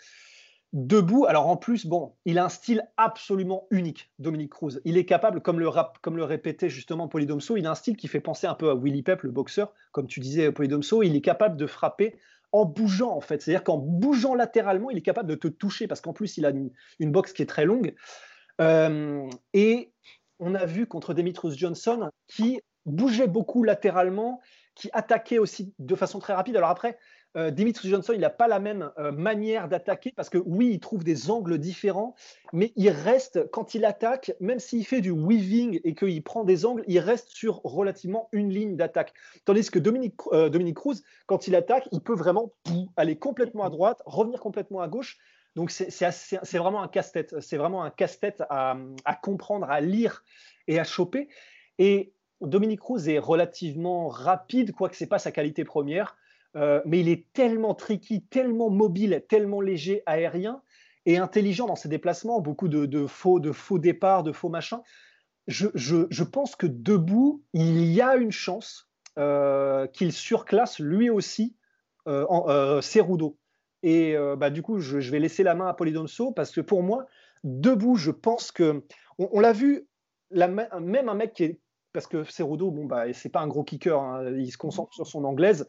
debout. 0.75 1.25
Alors 1.27 1.47
en 1.47 1.57
plus, 1.57 1.87
bon, 1.87 2.13
il 2.27 2.39
a 2.39 2.45
un 2.45 2.49
style 2.51 2.87
absolument 2.97 3.67
unique, 3.71 4.11
Dominique 4.19 4.53
Cruz. 4.53 4.81
Il 4.85 4.99
est 4.99 5.07
capable, 5.07 5.41
comme 5.41 5.59
le, 5.59 5.69
rap, 5.69 5.99
comme 6.03 6.17
le 6.17 6.25
répétait 6.25 6.69
justement 6.69 7.09
Polydomso, 7.09 7.57
il 7.57 7.67
a 7.67 7.71
un 7.71 7.75
style 7.75 7.97
qui 7.97 8.09
fait 8.09 8.21
penser 8.21 8.47
un 8.47 8.55
peu 8.55 8.69
à 8.69 8.75
Willy 8.75 9.03
Pep, 9.03 9.23
le 9.23 9.31
boxeur, 9.31 9.73
comme 9.93 10.07
tu 10.07 10.21
disais 10.21 10.53
Polydomso. 10.53 11.03
Il 11.03 11.17
est 11.17 11.23
capable 11.23 11.57
de 11.57 11.67
frapper 11.67 12.17
en 12.53 12.65
bougeant 12.65 13.13
en 13.13 13.21
fait. 13.21 13.41
C'est-à-dire 13.41 13.65
qu'en 13.65 13.79
bougeant 13.79 14.35
latéralement, 14.35 14.91
il 14.91 14.99
est 14.99 15.03
capable 15.03 15.29
de 15.29 15.37
te 15.37 15.49
toucher 15.49 15.87
parce 15.87 16.01
qu'en 16.01 16.13
plus, 16.13 16.37
il 16.37 16.45
a 16.45 16.51
une, 16.51 17.13
boxe 17.13 17.33
qui 17.33 17.43
est 17.43 17.47
très 17.47 17.65
longue. 17.65 17.95
Euh, 18.61 19.29
et 19.53 19.93
on 20.41 20.55
a 20.55 20.67
vu 20.67 20.87
contre 20.87 21.15
Demetrius 21.15 21.57
Johnson 21.57 22.11
qui 22.27 22.61
bougeait 22.85 23.29
beaucoup 23.29 23.63
latéralement, 23.63 24.41
qui 24.75 24.91
attaquait 24.93 25.39
aussi 25.39 25.73
de 25.79 25.95
façon 25.95 26.19
très 26.19 26.35
rapide. 26.35 26.57
Alors 26.57 26.71
après, 26.71 26.99
euh, 27.37 27.51
Dimitri 27.51 27.89
Johnson, 27.89 28.13
il 28.15 28.21
n'a 28.21 28.31
pas 28.31 28.49
la 28.49 28.61
même 28.61 28.91
euh, 28.99 29.11
manière 29.13 29.69
d'attaquer 29.69 30.13
parce 30.15 30.29
que 30.29 30.39
oui, 30.39 30.71
il 30.73 30.81
trouve 30.81 31.05
des 31.05 31.31
angles 31.31 31.59
différents, 31.59 32.15
mais 32.53 32.73
il 32.77 32.91
reste, 32.91 33.51
quand 33.51 33.75
il 33.75 33.85
attaque, 33.85 34.33
même 34.41 34.59
s'il 34.59 34.87
fait 34.87 35.01
du 35.01 35.11
weaving 35.11 35.81
et 35.85 35.95
qu'il 35.95 36.23
prend 36.23 36.45
des 36.45 36.65
angles, 36.65 36.85
il 36.87 36.99
reste 37.01 37.31
sur 37.31 37.61
relativement 37.65 38.29
une 38.33 38.51
ligne 38.51 38.77
d'attaque. 38.77 39.15
Tandis 39.45 39.71
que 39.71 39.79
Dominique, 39.79 40.15
euh, 40.33 40.73
Cruz, 40.75 41.03
quand 41.27 41.49
il 41.49 41.55
attaque, 41.57 41.89
il 41.93 42.01
peut 42.01 42.15
vraiment 42.15 42.53
aller 42.97 43.17
complètement 43.19 43.65
à 43.65 43.71
droite, 43.71 44.03
revenir 44.07 44.41
complètement 44.41 44.81
à 44.81 44.89
gauche. 44.89 45.19
Donc 45.57 45.71
c'est 45.71 46.59
vraiment 46.59 46.83
un 46.83 46.89
casse-tête. 46.89 47.41
C'est 47.41 47.57
vraiment 47.57 47.85
un 47.85 47.91
casse-tête 47.91 48.43
à, 48.51 48.77
à 49.05 49.15
comprendre, 49.15 49.71
à 49.71 49.81
lire 49.81 50.25
et 50.67 50.81
à 50.81 50.85
choper. 50.85 51.29
Et 51.79 52.13
Dominique 52.41 52.81
Cruz 52.81 53.09
est 53.09 53.19
relativement 53.19 54.09
rapide, 54.09 54.73
quoique 54.73 54.97
ce 54.97 55.05
n'est 55.05 55.09
pas 55.09 55.19
sa 55.19 55.33
qualité 55.33 55.65
première. 55.65 56.17
Euh, 56.57 56.81
mais 56.85 57.01
il 57.01 57.09
est 57.09 57.27
tellement 57.33 57.75
tricky, 57.75 58.23
tellement 58.23 58.71
mobile, 58.71 59.25
tellement 59.29 59.61
léger 59.61 60.03
aérien 60.07 60.63
et 61.07 61.19
intelligent 61.19 61.67
dans 61.67 61.77
ses 61.77 61.89
déplacements, 61.89 62.41
beaucoup 62.41 62.69
de, 62.69 63.07
faux, 63.07 63.41
de 63.41 63.53
faux 63.53 63.79
départs, 63.79 64.23
de 64.23 64.33
faux 64.33 64.49
machins. 64.49 64.81
Je, 65.47 66.23
pense 66.23 66.57
que 66.57 66.67
debout, 66.67 67.43
il 67.53 67.85
y 67.85 68.01
a 68.01 68.17
une 68.17 68.33
chance 68.33 68.89
euh, 69.19 69.87
qu'il 69.89 70.13
surclasse 70.13 70.79
lui 70.79 71.11
aussi 71.11 71.57
euh, 72.07 72.25
en, 72.29 72.81
Cerudo. 72.81 73.37
Et 73.83 74.17
bah, 74.39 74.49
du 74.49 74.63
coup, 74.63 74.79
je, 74.79 74.99
vais 74.99 75.19
laisser 75.19 75.43
la 75.43 75.55
main 75.55 75.67
à 75.67 75.75
Polydonso 75.75 76.33
parce 76.33 76.53
que 76.53 76.63
pour 76.63 76.83
moi, 76.83 77.07
debout, 77.43 77.97
je 77.97 78.11
pense 78.11 78.51
que 78.51 78.83
on, 79.19 79.41
l'a 79.41 79.53
vu, 79.53 79.87
même 80.31 81.09
un 81.09 81.15
mec 81.15 81.35
qui 81.35 81.45
est 81.45 81.61
parce 81.93 82.07
que 82.07 82.25
Cerudo, 82.25 82.71
bon 82.71 82.87
bah, 82.87 83.13
c'est 83.13 83.29
pas 83.29 83.41
un 83.41 83.47
gros 83.47 83.63
kicker, 83.63 84.01
hein, 84.01 84.25
il 84.37 84.51
se 84.51 84.59
concentre 84.59 84.93
sur 84.93 85.07
son 85.07 85.25
anglaise. 85.25 85.69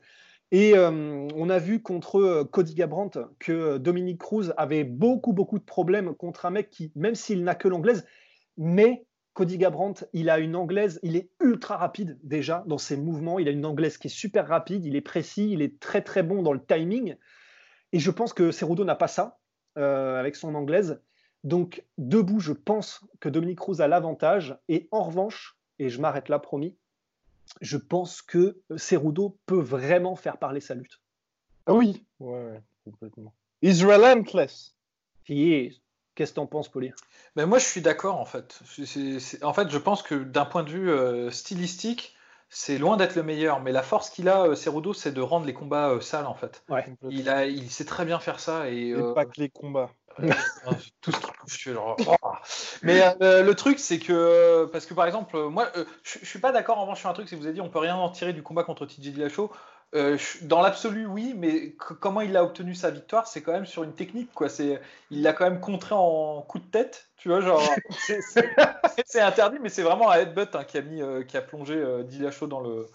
Et 0.57 0.73
euh, 0.77 1.27
on 1.35 1.49
a 1.49 1.59
vu 1.59 1.81
contre 1.81 2.21
euh, 2.21 2.45
Cody 2.45 2.75
Gabrandt 2.75 3.19
que 3.39 3.77
Dominique 3.77 4.21
Cruz 4.21 4.53
avait 4.55 4.85
beaucoup, 4.85 5.33
beaucoup 5.33 5.59
de 5.59 5.65
problèmes 5.65 6.15
contre 6.15 6.45
un 6.45 6.51
mec 6.51 6.69
qui, 6.69 6.93
même 6.95 7.13
s'il 7.13 7.43
n'a 7.43 7.55
que 7.55 7.67
l'anglaise, 7.67 8.07
mais 8.55 9.05
Cody 9.33 9.57
Gabrandt, 9.57 10.05
il 10.13 10.29
a 10.29 10.39
une 10.39 10.55
anglaise, 10.55 10.97
il 11.03 11.17
est 11.17 11.29
ultra 11.41 11.75
rapide 11.75 12.17
déjà 12.23 12.63
dans 12.67 12.77
ses 12.77 12.95
mouvements, 12.95 13.37
il 13.37 13.49
a 13.49 13.51
une 13.51 13.65
anglaise 13.65 13.97
qui 13.97 14.07
est 14.07 14.09
super 14.09 14.47
rapide, 14.47 14.85
il 14.85 14.95
est 14.95 15.01
précis, 15.01 15.51
il 15.51 15.61
est 15.61 15.77
très 15.81 16.01
très 16.01 16.23
bon 16.23 16.41
dans 16.41 16.53
le 16.53 16.63
timing. 16.63 17.17
Et 17.91 17.99
je 17.99 18.09
pense 18.09 18.31
que 18.31 18.51
Cerudo 18.51 18.85
n'a 18.85 18.95
pas 18.95 19.09
ça 19.09 19.39
euh, 19.77 20.17
avec 20.17 20.37
son 20.37 20.55
anglaise. 20.55 21.01
Donc, 21.43 21.83
debout, 21.97 22.39
je 22.39 22.53
pense 22.53 23.05
que 23.19 23.27
Dominique 23.27 23.59
Cruz 23.59 23.81
a 23.81 23.89
l'avantage. 23.89 24.57
Et 24.69 24.87
en 24.91 25.03
revanche, 25.03 25.59
et 25.79 25.89
je 25.89 25.99
m'arrête 25.99 26.29
là, 26.29 26.39
promis, 26.39 26.77
je 27.61 27.77
pense 27.77 28.21
que 28.21 28.61
Cerudo 28.75 29.37
peut 29.45 29.59
vraiment 29.59 30.15
faire 30.15 30.37
parler 30.37 30.61
sa 30.61 30.75
lutte. 30.75 30.99
Ah 31.65 31.73
oui, 31.73 32.05
ouais, 32.19 32.61
complètement. 32.83 33.33
He's 33.61 33.83
relentless. 33.83 34.75
He 35.27 35.71
Qu'est-ce 36.15 36.31
que 36.31 36.35
t'en 36.35 36.45
penses, 36.45 36.69
Paulie 36.69 36.93
ben 37.35 37.45
Moi, 37.45 37.59
je 37.59 37.65
suis 37.65 37.81
d'accord, 37.81 38.19
en 38.19 38.25
fait. 38.25 38.59
En 39.41 39.53
fait, 39.53 39.69
je 39.69 39.77
pense 39.77 40.01
que 40.01 40.15
d'un 40.15 40.45
point 40.45 40.63
de 40.63 40.69
vue 40.69 40.89
euh, 40.89 41.29
stylistique, 41.29 42.15
c'est 42.47 42.77
loin 42.77 42.95
d'être 42.95 43.15
le 43.15 43.23
meilleur, 43.23 43.59
mais 43.61 43.73
la 43.73 43.83
force 43.83 44.09
qu'il 44.09 44.29
a, 44.29 44.43
euh, 44.43 44.55
Cerudo, 44.55 44.93
c'est 44.93 45.11
de 45.11 45.19
rendre 45.19 45.45
les 45.45 45.53
combats 45.53 45.89
euh, 45.89 45.99
sales, 45.99 46.25
en 46.25 46.33
fait. 46.33 46.63
Ouais. 46.69 46.85
Il, 47.09 47.27
a, 47.27 47.45
il 47.45 47.69
sait 47.69 47.83
très 47.83 48.05
bien 48.05 48.19
faire 48.19 48.39
ça. 48.39 48.69
Et, 48.69 48.89
et 48.89 49.13
pas 49.13 49.25
que 49.25 49.41
les 49.41 49.49
combats. 49.49 49.91
tout 51.01 51.11
ce 51.11 51.19
qui 51.19 51.31
touche. 51.45 51.69
Oh. 51.77 51.95
Mais 52.83 53.01
euh, 53.21 53.43
le 53.43 53.55
truc, 53.55 53.79
c'est 53.79 53.99
que, 53.99 54.65
parce 54.71 54.85
que 54.85 54.93
par 54.93 55.05
exemple, 55.05 55.37
moi, 55.49 55.69
euh, 55.75 55.85
je, 56.03 56.25
suis 56.25 56.39
pas 56.39 56.51
d'accord 56.51 56.77
en 56.77 56.81
revanche 56.81 56.99
sur 56.99 57.09
un 57.09 57.13
truc, 57.13 57.27
c'est 57.29 57.35
que 57.35 57.41
vous 57.41 57.47
avez 57.47 57.55
dit, 57.55 57.61
on 57.61 57.69
peut 57.69 57.79
rien 57.79 57.95
en 57.95 58.09
tirer 58.09 58.33
du 58.33 58.43
combat 58.43 58.63
contre 58.63 58.85
TJ 58.85 59.11
Dillashaw. 59.11 59.51
Euh, 59.93 60.17
dans 60.41 60.61
l'absolu, 60.61 61.05
oui, 61.05 61.33
mais 61.37 61.71
comment 61.77 62.21
il 62.21 62.35
a 62.35 62.43
obtenu 62.43 62.75
sa 62.75 62.89
victoire, 62.89 63.27
c'est 63.27 63.41
quand 63.41 63.53
même 63.53 63.65
sur 63.65 63.83
une 63.83 63.93
technique, 63.93 64.33
quoi. 64.33 64.49
C'est, 64.49 64.81
il 65.09 65.21
l'a 65.21 65.31
quand 65.31 65.45
même 65.45 65.61
contré 65.61 65.95
en 65.95 66.41
coup 66.41 66.59
de 66.59 66.65
tête, 66.65 67.07
tu 67.17 67.29
vois, 67.29 67.41
genre. 67.41 67.63
c'est 69.05 69.21
interdit, 69.21 69.57
mais 69.61 69.69
c'est 69.69 69.83
vraiment 69.83 70.11
un 70.11 70.17
headbutt 70.17 70.55
hein, 70.55 70.63
qui 70.65 70.77
a 70.77 70.81
mis, 70.81 71.01
qui 71.27 71.37
a 71.37 71.41
plongé 71.41 71.81
Dillashaw 72.05 72.47
dans 72.47 72.59
le. 72.59 72.87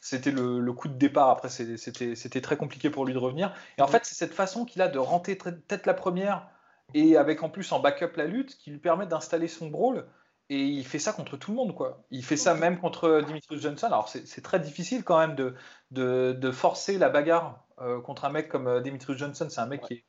C'était 0.00 0.30
le, 0.30 0.60
le, 0.60 0.72
coup 0.72 0.86
de 0.86 0.94
départ. 0.94 1.30
Après, 1.30 1.48
c'était 1.48 2.40
très 2.40 2.56
compliqué 2.56 2.90
pour 2.90 3.04
lui 3.04 3.12
de 3.12 3.18
revenir. 3.18 3.52
Et 3.76 3.82
en 3.82 3.88
fait, 3.88 4.04
c'est 4.04 4.14
cette 4.14 4.34
façon 4.34 4.64
qu'il 4.64 4.80
a 4.82 4.88
de 4.88 4.98
rentrer 4.98 5.36
tête 5.36 5.84
la 5.84 5.94
première 5.94 6.46
et 6.94 7.16
avec 7.16 7.42
en 7.42 7.48
plus 7.48 7.70
en 7.72 7.80
backup 7.80 8.16
la 8.16 8.26
lutte 8.26 8.56
qui 8.56 8.70
lui 8.70 8.78
permet 8.78 9.06
d'installer 9.06 9.48
son 9.48 9.68
brawl. 9.68 10.06
Et 10.48 10.62
il 10.62 10.86
fait 10.86 11.00
ça 11.00 11.12
contre 11.12 11.36
tout 11.36 11.50
le 11.50 11.56
monde, 11.56 11.74
quoi. 11.74 12.04
Il 12.12 12.24
fait 12.24 12.36
ça 12.36 12.54
même 12.54 12.78
contre 12.78 13.20
Dimitri 13.26 13.58
Johnson. 13.60 13.88
Alors 13.88 14.08
c'est 14.08 14.42
très 14.42 14.60
difficile 14.60 15.02
quand 15.02 15.18
même 15.18 15.34
de, 15.34 15.54
de, 15.90 16.50
forcer 16.52 16.98
la 16.98 17.08
bagarre 17.08 17.64
euh, 17.80 18.00
contre 18.00 18.26
un 18.26 18.30
mec 18.30 18.48
comme 18.48 18.68
euh, 18.68 18.80
Dimitri 18.80 19.18
Johnson. 19.18 19.48
C'est 19.50 19.60
un 19.60 19.66
mec 19.66 19.82
qui 19.82 20.04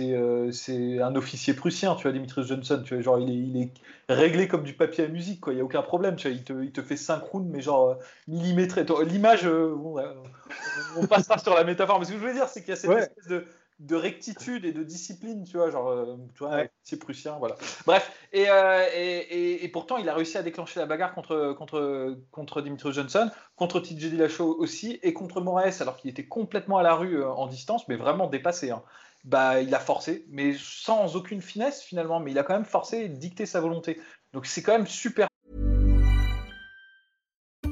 est, 0.00 0.14
euh, 0.14 0.50
c'est 0.52 1.02
un 1.02 1.14
officier 1.16 1.52
prussien, 1.52 1.96
tu 1.96 2.04
vois, 2.04 2.12
Dimitri 2.12 2.46
Johnson. 2.46 2.82
Tu 2.82 2.94
vois, 2.94 3.02
genre 3.02 3.18
il 3.18 3.28
est, 3.28 3.34
il 3.34 3.62
est 3.62 3.72
réglé 4.08 4.48
comme 4.48 4.62
du 4.62 4.72
papier 4.72 5.04
à 5.04 5.08
musique, 5.08 5.42
quoi. 5.42 5.52
Il 5.52 5.58
y 5.58 5.60
a 5.60 5.64
aucun 5.64 5.82
problème, 5.82 6.16
tu 6.16 6.28
vois. 6.28 6.36
Il 6.36 6.44
te, 6.44 6.54
il 6.62 6.72
te 6.72 6.80
fait 6.80 6.96
synchrone, 6.96 7.46
mais 7.50 7.60
genre 7.60 7.98
millimétré. 8.26 8.86
L'image, 9.04 9.46
on 9.46 11.06
passera 11.10 11.36
sur 11.36 11.54
la 11.54 11.64
métaphore. 11.64 11.98
Mais 11.98 12.06
ce 12.06 12.12
que 12.12 12.18
je 12.18 12.24
veux 12.24 12.32
dire, 12.32 12.48
c'est 12.48 12.60
qu'il 12.60 12.70
y 12.70 12.72
a 12.72 12.76
cette 12.76 12.90
espèce 12.90 13.26
de 13.26 13.44
de 13.80 13.96
rectitude 13.96 14.64
et 14.64 14.72
de 14.72 14.82
discipline, 14.82 15.44
tu 15.44 15.56
vois, 15.56 15.70
genre, 15.70 15.88
euh, 15.88 16.16
tu 16.34 16.44
vois, 16.44 16.64
c'est 16.82 16.98
prussien, 16.98 17.36
voilà. 17.38 17.56
Bref, 17.86 18.12
euh, 18.34 18.86
et, 18.94 19.64
et, 19.64 19.68
pourtant, 19.68 19.96
il 19.96 20.08
a 20.08 20.14
réussi 20.14 20.38
à 20.38 20.42
déclencher 20.42 20.78
la 20.78 20.86
bagarre 20.86 21.14
contre, 21.14 21.54
contre, 21.58 22.16
contre 22.30 22.62
Dimitri 22.62 22.92
Johnson, 22.92 23.30
contre 23.56 23.80
TJ 23.80 24.10
Dillashaw 24.10 24.56
aussi, 24.58 25.00
et 25.02 25.12
contre 25.12 25.40
Moraes, 25.40 25.80
alors 25.80 25.96
qu'il 25.96 26.10
était 26.10 26.26
complètement 26.26 26.78
à 26.78 26.82
la 26.82 26.94
rue 26.94 27.20
euh, 27.20 27.28
en 27.28 27.46
distance, 27.46 27.88
mais 27.88 27.96
vraiment 27.96 28.28
dépassé. 28.28 28.70
Hein. 28.70 28.82
Bah, 29.24 29.60
il 29.60 29.74
a 29.74 29.80
forcé, 29.80 30.26
mais 30.28 30.54
sans 30.58 31.16
aucune 31.16 31.40
finesse 31.40 31.82
finalement, 31.82 32.20
mais 32.20 32.30
il 32.30 32.38
a 32.38 32.42
quand 32.44 32.54
même 32.54 32.66
forcé 32.66 32.98
et 32.98 33.08
dicté 33.08 33.46
sa 33.46 33.60
volonté. 33.60 34.00
Donc 34.34 34.46
c'est 34.46 34.62
quand 34.62 34.72
même 34.72 34.86
super. 34.86 35.26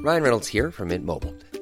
Ryan 0.03 0.23
Reynolds 0.23 0.47
here 0.51 0.71
from 0.71 0.89
Mint 0.89 1.05
Mobile. 1.05 1.33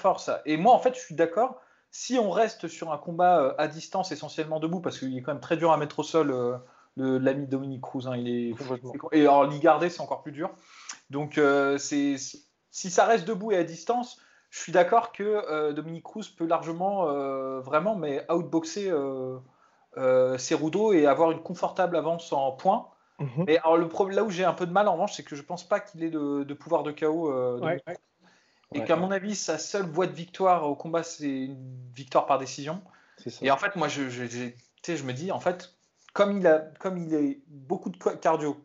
fort 0.00 0.20
ça. 0.20 0.42
Et 0.46 0.56
moi, 0.56 0.74
en 0.74 0.78
fait, 0.78 0.94
je 0.94 1.00
suis 1.00 1.14
d'accord. 1.14 1.60
Si 1.90 2.18
on 2.18 2.30
reste 2.30 2.68
sur 2.68 2.92
un 2.92 2.98
combat 2.98 3.40
euh, 3.40 3.54
à 3.58 3.68
distance, 3.68 4.12
essentiellement 4.12 4.60
debout, 4.60 4.80
parce 4.80 4.98
qu'il 4.98 5.16
est 5.16 5.22
quand 5.22 5.32
même 5.32 5.40
très 5.40 5.56
dur 5.56 5.72
à 5.72 5.76
mettre 5.76 5.98
au 5.98 6.02
sol, 6.02 6.30
euh, 6.30 6.58
l'ami 6.96 7.46
Dominique 7.46 7.82
Cruz, 7.82 8.06
hein, 8.06 8.16
il 8.16 8.28
est... 8.28 8.54
et 9.12 9.22
alors 9.22 9.44
l'y 9.44 9.58
garder, 9.58 9.90
c'est 9.90 10.00
encore 10.00 10.22
plus 10.22 10.32
dur. 10.32 10.50
Donc, 11.10 11.38
euh, 11.38 11.78
c'est 11.78 12.16
si 12.72 12.90
ça 12.90 13.04
reste 13.06 13.26
debout 13.26 13.50
et 13.52 13.56
à 13.56 13.64
distance, 13.64 14.20
je 14.50 14.60
suis 14.60 14.72
d'accord 14.72 15.12
que 15.12 15.72
Dominique 15.72 16.04
Cruz 16.04 16.24
peut 16.36 16.46
largement, 16.46 17.04
vraiment, 17.60 17.94
mais 17.96 18.24
outboxer 18.30 18.92
Cerudo 19.96 20.92
et 20.92 21.06
avoir 21.06 21.30
une 21.30 21.40
confortable 21.40 21.96
avance 21.96 22.32
en 22.32 22.52
points. 22.52 22.88
Mhm. 23.18 23.44
Mais 23.46 23.58
alors, 23.58 23.76
le 23.76 23.88
problème, 23.88 24.16
là 24.16 24.24
où 24.24 24.30
j'ai 24.30 24.44
un 24.44 24.52
peu 24.52 24.66
de 24.66 24.72
mal, 24.72 24.88
en 24.88 24.94
revanche, 24.94 25.14
c'est 25.14 25.22
que 25.22 25.36
je 25.36 25.42
pense 25.42 25.68
pas 25.68 25.78
qu'il 25.78 26.02
ait 26.02 26.10
de, 26.10 26.54
pouvoir 26.54 26.82
de 26.82 26.92
KO. 26.92 27.32
Et 28.74 28.84
qu'à 28.84 28.96
mon 28.96 29.10
avis, 29.10 29.34
sa 29.34 29.58
seule 29.58 29.86
voie 29.86 30.06
de 30.06 30.12
victoire 30.12 30.68
au 30.68 30.76
combat, 30.76 31.02
c'est 31.02 31.46
une 31.46 31.90
victoire 31.92 32.26
par 32.26 32.38
décision. 32.38 32.82
Et 33.42 33.50
en 33.50 33.56
fait, 33.56 33.74
moi, 33.76 33.88
je, 33.88 34.08
je, 34.08 34.24
je, 34.26 35.02
me 35.02 35.12
dis, 35.12 35.32
en 35.32 35.40
fait, 35.40 35.74
comme 36.12 36.38
il 36.38 36.46
a, 36.46 36.60
comme 36.78 36.96
il 36.98 37.14
a 37.14 37.20
beaucoup 37.48 37.90
de 37.90 37.96
cardio, 37.96 38.56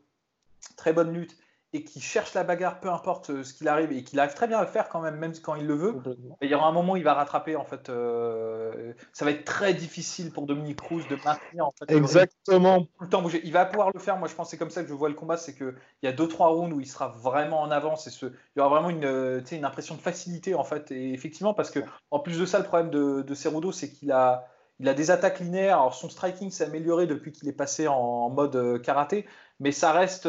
très 0.77 0.93
bonne 0.93 1.11
lutte, 1.11 1.35
et 1.75 1.83
qui 1.83 1.99
cherche 1.99 2.33
la 2.33 2.45
bagarre, 2.45 2.79
peu 2.79 2.89
importe 2.89 3.29
euh, 3.29 3.43
ce 3.43 3.53
qu'il 3.53 3.67
arrive, 3.67 3.91
et 3.91 4.01
qu'il 4.03 4.17
arrive 4.19 4.33
très 4.33 4.47
bien 4.47 4.59
à 4.59 4.61
le 4.61 4.67
faire 4.67 4.87
quand 4.87 5.01
même, 5.01 5.17
même 5.17 5.33
quand 5.43 5.55
il 5.55 5.67
le 5.67 5.73
veut, 5.73 5.95
il 6.41 6.49
y 6.49 6.55
aura 6.55 6.67
un 6.67 6.71
moment 6.71 6.93
où 6.93 6.97
il 6.97 7.03
va 7.03 7.13
rattraper. 7.13 7.57
En 7.57 7.65
fait, 7.65 7.89
euh, 7.89 8.93
ça 9.11 9.25
va 9.25 9.31
être 9.31 9.43
très 9.43 9.73
difficile 9.73 10.31
pour 10.31 10.45
Dominique 10.45 10.81
Cruz 10.81 11.03
de 11.09 11.15
maintenir. 11.15 11.65
En 11.65 11.71
fait, 11.71 11.93
Exactement. 11.93 12.83
Tout 12.83 13.03
le 13.03 13.09
temps 13.09 13.21
bouger. 13.21 13.41
Il 13.43 13.51
va 13.51 13.65
pouvoir 13.65 13.91
le 13.93 13.99
faire. 13.99 14.15
Moi, 14.17 14.29
je 14.29 14.35
pense 14.35 14.49
c'est 14.49 14.57
comme 14.57 14.69
ça 14.69 14.83
que 14.83 14.89
je 14.89 14.93
vois 14.93 15.09
le 15.09 15.15
combat, 15.15 15.35
c'est 15.35 15.53
qu'il 15.53 15.75
y 16.01 16.07
a 16.07 16.13
deux 16.13 16.29
trois 16.29 16.47
rounds 16.47 16.73
où 16.73 16.79
il 16.79 16.87
sera 16.87 17.09
vraiment 17.09 17.61
en 17.61 17.71
avance 17.71 18.07
et 18.07 18.09
ce, 18.09 18.27
il 18.27 18.59
y 18.59 18.61
aura 18.61 18.69
vraiment 18.69 18.89
une, 18.89 19.43
une 19.51 19.65
impression 19.65 19.95
de 19.95 20.01
facilité 20.01 20.55
en 20.55 20.63
fait. 20.63 20.91
Et 20.91 21.13
effectivement, 21.13 21.53
parce 21.53 21.71
que 21.71 21.81
en 22.09 22.19
plus 22.19 22.39
de 22.39 22.45
ça, 22.45 22.59
le 22.59 22.65
problème 22.65 22.89
de, 22.89 23.21
de 23.21 23.35
Cerudo, 23.35 23.73
c'est 23.73 23.91
qu'il 23.91 24.13
a 24.13 24.47
il 24.79 24.89
a 24.89 24.93
des 24.93 25.11
attaques 25.11 25.39
linéaires. 25.39 25.79
Alors 25.79 25.95
son 25.95 26.09
striking 26.09 26.51
s'est 26.51 26.65
amélioré 26.65 27.07
depuis 27.07 27.31
qu'il 27.31 27.47
est 27.47 27.53
passé 27.53 27.87
en, 27.87 28.29
mode 28.29 28.55
euh, 28.55 28.79
karaté, 28.79 29.25
mais 29.59 29.71
ça 29.71 29.91
reste 29.91 30.25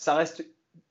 ça 0.00 0.14
reste, 0.14 0.42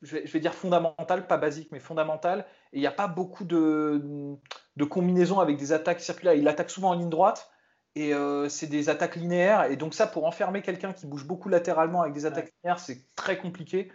je 0.03 0.17
vais, 0.17 0.39
dire 0.39 0.53
fondamental, 0.53 1.25
pas 1.25 1.37
basique, 1.37 1.69
mais 1.71 1.79
fondamental. 1.79 2.45
Et 2.71 2.77
il 2.77 2.79
n'y 2.79 2.87
a 2.87 2.91
pas 2.91 3.07
beaucoup 3.07 3.43
de, 3.43 4.37
de, 4.75 4.85
combinaisons 4.85 5.39
avec 5.39 5.57
des 5.57 5.73
attaques 5.73 5.99
circulaires. 5.99 6.35
Il 6.35 6.47
attaque 6.47 6.69
souvent 6.69 6.91
en 6.91 6.93
ligne 6.93 7.09
droite. 7.09 7.49
Et 7.95 8.13
euh, 8.13 8.47
c'est 8.49 8.67
des 8.67 8.87
attaques 8.87 9.15
linéaires. 9.15 9.63
Et 9.63 9.77
donc, 9.77 9.95
ça, 9.95 10.05
pour 10.05 10.25
enfermer 10.25 10.61
quelqu'un 10.61 10.93
qui 10.93 11.07
bouge 11.07 11.25
beaucoup 11.25 11.49
latéralement 11.49 12.03
avec 12.03 12.13
des 12.13 12.27
attaques 12.27 12.53
linéaires, 12.61 12.77
c'est 12.77 13.03
très 13.15 13.39
compliqué. 13.39 13.91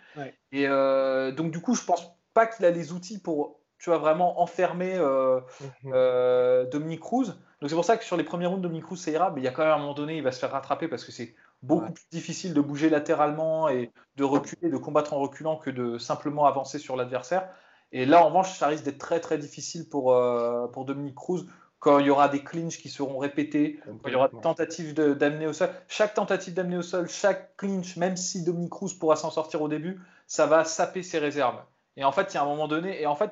Et 0.51 0.67
euh, 0.67 1.31
donc, 1.31 1.53
du 1.53 1.61
coup, 1.61 1.77
je 1.77 1.85
pense 1.85 2.11
pas 2.35 2.49
qu'il 2.49 2.67
a 2.67 2.71
les 2.71 2.93
outils 2.93 3.21
pour 3.21 3.61
tu 3.79 3.91
vois, 3.91 3.99
vraiment 3.99 4.41
enfermer 4.41 4.95
euh, 4.97 5.41
mhm. 5.85 6.71
Dominique 6.71 7.01
Cruz. 7.01 7.27
Donc, 7.61 7.71
c'est 7.71 7.77
pour 7.77 7.85
ça 7.85 7.97
que 7.97 8.05
sur 8.05 8.17
les 8.17 8.25
premiers 8.25 8.47
rounds, 8.47 8.63
Dominique 8.63 8.87
Cruz, 8.87 8.97
ça 8.97 9.13
ira. 9.13 9.31
Mais 9.31 9.43
il 9.43 9.45
y 9.45 9.49
a 9.49 9.53
quand 9.53 9.63
même 9.63 9.73
un 9.73 9.79
moment 9.79 9.95
donné, 9.95 10.17
il 10.17 10.25
va 10.25 10.33
se 10.33 10.41
faire 10.41 10.51
rattraper 10.51 10.89
parce 10.89 11.05
que 11.05 11.13
c'est 11.13 11.37
beaucoup 11.65 11.93
plus 11.93 12.05
difficile 12.11 12.55
de 12.55 12.61
bouger 12.61 12.91
latéralement 12.91 13.69
et 13.69 13.91
de 14.17 14.25
reculer, 14.25 14.71
de 14.71 14.77
combattre 14.77 15.15
en 15.15 15.19
reculant 15.19 15.57
que 15.57 15.71
de 15.71 15.99
simplement 15.99 16.47
avancer 16.47 16.79
sur 16.79 16.97
l'adversaire. 16.97 17.49
Et 17.93 18.07
là, 18.07 18.23
en 18.23 18.27
revanche, 18.27 18.57
ça 18.59 18.67
risque 18.67 18.85
d'être 18.85 18.99
très 18.99 19.21
très 19.21 19.39
difficile 19.39 19.89
pour, 19.89 20.13
euh, 20.13 20.67
pour 20.69 20.85
Dominique 20.85 21.15
Cruz 21.15 21.47
quand 21.79 21.99
il 21.99 22.07
y 22.07 22.11
aura 22.11 22.29
des 22.29 22.43
clinches 22.43 22.79
qui 22.79 22.89
seront 22.89 23.19
répétés, 23.19 23.79
quand 23.85 24.09
il 24.09 24.13
y 24.13 24.17
aura 24.17 24.29
des 24.29 24.41
tentatives 24.41 24.95
d'amener 24.95 25.47
au 25.47 25.53
sol. 25.53 25.69
Chaque 25.87 26.15
tentative 26.15 26.55
d'amener 26.55 26.79
au 26.79 26.83
sol, 26.83 27.09
chaque 27.09 27.57
clinch, 27.59 27.97
même 27.97 28.17
si 28.17 28.43
Dominique 28.43 28.71
Cruz 28.71 28.95
pourra 28.99 29.17
s'en 29.17 29.31
sortir 29.31 29.61
au 29.61 29.69
début, 29.69 30.01
ça 30.27 30.47
va 30.47 30.65
saper 30.65 31.03
ses 31.03 31.19
réserves. 31.19 31.63
Et 31.97 32.05
en 32.05 32.11
fait, 32.11 32.33
il 32.33 32.37
y 32.37 32.39
a 32.39 32.43
un 32.43 32.47
moment 32.47 32.69
donné, 32.69 33.03
et 33.03 33.07
en 33.07 33.15
fait, 33.15 33.31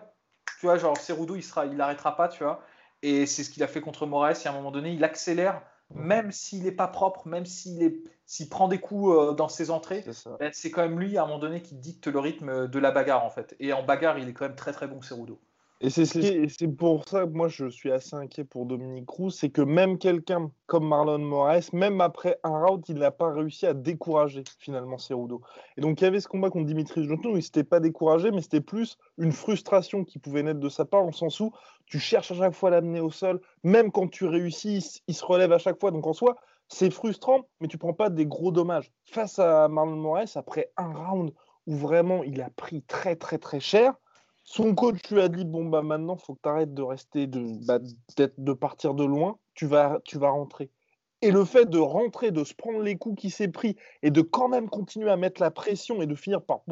tu 0.61 0.67
vois, 0.67 0.77
genre 0.77 0.99
Cerudo, 0.99 1.35
il 1.35 1.43
sera, 1.43 1.65
il 1.65 1.77
n'arrêtera 1.77 2.15
pas, 2.15 2.29
tu 2.29 2.45
vois. 2.45 2.63
Et 3.01 3.25
c'est 3.25 3.43
ce 3.43 3.51
qu'il 3.51 3.63
a 3.63 3.67
fait 3.67 3.81
contre 3.81 4.07
Moraes. 4.07 4.35
Il 4.43 4.45
y 4.45 4.49
a 4.49 4.51
un 4.51 4.55
moment 4.55 4.71
donné, 4.71 4.93
il 4.93 5.03
accélère 5.03 5.63
même 5.95 6.33
s'il 6.33 6.63
n'est 6.65 6.73
pas 6.73 6.89
propre, 6.89 7.27
même 7.29 7.47
s'il 7.47 8.03
s'il 8.25 8.49
prend 8.49 8.69
des 8.69 8.79
coups 8.79 9.15
euh, 9.15 9.33
dans 9.35 9.49
ses 9.49 9.71
entrées, 9.71 10.05
ben, 10.41 10.51
c'est 10.53 10.71
quand 10.71 10.83
même 10.83 10.99
lui 10.99 11.19
à 11.19 11.25
un 11.25 11.27
moment 11.27 11.39
donné 11.39 11.61
qui 11.61 11.75
dicte 11.75 12.07
le 12.07 12.19
rythme 12.19 12.67
de 12.67 12.79
la 12.79 12.91
bagarre 12.91 13.25
en 13.25 13.31
fait. 13.31 13.55
Et 13.61 13.73
en 13.73 13.83
bagarre, 13.83 14.19
il 14.19 14.29
est 14.29 14.33
quand 14.33 14.47
même 14.47 14.57
très 14.57 14.73
très 14.73 14.87
bon 14.87 15.03
Cerudo. 15.03 15.39
Et 15.85 15.91
c'est 15.91 16.69
pour 16.69 17.09
ça 17.09 17.27
que 17.27 17.33
moi 17.33 17.49
je 17.49 17.69
suis 17.69 17.91
assez 17.91 18.15
inquiet 18.15 18.45
pour 18.45 18.67
Dominique 18.67 19.07
Cruz, 19.07 19.33
c'est 19.33 19.51
que 19.51 19.63
même 19.63 19.99
quelqu'un 19.99 20.49
comme 20.67 20.87
Marlon 20.87 21.19
Moraes, 21.19 21.71
même 21.73 22.01
après 22.01 22.39
un 22.45 22.65
round, 22.65 22.85
il 22.89 22.99
n'a 22.99 23.11
pas 23.11 23.33
réussi 23.33 23.67
à 23.67 23.75
décourager 23.75 24.45
finalement 24.61 24.97
Cerudo. 24.97 25.43
Et 25.77 25.81
donc 25.81 26.01
il 26.01 26.05
y 26.05 26.07
avait 26.07 26.21
ce 26.21 26.29
combat 26.29 26.51
contre 26.51 26.67
Dimitri 26.67 27.09
où 27.09 27.37
il 27.37 27.43
s'était 27.43 27.65
pas 27.65 27.81
découragé, 27.81 28.31
mais 28.31 28.43
c'était 28.43 28.61
plus 28.61 28.97
une 29.19 29.33
frustration 29.33 30.05
qui 30.05 30.21
pouvait 30.21 30.45
naître 30.45 30.61
de 30.61 30.69
sa 30.69 30.85
part, 30.85 31.03
en 31.03 31.11
sens 31.11 31.41
où 31.41 31.51
tu 31.87 31.99
cherches 31.99 32.31
à 32.31 32.37
chaque 32.37 32.55
fois 32.55 32.69
à 32.69 32.73
l'amener 32.73 33.01
au 33.01 33.11
sol, 33.11 33.41
même 33.65 33.91
quand 33.91 34.07
tu 34.07 34.25
réussis, 34.27 35.03
il 35.09 35.15
se 35.15 35.25
relève 35.25 35.51
à 35.51 35.59
chaque 35.59 35.81
fois. 35.81 35.91
Donc 35.91 36.07
en 36.07 36.13
soi, 36.13 36.37
c'est 36.69 36.91
frustrant, 36.91 37.49
mais 37.61 37.67
tu 37.67 37.77
prends 37.77 37.93
pas 37.93 38.09
des 38.09 38.25
gros 38.25 38.53
dommages. 38.53 38.93
Face 39.07 39.41
à 39.41 39.67
Marlon 39.67 39.97
Moraes, 39.97 40.37
après 40.37 40.71
un 40.77 40.93
round 40.93 41.33
où 41.67 41.75
vraiment 41.75 42.23
il 42.23 42.41
a 42.41 42.51
pris 42.51 42.83
très 42.83 43.17
très 43.17 43.39
très 43.39 43.59
cher, 43.59 43.95
son 44.45 44.75
coach 44.75 45.09
lui 45.11 45.21
a 45.21 45.29
dit 45.29 45.45
bon 45.45 45.65
bah 45.67 45.83
maintenant 45.83 46.17
faut 46.17 46.35
que 46.35 46.41
tu 46.43 46.49
arrêtes 46.49 46.75
de 46.75 46.83
rester 46.83 47.27
de 47.27 47.65
bah, 47.67 47.79
de 48.17 48.53
partir 48.53 48.95
de 48.95 49.05
loin, 49.05 49.39
tu 49.55 49.67
vas 49.67 50.01
tu 50.05 50.19
vas 50.19 50.31
rentrer. 50.31 50.71
Et 51.23 51.31
le 51.31 51.45
fait 51.45 51.67
de 51.67 51.79
rentrer, 51.79 52.33
de 52.33 52.43
se 52.43 52.53
prendre 52.53 52.81
les 52.81 52.97
coups 52.97 53.21
qui 53.21 53.31
s'est 53.31 53.49
pris 53.49 53.77
et 54.03 54.11
de 54.11 54.23
quand 54.23 54.49
même 54.49 54.69
continuer 54.69 55.11
à 55.11 55.17
mettre 55.17 55.41
la 55.41 55.53
pression 55.53 56.03
et 56.03 56.07
de 56.07 56.17
finir 56.17 56.43
par 56.43 56.63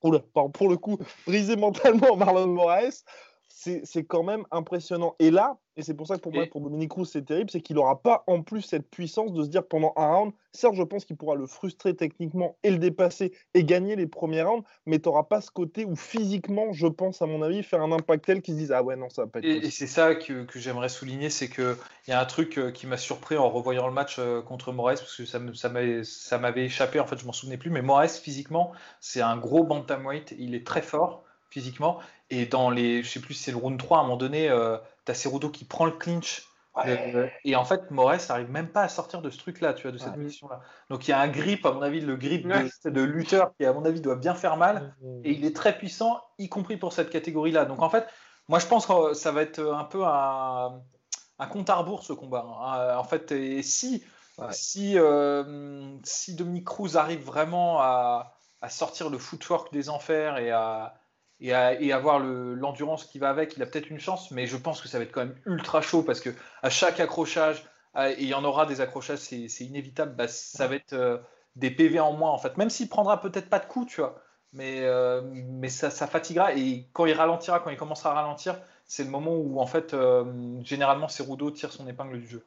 pour 0.00 0.12
le, 0.12 0.18
pour 0.48 0.68
le 0.68 0.76
coup 0.76 0.98
briser 1.26 1.56
mentalement 1.56 2.16
Marlon 2.16 2.46
Moraes, 2.46 3.04
c'est 3.48 4.04
quand 4.04 4.22
même 4.22 4.44
impressionnant. 4.50 5.14
Et 5.18 5.30
là, 5.30 5.58
et 5.80 5.82
c'est 5.82 5.94
pour 5.94 6.06
ça 6.06 6.16
que 6.16 6.20
pour 6.20 6.34
moi, 6.34 6.44
pour 6.46 6.60
Dominique 6.60 6.90
Cruz, 6.90 7.06
c'est 7.06 7.24
terrible, 7.24 7.48
c'est 7.50 7.62
qu'il 7.62 7.76
n'aura 7.76 8.02
pas 8.02 8.22
en 8.26 8.42
plus 8.42 8.60
cette 8.60 8.90
puissance 8.90 9.32
de 9.32 9.42
se 9.42 9.48
dire 9.48 9.66
pendant 9.66 9.94
un 9.96 10.14
round, 10.14 10.32
certes, 10.52 10.74
je 10.74 10.82
pense 10.82 11.06
qu'il 11.06 11.16
pourra 11.16 11.36
le 11.36 11.46
frustrer 11.46 11.96
techniquement 11.96 12.58
et 12.62 12.70
le 12.70 12.76
dépasser 12.76 13.32
et 13.54 13.64
gagner 13.64 13.96
les 13.96 14.06
premiers 14.06 14.42
rounds, 14.42 14.62
mais 14.84 14.98
tu 14.98 15.08
n'auras 15.08 15.22
pas 15.22 15.40
ce 15.40 15.50
côté 15.50 15.86
où 15.86 15.96
physiquement, 15.96 16.74
je 16.74 16.86
pense, 16.86 17.22
à 17.22 17.26
mon 17.26 17.40
avis, 17.40 17.62
faire 17.62 17.80
un 17.80 17.92
impact 17.92 18.26
tel 18.26 18.42
qu'ils 18.42 18.54
se 18.54 18.58
disent 18.58 18.72
Ah 18.72 18.82
ouais, 18.82 18.94
non, 18.94 19.08
ça 19.08 19.22
va 19.22 19.28
pas 19.28 19.38
être. 19.38 19.46
Et, 19.46 19.66
et 19.66 19.70
c'est 19.70 19.86
ça 19.86 20.14
que, 20.14 20.44
que 20.44 20.58
j'aimerais 20.58 20.90
souligner, 20.90 21.30
c'est 21.30 21.48
qu'il 21.48 21.76
y 22.08 22.12
a 22.12 22.20
un 22.20 22.26
truc 22.26 22.58
euh, 22.58 22.70
qui 22.70 22.86
m'a 22.86 22.98
surpris 22.98 23.38
en 23.38 23.48
revoyant 23.48 23.86
le 23.86 23.94
match 23.94 24.16
euh, 24.18 24.42
contre 24.42 24.72
Moraes, 24.72 24.96
parce 24.96 25.16
que 25.16 25.24
ça 25.24 26.38
m'avait 26.38 26.64
échappé, 26.64 27.00
en 27.00 27.06
fait, 27.06 27.18
je 27.18 27.24
m'en 27.24 27.32
souvenais 27.32 27.56
plus, 27.56 27.70
mais 27.70 27.80
Moraes, 27.80 28.08
physiquement, 28.08 28.72
c'est 29.00 29.22
un 29.22 29.38
gros 29.38 29.64
bantamweight, 29.64 30.34
il 30.38 30.54
est 30.54 30.66
très 30.66 30.82
fort 30.82 31.24
physiquement. 31.50 31.98
Et 32.30 32.46
dans 32.46 32.70
les, 32.70 33.02
je 33.02 33.08
sais 33.08 33.20
plus 33.20 33.34
si 33.34 33.44
c'est 33.44 33.50
le 33.50 33.56
round 33.56 33.78
3, 33.78 33.98
à 33.98 34.00
un 34.00 34.04
moment 34.04 34.16
donné, 34.16 34.48
euh, 34.48 34.78
tu 35.04 35.12
as 35.12 35.14
Cerudo 35.14 35.50
qui 35.50 35.64
prend 35.64 35.84
le 35.84 35.92
clinch. 35.92 36.46
Euh, 36.86 37.26
et 37.44 37.56
en 37.56 37.64
fait, 37.64 37.90
Moraes 37.90 38.24
n'arrive 38.28 38.50
même 38.50 38.68
pas 38.68 38.82
à 38.82 38.88
sortir 38.88 39.20
de 39.20 39.28
ce 39.30 39.38
truc-là, 39.38 39.74
tu 39.74 39.82
vois, 39.82 39.92
de 39.92 39.98
cette 39.98 40.16
mission-là. 40.16 40.60
Donc 40.88 41.06
il 41.06 41.10
y 41.10 41.14
a 41.14 41.20
un 41.20 41.28
grip, 41.28 41.66
à 41.66 41.72
mon 41.72 41.82
avis, 41.82 42.00
le 42.00 42.16
grip 42.16 42.46
de, 42.46 43.00
lutteur 43.02 43.52
qui, 43.56 43.66
à 43.66 43.72
mon 43.72 43.84
avis, 43.84 44.00
doit 44.00 44.14
bien 44.14 44.34
faire 44.34 44.56
mal. 44.56 44.94
Et 45.24 45.32
il 45.32 45.44
est 45.44 45.54
très 45.54 45.76
puissant, 45.76 46.20
y 46.38 46.48
compris 46.48 46.76
pour 46.76 46.92
cette 46.92 47.10
catégorie-là. 47.10 47.64
Donc 47.64 47.82
en 47.82 47.90
fait, 47.90 48.06
moi 48.48 48.60
je 48.60 48.66
pense 48.66 48.86
que 48.86 49.14
ça 49.14 49.32
va 49.32 49.42
être 49.42 49.60
un 49.60 49.84
peu 49.84 50.04
un, 50.06 50.80
un 51.40 51.46
compte 51.48 51.68
à 51.68 51.74
rebours 51.74 52.04
ce 52.04 52.12
combat. 52.12 52.46
Hein. 52.46 52.96
En 52.96 53.04
fait, 53.04 53.32
et 53.32 53.62
si, 53.62 54.04
si, 54.52 54.96
euh, 54.96 55.96
si 56.04 56.34
Dominique 56.34 56.66
Cruz 56.66 56.96
arrive 56.96 57.24
vraiment 57.24 57.82
à, 57.82 58.32
à 58.62 58.68
sortir 58.68 59.10
le 59.10 59.18
footwork 59.18 59.72
des 59.72 59.90
enfers 59.90 60.38
et 60.38 60.50
à, 60.50 60.99
et, 61.40 61.92
avoir 61.92 62.18
l'endurance 62.20 63.04
qui 63.04 63.18
va 63.18 63.30
avec, 63.30 63.56
il 63.56 63.62
a 63.62 63.66
peut-être 63.66 63.90
une 63.90 64.00
chance, 64.00 64.30
mais 64.30 64.46
je 64.46 64.56
pense 64.56 64.80
que 64.80 64.88
ça 64.88 64.98
va 64.98 65.04
être 65.04 65.12
quand 65.12 65.24
même 65.24 65.36
ultra 65.46 65.80
chaud 65.80 66.02
parce 66.02 66.20
que 66.20 66.30
à 66.62 66.70
chaque 66.70 67.00
accrochage, 67.00 67.64
et 67.96 68.16
il 68.18 68.28
y 68.28 68.34
en 68.34 68.44
aura 68.44 68.66
des 68.66 68.80
accrochages, 68.80 69.18
c'est 69.18 69.64
inévitable, 69.64 70.14
bah, 70.14 70.28
ça 70.28 70.68
va 70.68 70.76
être 70.76 70.92
euh, 70.92 71.18
des 71.56 71.70
PV 71.70 71.98
en 71.98 72.12
moins 72.12 72.30
en 72.30 72.38
fait, 72.38 72.56
même 72.56 72.70
s'il 72.70 72.88
prendra 72.88 73.20
peut-être 73.20 73.48
pas 73.48 73.58
de 73.58 73.66
coups, 73.66 73.92
tu 73.92 74.00
vois, 74.00 74.22
mais, 74.52 74.80
euh, 74.82 75.22
mais 75.32 75.68
ça, 75.68 75.90
ça, 75.90 76.06
fatiguera 76.06 76.54
et 76.54 76.86
quand 76.92 77.06
il 77.06 77.14
ralentira, 77.14 77.60
quand 77.60 77.70
il 77.70 77.76
commencera 77.76 78.10
à 78.10 78.14
ralentir, 78.14 78.60
c'est 78.86 79.04
le 79.04 79.10
moment 79.10 79.36
où 79.36 79.60
en 79.60 79.66
fait, 79.66 79.94
euh, 79.94 80.24
généralement, 80.62 81.08
Cerudo 81.08 81.50
tire 81.50 81.72
son 81.72 81.86
épingle 81.86 82.20
du 82.20 82.26
jeu. 82.26 82.44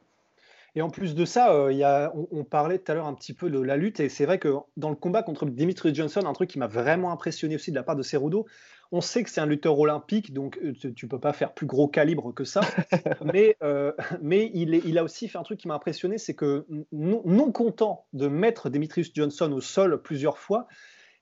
Et 0.76 0.82
en 0.82 0.90
plus 0.90 1.14
de 1.14 1.24
ça, 1.24 1.52
euh, 1.52 2.08
on, 2.32 2.44
parlait 2.44 2.78
tout 2.78 2.90
à 2.90 2.94
l'heure 2.94 3.06
un 3.06 3.14
petit 3.14 3.32
peu 3.32 3.48
de 3.48 3.60
la 3.60 3.76
lutte, 3.76 4.00
et 4.00 4.08
c'est 4.08 4.26
vrai 4.26 4.38
que 4.38 4.54
dans 4.76 4.90
le 4.90 4.96
combat 4.96 5.22
contre 5.22 5.46
Dimitri 5.46 5.94
Johnson, 5.94 6.26
un 6.26 6.32
truc 6.32 6.50
qui 6.50 6.58
m'a 6.58 6.66
vraiment 6.66 7.12
impressionné 7.12 7.54
aussi 7.54 7.70
de 7.70 7.76
la 7.76 7.84
part 7.84 7.96
de 7.96 8.02
Cerudo, 8.02 8.46
on 8.94 9.00
sait 9.00 9.24
que 9.24 9.30
c'est 9.30 9.40
un 9.40 9.46
lutteur 9.46 9.76
olympique, 9.78 10.32
donc 10.32 10.56
euh, 10.62 10.72
tu, 10.72 11.04
ne 11.04 11.08
peux 11.08 11.18
pas 11.18 11.32
faire 11.32 11.52
plus 11.52 11.66
gros 11.66 11.88
calibre 11.88 12.32
que 12.32 12.44
ça, 12.44 12.60
mais, 13.24 13.56
euh, 13.62 13.92
mais 14.22 14.52
il, 14.54 14.72
est, 14.72 14.82
il, 14.84 14.98
a 14.98 15.04
aussi 15.04 15.28
fait 15.28 15.36
un 15.36 15.42
truc 15.42 15.58
qui 15.58 15.66
m'a 15.66 15.74
impressionné, 15.74 16.16
c'est 16.16 16.34
que 16.34 16.64
non, 16.92 17.50
content 17.50 18.06
de 18.12 18.28
mettre 18.28 18.70
Dimitri 18.70 19.10
Johnson 19.12 19.50
au 19.50 19.60
sol 19.60 20.00
plusieurs 20.00 20.38
fois, 20.38 20.68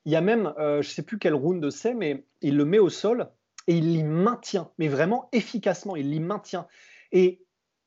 il 0.05 0.13
y 0.13 0.17
a 0.17 0.21
même, 0.21 0.53
je 0.59 0.77
ne 0.77 0.83
sais 0.83 1.03
plus 1.03 1.19
quel 1.19 1.33
round 1.33 1.71
c'est, 1.71 1.95
mais 1.95 2.27
il 2.43 2.57
le 2.57 2.65
met 2.67 2.79
au 2.79 2.91
sol 2.91 3.31
et 3.69 3.77
il 3.77 3.93
l'y 3.93 4.03
maintient, 4.03 4.71
mais 4.79 4.89
vraiment 4.89 5.29
efficacement, 5.33 5.97
il 5.97 6.11
l'y 6.11 6.21
maintient. 6.21 6.67
Et 7.13 7.43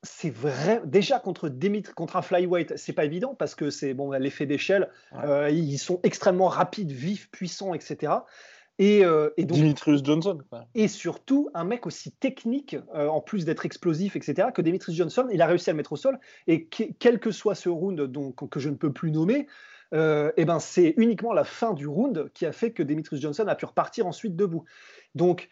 c'est 0.05 0.29
vrai. 0.29 0.81
Déjà 0.85 1.19
contre 1.19 1.49
Dimitri, 1.49 1.93
contre 1.93 2.15
un 2.15 2.21
flyweight, 2.21 2.77
c'est 2.77 2.93
pas 2.93 3.05
évident 3.05 3.35
parce 3.35 3.55
que 3.55 3.69
c'est 3.69 3.93
bon 3.93 4.11
l'effet 4.11 4.45
d'échelle. 4.45 4.89
Euh, 5.15 5.49
ils 5.49 5.77
sont 5.77 5.99
extrêmement 6.03 6.47
rapides, 6.47 6.91
vifs, 6.91 7.29
puissants, 7.31 7.73
etc. 7.73 8.13
Et, 8.77 9.05
euh, 9.05 9.29
et 9.37 9.45
donc, 9.45 9.57
Dimitrius 9.57 10.03
Johnson. 10.03 10.37
et 10.73 10.87
surtout, 10.89 11.49
un 11.53 11.63
mec 11.63 11.85
aussi 11.85 12.11
technique, 12.11 12.75
euh, 12.93 13.07
en 13.07 13.21
plus 13.21 13.45
d'être 13.45 13.65
explosif, 13.65 14.15
etc., 14.17 14.49
que 14.53 14.61
Demetrius 14.61 14.97
Johnson, 14.97 15.27
il 15.31 15.41
a 15.41 15.45
réussi 15.47 15.69
à 15.69 15.73
le 15.73 15.77
mettre 15.77 15.93
au 15.93 15.95
sol. 15.97 16.19
Et 16.47 16.65
que- 16.65 16.83
quel 16.99 17.19
que 17.19 17.31
soit 17.31 17.55
ce 17.55 17.69
round 17.69 18.01
donc, 18.01 18.49
que 18.49 18.59
je 18.59 18.69
ne 18.69 18.75
peux 18.75 18.91
plus 18.91 19.11
nommer, 19.11 19.47
euh, 19.93 20.31
eh 20.35 20.43
ben, 20.43 20.59
c'est 20.59 20.93
uniquement 20.97 21.31
la 21.31 21.45
fin 21.45 21.73
du 21.73 21.87
round 21.87 22.29
qui 22.33 22.45
a 22.45 22.51
fait 22.51 22.71
que 22.71 22.83
Demetrius 22.83 23.21
Johnson 23.21 23.45
a 23.47 23.55
pu 23.55 23.65
repartir 23.65 24.07
ensuite 24.07 24.35
debout. 24.35 24.65
Donc, 25.13 25.47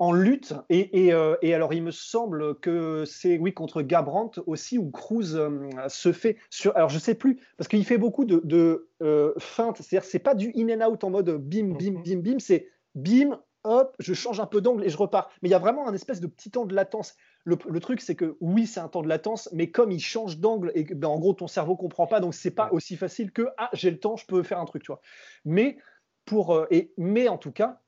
en 0.00 0.12
lutte, 0.12 0.54
et, 0.70 1.04
et, 1.04 1.12
euh, 1.12 1.36
et 1.42 1.52
alors 1.52 1.74
il 1.74 1.82
me 1.82 1.90
semble 1.90 2.58
que 2.60 3.04
c'est 3.04 3.36
oui 3.36 3.52
contre 3.52 3.82
Gabrandt 3.82 4.40
aussi 4.46 4.78
où 4.78 4.90
Cruz 4.90 5.34
euh, 5.36 5.68
se 5.88 6.10
fait 6.10 6.38
sur. 6.48 6.74
Alors 6.74 6.88
je 6.88 6.98
sais 6.98 7.14
plus 7.14 7.38
parce 7.58 7.68
qu'il 7.68 7.84
fait 7.84 7.98
beaucoup 7.98 8.24
de, 8.24 8.40
de 8.42 8.88
euh, 9.02 9.34
feintes, 9.36 9.76
c'est-à-dire 9.76 10.08
c'est 10.08 10.18
pas 10.18 10.34
du 10.34 10.52
in 10.56 10.70
and 10.70 10.90
out 10.90 11.04
en 11.04 11.10
mode 11.10 11.28
bim 11.36 11.74
bim 11.78 12.00
bim 12.02 12.20
bim, 12.20 12.38
c'est 12.38 12.70
bim 12.94 13.38
hop, 13.64 13.94
je 13.98 14.14
change 14.14 14.40
un 14.40 14.46
peu 14.46 14.62
d'angle 14.62 14.86
et 14.86 14.88
je 14.88 14.96
repars. 14.96 15.30
Mais 15.42 15.50
il 15.50 15.52
y 15.52 15.54
a 15.54 15.58
vraiment 15.58 15.86
un 15.86 15.92
espèce 15.92 16.22
de 16.22 16.26
petit 16.26 16.50
temps 16.50 16.64
de 16.64 16.74
latence. 16.74 17.14
Le, 17.44 17.58
le 17.68 17.80
truc 17.80 18.00
c'est 18.00 18.16
que 18.16 18.38
oui 18.40 18.66
c'est 18.66 18.80
un 18.80 18.88
temps 18.88 19.02
de 19.02 19.08
latence, 19.08 19.50
mais 19.52 19.70
comme 19.70 19.92
il 19.92 20.00
change 20.00 20.38
d'angle 20.38 20.72
et 20.74 20.84
ben, 20.84 21.08
en 21.08 21.18
gros 21.18 21.34
ton 21.34 21.46
cerveau 21.46 21.76
comprend 21.76 22.06
pas, 22.06 22.20
donc 22.20 22.32
c'est 22.32 22.52
pas 22.52 22.70
aussi 22.72 22.96
facile 22.96 23.32
que 23.32 23.48
ah 23.58 23.68
j'ai 23.74 23.90
le 23.90 24.00
temps, 24.00 24.16
je 24.16 24.24
peux 24.24 24.42
faire 24.42 24.60
un 24.60 24.64
truc, 24.64 24.82
tu 24.82 24.92
vois. 24.92 25.02
Mais 25.44 25.76
pour 26.24 26.66
et 26.70 26.94
mais 26.96 27.28
en 27.28 27.36
tout 27.36 27.52
cas 27.52 27.82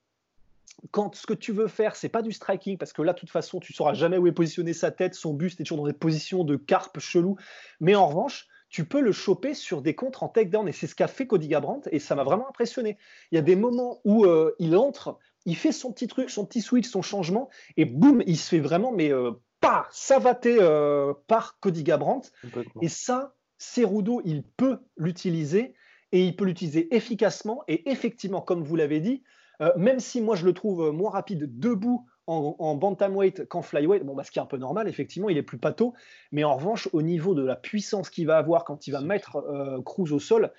quand 0.90 1.14
ce 1.14 1.27
que 1.27 1.35
tu 1.35 1.53
veux 1.53 1.68
faire, 1.68 1.96
c'est 1.96 2.09
pas 2.09 2.22
du 2.22 2.33
striking, 2.33 2.77
parce 2.77 2.92
que 2.92 3.03
là, 3.03 3.12
de 3.12 3.18
toute 3.18 3.31
façon, 3.31 3.61
tu 3.61 3.72
sauras 3.72 3.94
jamais 3.94 4.18
où 4.18 4.27
est 4.27 4.33
positionné 4.33 4.72
sa 4.72 4.90
tête, 4.90 5.14
son 5.14 5.35
buste 5.35 5.61
est 5.61 5.64
toujours 5.64 5.79
dans 5.79 5.87
des 5.87 5.92
positions 5.92 6.44
de 6.44 6.57
carpe 6.57 6.98
chelou. 6.98 7.37
Mais 7.81 7.94
en 7.94 8.09
revanche, 8.09 8.46
tu 8.68 8.85
peux 8.85 9.01
le 9.01 9.12
choper 9.12 9.55
sur 9.55 9.83
des 9.83 9.94
contres 9.94 10.22
en 10.22 10.29
takedown, 10.29 10.68
et 10.68 10.72
c'est 10.72 10.87
ce 10.87 10.94
qu'a 10.94 11.09
fait 11.09 11.27
Cody 11.27 11.48
Garbrandt, 11.48 11.88
et 11.92 11.98
ça 11.98 12.14
m'a 12.14 12.25
vraiment 12.25 12.48
impressionné. 12.48 12.96
Il 13.31 13.37
y 13.37 13.38
a 13.38 13.42
des 13.42 13.57
moments 13.57 14.01
où 14.05 14.25
euh, 14.25 14.55
il 14.59 14.77
entre, 14.77 15.18
il 15.44 15.57
fait 15.57 15.72
son 15.72 15.92
petit 15.92 16.09
truc, 16.09 16.31
son 16.31 16.46
petit 16.46 16.62
switch, 16.62 16.88
son 16.88 17.03
changement, 17.03 17.48
et 17.77 17.85
boum, 17.85 18.22
il 18.27 18.38
se 18.38 18.48
fait 18.48 18.61
vraiment, 18.61 18.90
mais 18.90 19.12
euh, 19.12 19.33
pas 19.61 19.87
savater 19.90 20.57
euh, 20.61 21.14
par 21.29 21.59
Cody. 21.61 21.85
Complètement. 21.85 22.83
Et 22.83 22.88
ça, 22.88 23.35
Cerudo, 23.59 24.20
il 24.25 24.42
peut 24.42 24.79
l'utiliser 24.96 25.75
et 26.11 26.27
il 26.27 26.35
peut 26.37 26.44
l'utiliser 26.44 26.94
efficacement. 26.94 27.62
Et 27.68 27.90
effectivement, 27.90 28.40
comme 28.40 28.62
vous 28.64 28.77
l'avez 28.77 29.01
dit, 29.01 29.22
euh, 29.62 29.72
même 29.77 30.01
si 30.01 30.20
moi 30.20 30.37
je 30.37 30.44
le 30.44 30.53
trouve 30.53 30.90
moins 30.90 31.11
rapide 31.11 31.59
debout 31.59 32.07
en, 32.27 32.55
en 32.59 32.75
bantamweight 32.75 33.48
qu'en 33.48 33.62
flyweight, 33.62 34.05
bon, 34.05 34.14
bah, 34.14 34.22
ce 34.25 34.31
qui 34.31 34.38
est 34.38 34.42
un 34.42 34.46
peu 34.46 34.57
normal, 34.59 34.88
effectivement, 34.88 35.29
il 35.29 35.37
est 35.38 35.42
plus 35.42 35.59
pâteau. 35.59 35.94
Mais 36.31 36.44
en 36.44 36.55
revanche, 36.57 36.88
au 36.92 37.03
niveau 37.03 37.35
de 37.35 37.44
la 37.44 37.57
puissance 37.57 38.11
qu'il 38.11 38.27
va 38.27 38.37
avoir 38.38 38.64
quand 38.64 38.87
il 38.87 38.92
va 38.92 39.01
mettre 39.01 39.37
euh, 39.37 39.81
Cruz 39.83 40.12
au 40.12 40.20
sol, 40.20 40.53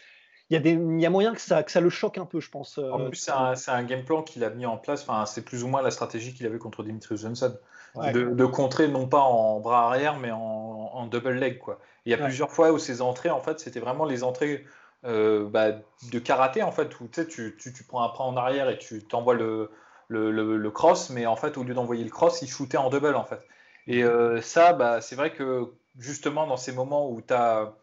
il 0.49 0.55
y, 0.55 0.57
a 0.57 0.59
des- 0.59 0.71
il 0.71 0.99
y 1.01 1.05
a 1.05 1.09
moyen 1.09 1.33
que 1.33 1.39
ça, 1.41 1.63
que 1.63 1.71
ça 1.71 1.79
le 1.79 1.89
choque 1.89 2.17
un 2.17 2.25
peu, 2.25 2.39
je 2.41 2.49
pense. 2.51 2.77
euh, 2.77 2.91
En 2.91 3.07
plus, 3.07 3.15
c'est 3.55 3.71
un, 3.71 3.83
game 3.83 4.03
plan 4.03 4.21
qu'il 4.23 4.43
a 4.43 4.49
mis 4.49 4.65
en 4.65 4.77
place. 4.77 5.03
Enfin, 5.07 5.25
c'est 5.25 5.43
plus 5.43 5.63
ou 5.63 5.67
moins 5.67 5.81
la 5.81 5.89
stratégie 5.89 6.33
qu'il 6.33 6.45
avait 6.45 6.57
contre 6.59 6.83
Dimitrius 6.83 7.21
Johnson. 7.21 7.55
Ouais. 7.95 8.11
De, 8.11 8.23
de 8.31 8.45
contrer 8.45 8.87
non 8.89 9.07
pas 9.07 9.21
en 9.21 9.59
bras 9.61 9.87
arrière, 9.87 10.17
mais 10.19 10.31
en, 10.31 10.37
en 10.39 11.07
double 11.07 11.31
leg. 11.31 11.59
Quoi. 11.59 11.79
Il 12.05 12.11
y 12.11 12.13
a 12.13 12.17
Ouais. 12.17 12.23
plusieurs 12.25 12.51
fois 12.51 12.71
où 12.73 12.77
ses 12.77 13.01
entrées, 13.01 13.29
en 13.29 13.39
fait, 13.39 13.59
c'était 13.61 13.79
vraiment 13.79 14.03
les 14.05 14.23
entrées 14.23 14.65
euh, 15.05 15.47
bah, 15.49 15.71
de 16.11 16.19
karaté, 16.19 16.63
en 16.63 16.71
fait, 16.71 16.99
où 16.99 17.07
tu, 17.07 17.27
tu, 17.27 17.73
tu, 17.73 17.83
prends 17.83 18.03
un 18.03 18.09
pas 18.09 18.23
en 18.23 18.37
arrière 18.37 18.69
et 18.69 18.77
tu 18.77 19.03
t'envoies 19.03 19.35
le, 19.35 19.69
le, 20.07 20.31
le- 20.31 20.71
cross, 20.71 21.09
mais 21.09 21.25
en 21.25 21.35
fait, 21.35 21.57
au 21.57 21.63
lieu 21.63 21.73
d'envoyer 21.73 22.03
le 22.03 22.09
cross, 22.09 22.41
il 22.41 22.47
shootait 22.49 22.77
en 22.77 22.89
double, 22.89 23.15
en 23.15 23.25
fait. 23.25 23.41
Et 23.87 24.03
euh, 24.03 24.41
ça, 24.41 24.73
bah, 24.73 25.01
c'est 25.01 25.15
vrai 25.15 25.33
que 25.33 25.73
justement, 25.97 26.47
dans 26.47 26.57
ces 26.57 26.71
moments 26.71 27.09
où 27.09 27.21
as 27.29 27.75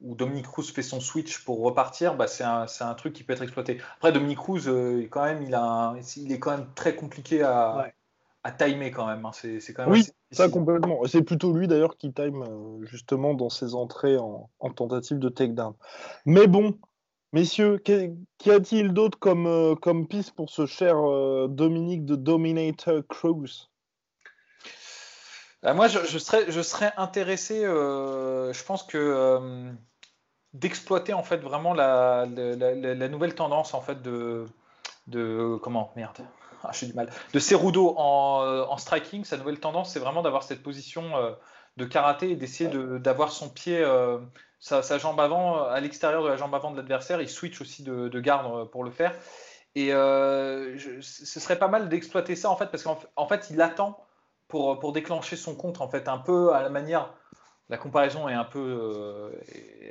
où 0.00 0.14
Dominique 0.16 0.46
Cruz 0.46 0.64
fait 0.64 0.82
son 0.82 1.00
switch 1.00 1.44
pour 1.44 1.60
repartir, 1.62 2.16
bah, 2.16 2.26
c'est 2.26 2.44
un, 2.44 2.66
un 2.80 2.94
truc 2.94 3.12
qui 3.14 3.22
peut 3.24 3.32
être 3.32 3.42
exploité. 3.42 3.80
Après, 3.96 4.12
Dominique 4.12 4.38
Cruz, 4.38 4.62
euh, 4.66 5.06
quand 5.10 5.24
même, 5.24 5.42
il, 5.42 5.54
a 5.54 5.94
il 6.16 6.32
est 6.32 6.38
quand 6.40 6.50
même 6.50 6.68
très 6.74 6.94
compliqué 6.96 7.42
à. 7.42 7.86
À 8.44 8.52
timer 8.52 8.90
quand 8.90 9.06
même. 9.06 9.24
hein. 9.24 9.30
C'est, 9.32 9.60
c'est 9.60 9.72
quand 9.72 9.84
même 9.86 9.92
Oui, 9.92 10.04
Ça 10.32 10.48
complètement. 10.48 11.04
C'est 11.06 11.22
plutôt 11.22 11.52
lui 11.52 11.68
d'ailleurs 11.68 11.96
qui 11.96 12.12
time 12.12 12.42
euh, 12.42 12.84
justement 12.86 13.34
dans 13.34 13.50
ses 13.50 13.74
entrées 13.74 14.18
en, 14.18 14.50
en 14.58 14.70
tentative 14.70 15.18
de 15.18 15.28
takedown. 15.28 15.74
Mais 16.26 16.46
bon, 16.46 16.78
messieurs, 17.32 17.78
qu'y 17.78 18.50
a-t-il 18.50 18.92
d'autre 18.92 19.18
comme, 19.18 19.46
euh, 19.46 19.74
comme 19.74 20.06
piste 20.08 20.32
pour 20.32 20.50
ce 20.50 20.66
cher 20.66 20.96
euh, 20.98 21.46
Dominique 21.48 22.04
de 22.04 22.16
Dominator 22.16 23.02
Cruz? 23.08 23.68
Ah, 25.64 25.74
moi, 25.74 25.86
je, 25.86 26.00
je 26.04 26.18
serais, 26.18 26.50
je 26.50 26.60
serais 26.60 26.92
intéressé, 26.96 27.60
je 27.62 28.64
pense 28.64 28.82
que 28.82 29.70
d'exploiter 30.54 31.14
en 31.14 31.22
fait 31.22 31.38
vraiment 31.38 31.72
la, 31.72 32.26
la, 32.26 32.74
la- 32.74 32.94
la 32.94 33.08
nouvelle 33.08 33.34
tendance 33.34 33.72
en 33.74 33.80
fait 33.80 34.02
de, 34.02 34.44
de 35.06 35.56
comment 35.62 35.92
merde, 35.96 36.18
ah, 36.62 36.70
j'ai 36.72 36.86
du 36.86 36.94
mal, 36.94 37.08
de 37.32 37.38
Cerudo 37.38 37.94
en, 37.96 38.42
euh, 38.44 38.64
en 38.68 38.76
striking. 38.76 39.24
Sa 39.24 39.36
nouvelle 39.36 39.60
tendance, 39.60 39.92
c'est 39.92 40.00
vraiment 40.00 40.22
d'avoir 40.22 40.42
cette 40.42 40.62
position 40.62 41.16
euh, 41.16 41.32
de 41.76 41.84
karaté 41.84 42.30
et 42.30 42.36
d'essayer 42.36 42.68
de- 42.70 42.98
d'avoir 42.98 43.32
son 43.32 43.48
pied, 43.48 43.78
euh, 43.82 44.18
sa, 44.60 44.82
sa 44.82 44.98
jambe 44.98 45.20
avant 45.20 45.62
à 45.64 45.80
l'extérieur 45.80 46.22
de 46.22 46.28
la 46.28 46.36
jambe 46.36 46.54
avant 46.54 46.70
de 46.70 46.76
l'adversaire. 46.76 47.20
Il 47.20 47.28
switch 47.28 47.60
aussi 47.60 47.82
de, 47.82 48.08
de 48.08 48.20
garde 48.20 48.70
pour 48.70 48.84
le 48.84 48.90
faire. 48.90 49.14
Et 49.74 49.92
euh, 49.94 50.76
je- 50.78 51.00
ce 51.00 51.40
serait 51.40 51.58
pas 51.58 51.68
mal 51.68 51.88
d'exploiter 51.88 52.36
ça 52.36 52.50
en 52.50 52.56
fait 52.56 52.66
parce 52.66 52.82
qu'en 52.82 52.98
en 53.16 53.26
fait 53.26 53.48
il 53.50 53.60
attend 53.62 53.98
pour, 54.48 54.78
pour 54.78 54.92
déclencher 54.92 55.36
son 55.36 55.54
contre, 55.56 55.80
en 55.82 55.88
fait, 55.88 56.08
un 56.08 56.18
peu 56.18 56.52
à 56.54 56.62
la 56.62 56.68
manière. 56.68 57.14
La 57.70 57.78
comparaison 57.78 58.28
est 58.28 58.34
un 58.34 58.44
peu, 58.44 58.58
euh, 58.58 59.30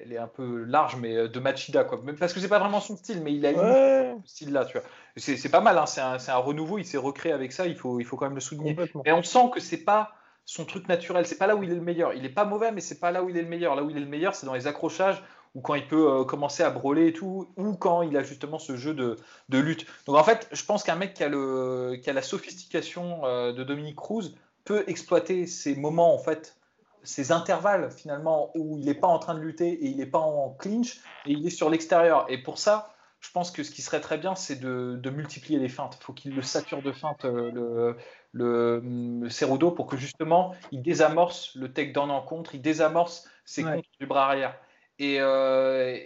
elle 0.04 0.14
est 0.14 0.18
un 0.20 0.28
peu 0.28 0.64
large, 0.66 0.98
mais 0.98 1.28
de 1.28 1.40
Machida, 1.40 1.84
quoi. 1.84 2.00
Même 2.04 2.16
Parce 2.18 2.32
que 2.34 2.40
c'est 2.40 2.48
pas 2.48 2.60
vraiment 2.60 2.80
son 2.80 2.96
style, 2.96 3.22
mais 3.24 3.34
il 3.34 3.44
a 3.46 3.54
Ouais, 3.54 4.14
ce 4.24 4.32
style-là, 4.34 4.66
tu 4.66 4.78
vois. 4.78 4.88
C'est 5.17 5.50
pas 5.50 5.62
mal, 5.62 5.78
hein, 5.78 5.86
c'est 5.86 6.02
un, 6.02 6.38
renouveau, 6.38 6.78
il 6.78 6.86
s'est 6.86 6.97
recréé 6.97 7.34
avec 7.34 7.52
ça, 7.52 7.67
il 7.67 7.76
faut, 7.76 8.00
il 8.00 8.06
faut 8.06 8.17
quand 8.17 8.26
même 8.26 8.36
le 8.36 8.41
souligner. 8.41 8.78
Et 9.06 9.12
on 9.12 9.24
sent 9.24 9.52
que 9.54 9.60
c'est 9.60 9.84
pas 9.84 10.13
son 10.45 10.65
truc 10.65 10.88
naturel, 10.88 11.26
c'est 11.26 11.38
pas 11.38 11.47
là 11.47 11.56
où 11.56 11.63
il 11.63 11.71
est 11.71 11.76
le 11.76 11.82
meilleur. 11.82 12.13
Il 12.13 12.26
est 12.26 12.30
pas 12.30 12.45
mauvais, 12.45 12.71
mais 12.71 12.82
c'est 12.82 13.00
pas 13.00 13.12
là 13.12 13.24
où 13.24 13.30
il 13.30 13.38
est 13.38 13.41
le 13.41 13.47
meilleur. 13.47 13.76
Là 13.76 13.84
où 13.84 13.89
il 13.89 13.97
est 13.97 14.02
le 14.02 14.06
meilleur, 14.06 14.36
c'est 14.36 14.45
dans 14.45 14.54
les 14.54 14.67
accrochages 14.67 15.21
ou 15.54 15.62
quand 15.62 15.76
il 15.76 15.88
peut 15.88 16.10
euh, 16.10 16.24
commencer 16.24 16.63
à 16.63 16.69
brûler 16.69 17.08
et 17.08 17.13
tout, 17.13 17.50
ou 17.58 17.74
quand 17.74 18.04
il 18.04 18.15
a 18.15 18.24
justement 18.24 18.60
ce 18.60 18.78
jeu 18.78 18.93
de, 18.93 19.17
de 19.50 19.58
lutte. 19.58 19.86
Donc 20.08 20.15
en 20.15 20.24
fait, 20.24 20.47
je 20.52 20.63
pense 20.63 20.84
qu'un 20.84 20.95
mec 20.95 21.13
qui 21.13 21.24
a, 21.24 21.30
le, 21.30 22.00
qui 22.02 22.10
a 22.10 22.13
la 22.13 22.21
sophistication 22.21 23.26
euh, 23.26 23.52
de 23.52 23.63
Dominique 23.63 23.97
Cruz 23.97 24.34
peut 24.63 24.84
exploiter 24.88 25.47
ces 25.47 25.76
moments 25.76 26.13
en 26.13 26.19
fait, 26.19 26.56
ces 27.04 27.32
intervalles 27.32 27.91
finalement 27.91 28.52
où 28.56 28.78
il 28.78 28.86
n'est 28.86 28.93
pas 28.93 29.08
en 29.08 29.19
train 29.19 29.34
de 29.34 29.39
lutter 29.39 29.69
et 29.69 29.88
il 29.88 29.97
n'est 29.97 30.06
pas 30.06 30.19
en 30.19 30.52
clinch 30.52 31.02
et 31.26 31.34
il 31.34 31.45
est 31.45 31.50
sur 31.50 31.69
l'extérieur. 31.69 32.26
Et 32.30 32.41
pour 32.41 32.58
ça, 32.58 32.93
je 33.22 33.32
pense 33.32 33.52
que 33.52 33.64
ce 33.64 33.72
qui 33.72 33.82
serait 33.82 34.02
très 34.02 34.18
bien, 34.18 34.36
c'est 34.36 34.58
de, 34.60 34.98
de 35.02 35.10
multiplier 35.10 35.60
les 35.60 35.70
feintes. 35.70 35.98
Il 36.00 36.04
faut 36.04 36.14
qu'il 36.14 36.36
le 36.36 36.42
sature 36.42 36.82
de 36.82 36.92
feintes, 36.92 37.24
euh, 37.26 37.52
le, 37.52 37.98
le, 38.34 38.82
le 39.22 39.30
Cerudo, 39.30 39.72
pour 39.72 39.88
que 39.88 39.96
justement 39.96 40.56
il 40.72 40.82
désamorce 40.82 41.56
le 41.56 41.72
takedown 41.72 42.12
en 42.12 42.22
contre, 42.22 42.56
il 42.56 42.62
désamorce 42.62 43.30
ses 43.46 43.64
Ouais. 43.64 43.76
contres 43.76 43.90
du 44.00 44.08
bras 44.08 44.26
arrière. 44.26 44.56
Et 45.00 45.18
euh, 45.20 45.98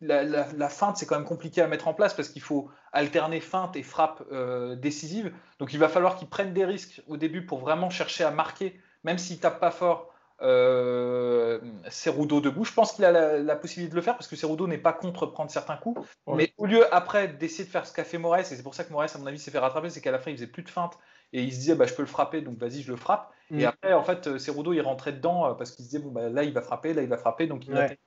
la, 0.00 0.22
la, 0.22 0.50
la 0.52 0.68
feinte, 0.68 0.96
c'est 0.96 1.06
quand 1.06 1.16
même 1.16 1.26
compliqué 1.28 1.60
à 1.62 1.66
mettre 1.66 1.88
en 1.88 1.94
place 1.94 2.14
parce 2.14 2.28
qu'il 2.28 2.42
faut 2.42 2.70
alterner 2.92 3.40
feinte 3.40 3.76
et 3.76 3.82
frappe 3.82 4.22
euh, 4.32 4.74
décisive. 4.76 5.34
Donc 5.58 5.72
il 5.72 5.78
va 5.78 5.88
falloir 5.88 6.16
qu'il 6.16 6.28
prenne 6.28 6.52
des 6.54 6.64
risques 6.64 7.02
au 7.06 7.16
début 7.16 7.44
pour 7.44 7.58
vraiment 7.58 7.90
chercher 7.90 8.24
à 8.24 8.30
marquer, 8.30 8.80
même 9.04 9.18
s'il 9.18 9.40
tape 9.40 9.60
pas 9.60 9.70
fort. 9.70 10.09
Euh, 10.42 11.60
Cerudo 11.90 12.40
debout, 12.40 12.64
je 12.64 12.72
pense 12.72 12.92
qu'il 12.92 13.04
a 13.04 13.12
la, 13.12 13.38
la 13.38 13.56
possibilité 13.56 13.90
de 13.90 13.96
le 13.96 14.02
faire 14.02 14.14
parce 14.14 14.26
que 14.26 14.36
Cerudo 14.36 14.66
n'est 14.66 14.78
pas 14.78 14.92
contre 14.92 15.26
prendre 15.26 15.50
certains 15.50 15.76
coups. 15.76 16.00
Ouais. 16.26 16.36
Mais 16.36 16.54
au 16.56 16.66
lieu 16.66 16.92
après 16.94 17.28
d'essayer 17.28 17.64
de 17.64 17.70
faire 17.70 17.86
ce 17.86 17.92
qu'a 17.92 18.04
fait 18.04 18.16
Moraes, 18.16 18.40
et 18.40 18.44
c'est 18.44 18.62
pour 18.62 18.74
ça 18.74 18.84
que 18.84 18.92
Moraes, 18.92 19.10
à 19.14 19.18
mon 19.18 19.26
avis, 19.26 19.38
s'est 19.38 19.50
fait 19.50 19.58
rattraper, 19.58 19.90
c'est 19.90 20.00
qu'à 20.00 20.12
la 20.12 20.18
fin 20.18 20.30
il 20.30 20.36
faisait 20.36 20.46
plus 20.46 20.62
de 20.62 20.70
feinte 20.70 20.98
et 21.32 21.42
il 21.42 21.52
se 21.52 21.58
disait 21.58 21.74
bah, 21.74 21.86
je 21.86 21.94
peux 21.94 22.02
le 22.02 22.08
frapper, 22.08 22.40
donc 22.40 22.58
vas-y, 22.58 22.80
je 22.80 22.90
le 22.90 22.96
frappe. 22.96 23.30
Mm. 23.50 23.60
Et 23.60 23.64
après, 23.66 23.92
en 23.92 24.02
fait, 24.02 24.38
Cerudo 24.38 24.72
il 24.72 24.80
rentrait 24.80 25.12
dedans 25.12 25.46
euh, 25.46 25.54
parce 25.54 25.72
qu'il 25.72 25.84
se 25.84 25.90
disait 25.90 26.02
bon, 26.02 26.10
bah, 26.10 26.30
là 26.30 26.42
il 26.42 26.54
va 26.54 26.62
frapper, 26.62 26.94
là 26.94 27.02
il 27.02 27.08
va 27.08 27.18
frapper, 27.18 27.46
donc 27.46 27.66
il 27.66 27.74
Ouais. 27.74 27.98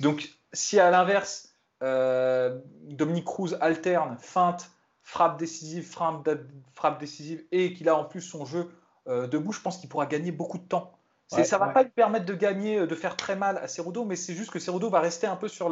Donc 0.00 0.28
si 0.52 0.80
à 0.80 0.90
l'inverse, 0.90 1.54
euh, 1.82 2.58
Dominique 2.84 3.26
Cruz 3.26 3.56
alterne 3.60 4.16
feinte, 4.18 4.70
frappe 5.02 5.38
décisive, 5.38 5.86
frappe, 5.86 6.28
frappe 6.74 6.98
décisive 6.98 7.44
et 7.52 7.74
qu'il 7.74 7.88
a 7.88 7.96
en 7.96 8.04
plus 8.04 8.22
son 8.22 8.46
jeu 8.46 8.70
euh, 9.06 9.26
debout, 9.26 9.52
je 9.52 9.60
pense 9.60 9.78
qu'il 9.78 9.88
pourra 9.88 10.06
gagner 10.06 10.32
beaucoup 10.32 10.58
de 10.58 10.66
temps. 10.66 10.97
Ouais, 11.32 11.44
ça 11.44 11.58
va 11.58 11.66
ouais. 11.66 11.72
pas 11.72 11.82
lui 11.82 11.90
permettre 11.90 12.24
de 12.24 12.34
gagner, 12.34 12.78
euh, 12.78 12.86
de 12.86 12.94
faire 12.94 13.16
très 13.16 13.36
mal 13.36 13.58
à 13.58 13.68
Cerudo, 13.68 14.04
mais 14.04 14.16
c'est 14.16 14.34
juste 14.34 14.50
que 14.50 14.58
Cerudo 14.58 14.88
va 14.90 15.00
rester 15.00 15.26
un 15.26 15.36
peu 15.36 15.48
sur 15.48 15.68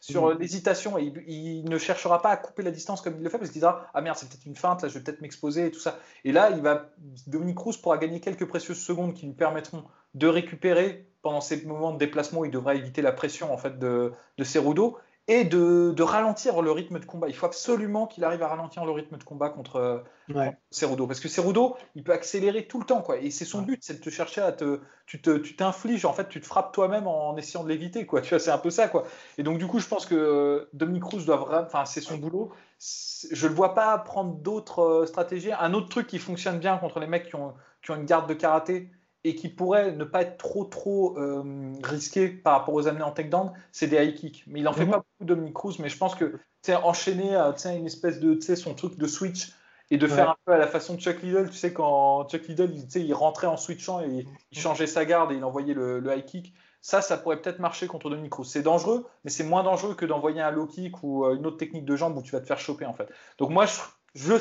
sur 0.00 0.28
Mhm. 0.28 0.38
l'hésitation 0.38 0.98
et 0.98 1.04
il, 1.04 1.22
il 1.26 1.64
ne 1.68 1.78
cherchera 1.78 2.20
pas 2.22 2.30
à 2.30 2.36
couper 2.36 2.62
la 2.62 2.70
distance 2.70 3.00
comme 3.00 3.16
il 3.16 3.22
le 3.22 3.30
fait 3.30 3.38
parce 3.38 3.50
qu'il 3.50 3.60
dira 3.60 3.86
ah 3.94 4.00
merde 4.00 4.16
c'est 4.18 4.28
peut-être 4.28 4.46
une 4.46 4.56
feinte 4.56 4.82
là 4.82 4.88
je 4.88 4.94
vais 4.98 5.04
peut-être 5.04 5.20
m'exposer 5.20 5.66
et 5.66 5.70
tout 5.70 5.80
ça 5.80 5.98
et 6.24 6.32
là 6.32 6.50
il 6.50 6.60
va 6.62 6.90
Dominique 7.26 7.56
Cruz 7.56 7.76
pourra 7.80 7.98
gagner 7.98 8.20
quelques 8.20 8.46
précieuses 8.46 8.78
secondes 8.84 9.14
qui 9.14 9.26
lui 9.26 9.32
permettront 9.32 9.84
de 10.14 10.26
récupérer 10.26 11.06
pendant 11.22 11.40
ces 11.40 11.64
moments 11.64 11.92
de 11.92 11.98
déplacement 11.98 12.40
où 12.40 12.44
il 12.44 12.50
devra 12.50 12.74
éviter 12.74 13.00
la 13.02 13.12
pression 13.12 13.52
en 13.52 13.56
fait 13.56 13.78
de, 13.78 14.12
de 14.36 14.44
Cerudo 14.44 14.98
et 15.26 15.44
de, 15.44 15.92
de, 15.96 16.02
ralentir 16.02 16.60
le 16.60 16.70
rythme 16.70 16.98
de 16.98 17.04
combat. 17.06 17.28
Il 17.28 17.34
faut 17.34 17.46
absolument 17.46 18.06
qu'il 18.06 18.24
arrive 18.24 18.42
à 18.42 18.48
ralentir 18.48 18.84
le 18.84 18.90
rythme 18.90 19.16
de 19.16 19.24
combat 19.24 19.48
contre, 19.48 20.04
ouais. 20.28 20.56
Cerudo. 20.70 21.06
Parce 21.06 21.20
que 21.20 21.28
Cerudo, 21.28 21.76
il 21.94 22.04
peut 22.04 22.12
accélérer 22.12 22.66
tout 22.66 22.78
le 22.78 22.84
temps. 22.84 23.00
Quoi. 23.00 23.18
Et 23.18 23.30
c'est 23.30 23.46
son 23.46 23.62
but, 23.62 23.78
c'est 23.82 23.94
de 23.94 24.04
te 24.04 24.10
chercher 24.10 24.42
à 24.42 24.52
te. 24.52 24.80
Tu 25.06 25.20
t'infliges, 25.20 26.04
en 26.04 26.12
fait, 26.12 26.28
tu 26.28 26.40
te 26.40 26.46
frappes 26.46 26.72
toi-même 26.72 27.06
en 27.06 27.36
essayant 27.36 27.64
de 27.64 27.68
l'éviter. 27.68 28.06
Tu 28.22 28.28
vois, 28.30 28.38
c'est 28.38 28.50
un 28.50 28.58
peu 28.58 28.70
ça. 28.70 28.88
Quoi. 28.88 29.04
Et 29.38 29.42
donc, 29.42 29.58
du 29.58 29.66
coup, 29.66 29.78
je 29.78 29.88
pense 29.88 30.04
que 30.06 30.68
Dominique 30.72 31.04
Cruz 31.04 31.24
doit 31.24 31.36
vraiment. 31.36 31.66
Enfin, 31.66 31.84
c'est 31.86 32.00
son 32.00 32.18
boulot. 32.18 32.52
Je 32.78 33.46
ne 33.46 33.48
le 33.48 33.54
vois 33.54 33.74
pas 33.74 33.96
prendre 33.98 34.34
d'autres 34.34 35.04
stratégies. 35.06 35.52
Un 35.52 35.72
autre 35.72 35.88
truc 35.88 36.06
qui 36.06 36.18
fonctionne 36.18 36.58
bien 36.58 36.76
contre 36.76 37.00
les 37.00 37.06
mecs 37.06 37.28
qui 37.28 37.34
ont, 37.34 37.54
qui 37.82 37.90
ont 37.90 37.96
une 37.96 38.04
garde 38.04 38.28
de 38.28 38.34
karaté, 38.34 38.90
et 39.24 39.34
qui 39.34 39.48
pourrait 39.48 39.92
ne 39.92 40.04
pas 40.04 40.22
être 40.22 40.36
trop 40.36 40.64
trop 40.64 41.18
euh, 41.18 41.72
risqué 41.82 42.28
par 42.28 42.60
rapport 42.60 42.74
aux 42.74 42.86
amenés 42.86 43.04
en 43.04 43.10
takedown, 43.10 43.52
c'est 43.72 43.86
des 43.86 43.96
high 43.96 44.14
kicks. 44.14 44.44
Mais 44.46 44.60
il 44.60 44.68
en 44.68 44.72
fait 44.72 44.84
mhm. 44.84 44.92
pas 44.92 44.96
beaucoup 44.98 45.24
Dominic 45.24 45.54
Cruz, 45.54 45.76
mais 45.78 45.88
je 45.88 45.96
pense 45.96 46.14
que 46.14 46.38
enchaîner 46.72 47.34
à 47.34 47.54
une 47.74 47.86
espèce 47.86 48.20
de 48.20 48.38
son 48.54 48.74
truc 48.74 48.96
de 48.96 49.06
switch 49.06 49.52
et 49.90 49.98
de 49.98 50.06
faire 50.06 50.30
un 50.30 50.36
peu 50.46 50.52
à 50.52 50.58
la 50.58 50.66
façon 50.66 50.94
de 50.94 51.00
Chuck 51.00 51.22
Liddell, 51.22 51.50
tu 51.50 51.56
sais 51.56 51.72
quand 51.72 52.26
Chuck 52.30 52.46
Liddell 52.48 52.72
il, 52.74 53.02
il 53.02 53.14
rentrait 53.14 53.46
en 53.46 53.58
switchant 53.58 54.00
et 54.00 54.26
il 54.50 54.58
changeait 54.58 54.86
sa 54.86 55.04
garde 55.04 55.32
et 55.32 55.36
il 55.36 55.44
envoyait 55.44 55.74
le, 55.74 56.02
high 56.06 56.24
kick. 56.24 56.54
Ça, 56.80 57.00
ça 57.00 57.16
pourrait 57.16 57.40
peut-être 57.40 57.60
marcher 57.60 57.86
contre 57.86 58.10
Dominic 58.10 58.32
Cruz. 58.32 58.44
C'est 58.44 58.62
dangereux, 58.62 59.06
mais 59.24 59.30
c'est 59.30 59.44
moins 59.44 59.62
dangereux 59.62 59.94
que 59.94 60.04
d'envoyer 60.04 60.40
un 60.40 60.50
low 60.50 60.66
kick 60.66 61.02
ou 61.02 61.24
euh, 61.24 61.34
une 61.34 61.46
autre 61.46 61.56
technique 61.56 61.84
de 61.84 61.96
jambe 61.96 62.16
où 62.16 62.22
tu 62.22 62.32
vas 62.32 62.40
te 62.40 62.46
faire 62.46 62.58
choper 62.58 62.84
en 62.84 62.92
fait. 62.92 63.08
Donc 63.38 63.50
moi, 63.50 63.66
je, 63.66 63.80
je 64.14 64.34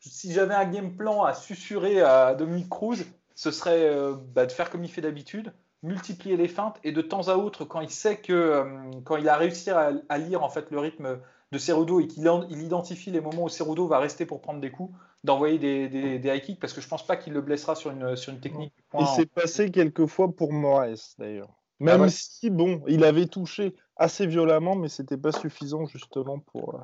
si 0.00 0.32
j'avais 0.32 0.54
un 0.54 0.64
game 0.64 0.96
plan 0.96 1.24
à 1.24 1.34
susurrer 1.34 2.00
à 2.00 2.34
Dominic 2.34 2.68
Cruz, 2.68 3.04
ce 3.40 3.50
serait 3.52 3.88
euh, 3.88 4.16
bah, 4.34 4.44
de 4.44 4.52
faire 4.52 4.68
comme 4.68 4.84
il 4.84 4.90
fait 4.90 5.00
d'habitude, 5.00 5.54
multiplier 5.82 6.36
les 6.36 6.46
feintes 6.46 6.78
et 6.84 6.92
de 6.92 7.00
temps 7.00 7.28
à 7.28 7.36
autre, 7.36 7.64
quand 7.64 7.80
il 7.80 7.88
sait 7.88 8.18
que 8.18 8.34
euh, 8.34 8.64
quand 9.04 9.16
il 9.16 9.26
a 9.30 9.36
réussi 9.38 9.70
à, 9.70 10.18
lire 10.18 10.44
en 10.44 10.50
fait 10.50 10.70
le 10.70 10.78
rythme 10.78 11.18
de 11.50 11.58
Cerudo 11.58 12.00
et 12.00 12.06
qu'il 12.06 12.30
il 12.50 12.62
identifie 12.62 13.10
les 13.10 13.22
moments 13.22 13.44
où 13.44 13.48
Cerudo 13.48 13.86
va 13.86 13.98
rester 13.98 14.26
pour 14.26 14.42
prendre 14.42 14.60
des 14.60 14.70
coups, 14.70 14.94
d'envoyer 15.24 15.58
des, 15.58 15.88
des, 16.18 16.28
high 16.28 16.42
kicks 16.42 16.60
parce 16.60 16.74
que 16.74 16.82
je 16.82 16.88
pense 16.88 17.06
pas 17.06 17.16
qu'il 17.16 17.32
le 17.32 17.40
blessera 17.40 17.74
sur 17.76 17.90
une, 17.92 18.14
sur 18.14 18.30
une 18.30 18.40
technique. 18.40 18.74
Il 18.98 19.06
s'est 19.06 19.24
passé 19.24 19.70
quelques 19.70 20.04
fois 20.04 20.30
pour 20.30 20.52
Moraes 20.52 21.14
d'ailleurs. 21.18 21.48
Même 21.78 22.02
ah 22.02 22.08
si, 22.10 22.50
bon, 22.50 22.82
il 22.88 23.04
avait 23.04 23.26
touché 23.26 23.74
assez 23.96 24.26
violemment, 24.26 24.76
mais 24.76 24.90
c'était 24.90 25.16
pas 25.16 25.32
suffisant 25.32 25.86
justement 25.86 26.40
pour. 26.40 26.78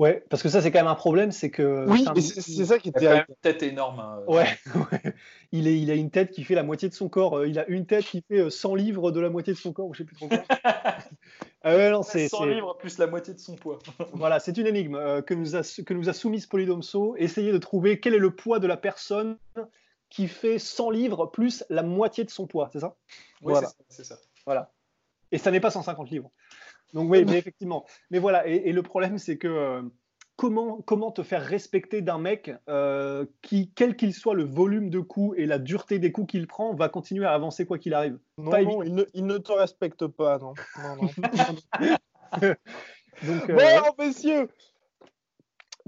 Euh, 0.00 0.02
Ouais, 0.02 0.24
parce 0.28 0.42
que 0.42 0.48
ça, 0.48 0.60
c'est 0.60 0.72
quand 0.72 0.80
même 0.80 0.88
un 0.88 0.96
problème, 0.96 1.30
c'est 1.30 1.50
que. 1.50 1.86
Oui, 1.88 2.04
c'est 2.20 2.64
ça 2.64 2.78
qui 2.78 2.88
était. 2.88 3.04
Il 3.04 3.08
a 3.08 3.26
une 3.28 3.34
tête 3.40 3.62
énorme. 3.62 4.00
Hein. 4.00 4.22
Ouais, 4.26 4.48
Il, 5.52 5.68
est, 5.68 5.78
il 5.78 5.90
a 5.90 5.94
une 5.94 6.10
tête 6.10 6.32
qui 6.32 6.42
fait 6.42 6.56
la 6.56 6.64
moitié 6.64 6.88
de 6.88 6.94
son 6.94 7.08
corps. 7.08 7.38
Euh, 7.38 7.48
il 7.48 7.58
a 7.58 7.68
une 7.68 7.86
tête 7.86 8.04
qui 8.04 8.24
fait 8.26 8.50
100 8.50 8.72
euh, 8.72 8.76
livres 8.76 9.12
de 9.12 9.20
la 9.20 9.30
moitié 9.30 9.52
de 9.52 9.58
son 9.58 9.72
corps, 9.72 9.94
je 9.94 9.98
sais 9.98 10.04
plus 10.04 10.16
trop 10.16 10.26
quoi. 10.26 10.42
ah 11.62 11.76
ouais, 11.76 11.90
non, 11.90 12.02
c'est, 12.02 12.28
100 12.28 12.46
livres 12.46 12.76
plus 12.76 12.98
la 12.98 13.06
moitié 13.06 13.34
de 13.34 13.38
son 13.38 13.54
poids. 13.54 13.78
voilà, 14.14 14.40
c'est 14.40 14.56
une 14.56 14.66
énigme 14.66 14.96
euh, 14.96 15.22
que, 15.22 15.34
nous 15.34 15.54
a, 15.54 15.62
que 15.62 15.94
nous 15.94 16.08
a 16.08 16.12
soumise 16.12 16.46
Polydomso. 16.46 17.14
Essayez 17.16 17.52
de 17.52 17.58
trouver 17.58 18.00
quel 18.00 18.14
est 18.14 18.18
le 18.18 18.34
poids 18.34 18.58
de 18.58 18.66
la 18.66 18.76
personne 18.76 19.38
qui 20.10 20.26
fait 20.26 20.58
100 20.58 20.90
livres 20.90 21.26
plus 21.26 21.64
la 21.70 21.84
moitié 21.84 22.24
de 22.24 22.30
son 22.30 22.48
poids, 22.48 22.68
c'est 22.72 22.80
ça? 22.80 22.96
Oui, 23.42 23.52
voilà. 23.52 23.68
c'est 23.88 24.04
ça. 24.04 24.16
Voilà. 24.44 24.72
Et 25.30 25.38
ça 25.38 25.52
n'est 25.52 25.60
pas 25.60 25.70
150 25.70 26.10
livres. 26.10 26.30
Donc 26.94 27.10
oui, 27.10 27.24
mais 27.26 27.38
effectivement. 27.38 27.84
Mais 28.10 28.18
voilà, 28.18 28.46
et, 28.46 28.72
le 28.72 28.82
problème, 28.82 29.18
c'est 29.18 29.36
que 29.36 29.48
euh, 29.48 29.82
comment, 30.36 30.80
comment 30.82 31.10
te 31.10 31.22
faire 31.22 31.42
respecter 31.42 32.00
d'un 32.00 32.18
mec 32.18 32.52
euh, 32.68 33.26
qui, 33.42 33.70
quel 33.74 33.96
qu'il 33.96 34.14
soit 34.14 34.34
le 34.34 34.44
volume 34.44 34.88
de 34.88 35.00
coups 35.00 35.36
et 35.38 35.46
la 35.46 35.58
dureté 35.58 35.98
des 35.98 36.12
coups 36.12 36.30
qu'il 36.30 36.46
prend, 36.46 36.74
va 36.74 36.88
continuer 36.88 37.26
à 37.26 37.32
avancer 37.32 37.66
quoi 37.66 37.78
qu'il 37.78 37.92
arrive? 37.92 38.18
Non, 38.38 38.50
non 38.50 38.82
il, 38.82 38.94
ne, 38.94 39.04
il, 39.12 39.26
ne, 39.26 39.36
te 39.36 39.52
respecte 39.52 40.06
pas, 40.06 40.38
non. 40.38 40.54
non, 40.82 40.96
non. 41.02 41.08
Donc, 43.22 43.48
euh, 43.50 43.54
Bon, 43.54 44.04
messieurs, 44.04 44.48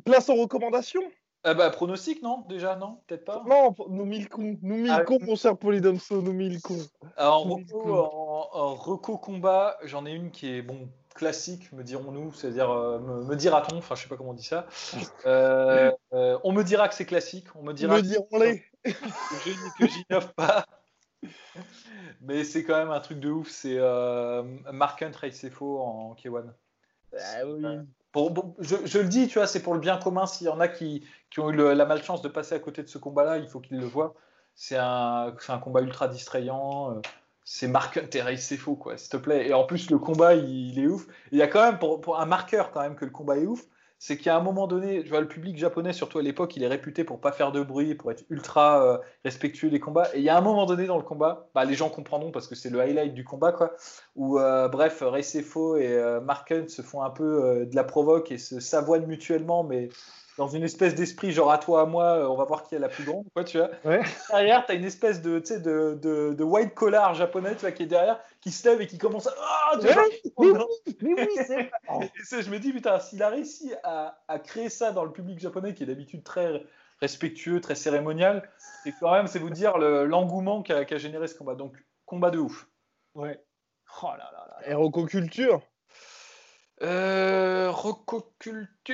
place 0.05 0.29
aux 0.29 0.37
recommandations. 0.37 1.03
Ah 1.49 1.55
bah, 1.55 1.71
pronostic, 1.71 2.23
non 2.23 2.41
Déjà, 2.49 2.75
non 2.75 2.99
Peut-être 3.07 3.25
pas 3.25 3.45
Non, 3.47 3.73
nous 3.89 4.05
mille 4.05 4.29
cons. 4.29 4.59
Nous 4.63 4.77
mille 4.79 4.91
ah, 4.91 5.05
cons, 5.05 5.21
mon 5.21 5.37
cher 5.37 5.57
Polydomso, 5.57 6.21
nous 6.21 6.33
mille 6.33 6.61
cons. 6.61 6.85
Alors, 7.17 7.47
en, 7.47 8.75
reco, 8.75 9.17
combat, 9.17 9.79
j'en 9.85 10.07
ai 10.07 10.11
une 10.11 10.33
qui 10.33 10.53
est, 10.53 10.63
bon, 10.63 10.89
classique, 11.15 11.71
me 11.71 11.85
dirons-nous, 11.85 12.33
c'est-à-dire, 12.33 12.69
euh, 12.73 12.99
me, 12.99 13.37
dira-t-on, 13.37 13.79
enfin, 13.79 13.95
je 13.95 14.03
sais 14.03 14.09
pas 14.09 14.17
comment 14.17 14.31
on 14.31 14.35
dit 14.35 14.43
ça. 14.43 14.67
Euh, 15.25 15.93
euh, 16.13 16.37
on 16.43 16.51
me 16.51 16.65
dira 16.65 16.89
que 16.89 16.97
c'est 16.97 17.07
classique, 17.07 17.47
on 17.55 17.63
me 17.63 17.73
dira... 17.73 17.95
Me 17.95 18.03
diront-les 18.03 18.65
Que 18.83 19.87
j'innove 19.87 20.35
pas. 20.35 20.67
Mais 22.23 22.43
c'est 22.43 22.65
quand 22.65 22.77
même 22.77 22.91
un 22.91 23.01
truc 23.01 23.21
de 23.21 23.31
ouf, 23.31 23.49
c'est 23.51 23.79
Mark 24.73 25.01
Hunt 25.01 25.13
Race 25.21 25.45
en 25.61 26.17
K1. 26.21 26.53
Ah 27.17 27.47
oui 27.47 27.65
je, 28.61 28.99
le 28.99 29.09
dis, 29.09 29.29
tu 29.29 29.39
vois, 29.39 29.47
c'est 29.47 29.63
pour 29.63 29.75
le 29.75 29.81
bien 29.81 29.99
commun. 29.99 30.27
S'il 30.27 30.47
y 30.47 30.51
en 30.51 30.61
a 30.61 30.69
qui, 30.69 31.05
ont 31.39 31.51
eu 31.51 31.57
la 31.57 31.85
malchance 31.85 32.23
de 32.23 32.29
passer 32.29 32.55
à 32.55 32.59
côté 32.59 32.83
de 32.83 32.89
ce 32.89 32.99
combat-là, 32.99 33.39
il 33.39 33.49
faut 33.49 33.61
qu'ils 33.61 33.79
le 33.79 33.87
voient. 33.87 34.15
C'est 34.55 34.77
un, 34.77 35.35
un, 35.49 35.59
combat 35.59 35.83
ultra 35.83 36.09
distrayant. 36.09 36.93
Euh, 36.93 37.01
c'est 37.45 37.69
marqueur, 37.69 38.05
c'est 38.39 38.57
faux, 38.57 38.75
quoi, 38.75 38.97
s'il 38.99 39.11
te 39.11 39.17
plaît. 39.17 39.49
Et 39.49 39.55
en 39.55 39.65
plus, 39.65 39.89
le 39.91 39.99
combat, 39.99 40.35
il, 40.35 40.79
est 40.79 40.87
ouf. 40.87 41.07
Il 41.31 41.39
y 41.39 41.43
a 41.43 41.47
quand 41.47 41.65
même, 41.65 41.79
pour, 41.79 42.19
un 42.19 42.27
marqueur, 42.27 42.73
quand 42.73 42.81
même, 42.81 42.97
que 42.97 43.05
le 43.05 43.13
combat 43.13 43.39
est 43.39 43.47
ouf, 43.47 43.65
c'est 43.99 44.19
qu'à 44.19 44.37
un 44.37 44.41
moment 44.41 44.67
donné, 44.67 45.03
tu 45.03 45.09
vois, 45.09 45.21
le 45.21 45.29
public 45.29 45.57
japonais, 45.57 45.93
surtout 45.93 46.19
à 46.19 46.23
l'époque, 46.23 46.57
il 46.57 46.63
est 46.63 46.69
réputé 46.69 47.05
pour 47.05 47.21
pas 47.21 47.33
faire 47.33 47.53
de 47.53 47.63
bruit, 47.63 47.95
pour 47.95 48.11
être 48.11 48.25
ultra 48.29 48.83
euh, 48.85 48.99
respectueux 49.25 49.71
des 49.71 49.81
combats. 49.81 50.09
Et 50.15 50.19
il 50.19 50.25
y 50.25 50.29
a 50.29 50.37
un 50.37 50.43
moment 50.43 50.67
donné 50.67 50.87
dans 50.87 50.99
le 50.99 51.03
combat, 51.03 51.49
bah, 51.55 51.65
les 51.65 51.75
gens 51.75 51.89
comprendront 51.89 52.31
parce 52.31 52.47
que 52.47 52.55
c'est 52.55 52.71
le 52.71 52.81
highlight 52.81 53.15
du 53.15 53.25
combat, 53.25 53.53
quoi, 53.53 53.75
où, 54.15 54.39
euh, 54.39 54.69
bref, 54.69 55.03
Recefo 55.03 55.77
et 55.77 55.89
euh, 55.89 56.21
Marken 56.21 56.69
se 56.69 56.83
font 56.83 57.03
un 57.03 57.11
peu 57.11 57.67
de 57.67 57.75
la 57.75 57.85
provoque 57.85 58.31
et 58.31 58.39
se 58.39 58.61
savoinent 58.61 59.07
mutuellement, 59.07 59.65
mais 59.65 59.89
dans 60.37 60.49
une 60.49 60.63
espèce 60.63 60.95
d'esprit 60.95 61.33
genre 61.33 61.51
à 61.51 61.59
toi 61.59 61.83
à 61.83 61.87
moi 61.87 62.05
euh, 62.19 62.29
on 62.29 62.37
va 62.37 62.45
voir 62.45 62.65
qui 62.65 62.75
est 62.75 62.79
la 62.79 62.89
plus 62.89 63.05
grande 63.05 63.27
quoi 63.35 63.45
tu 63.45 63.59
vois. 63.59 63.71
Derrière 64.31 64.67
tu 64.67 64.73
as 64.73 64.75
une 64.75 64.85
espèce 64.85 65.23
de, 65.23 65.39
de, 65.39 65.95
de, 65.95 66.35
de, 66.35 66.45
white 66.45 66.75
collar 66.75 67.15
japonais 67.15 67.55
tu 67.55 67.61
vois, 67.63 67.73
qui 67.73 67.85
est 67.85 67.87
derrière 67.87 68.21
qui 68.41 68.51
se 68.51 68.69
lève 68.69 68.81
et 68.81 68.87
qui 68.87 68.99
commence 68.99 69.27
à 69.27 69.35
ah, 69.39 69.79
mais, 69.83 69.95
oui, 70.37 70.53
mais 71.01 71.15
oui 71.15 71.29
c'est 71.47 71.71
et 72.39 72.43
je 72.43 72.51
me 72.51 72.59
dis 72.59 72.73
putain 72.73 73.01
s'il 73.01 73.23
a 73.23 73.29
réussi 73.29 73.73
à, 73.83 74.19
à, 74.29 74.39
créer 74.39 74.69
ça 74.69 74.93
dans 74.93 75.05
le 75.05 75.13
public 75.13 75.39
japonais 75.39 75.75
qui 75.75 75.83
est 75.83 75.87
d'habitude 75.87 76.23
très 76.23 76.63
respectueux 77.01 77.61
très 77.61 77.75
cérémonial 77.75 78.49
c'est 78.87 78.95
quand 79.01 79.11
même 79.11 79.27
c'est 79.27 79.41
vous 79.41 79.51
dire 79.51 79.79
l'engouement 79.79 80.63
qu'a 80.63 80.99
généré 80.99 81.27
ce 81.27 81.35
combat. 81.35 81.57
Donc 81.57 81.77
combat 82.05 82.31
de 82.31 82.39
ouf. 82.39 82.69
Ouais. 83.15 83.43
Oh 84.03 84.11
là 84.17 84.31
là 84.33 84.63
là, 84.65 85.07
Culture 85.07 85.61
euh, 86.83 87.71
Rococulture. 87.71 88.87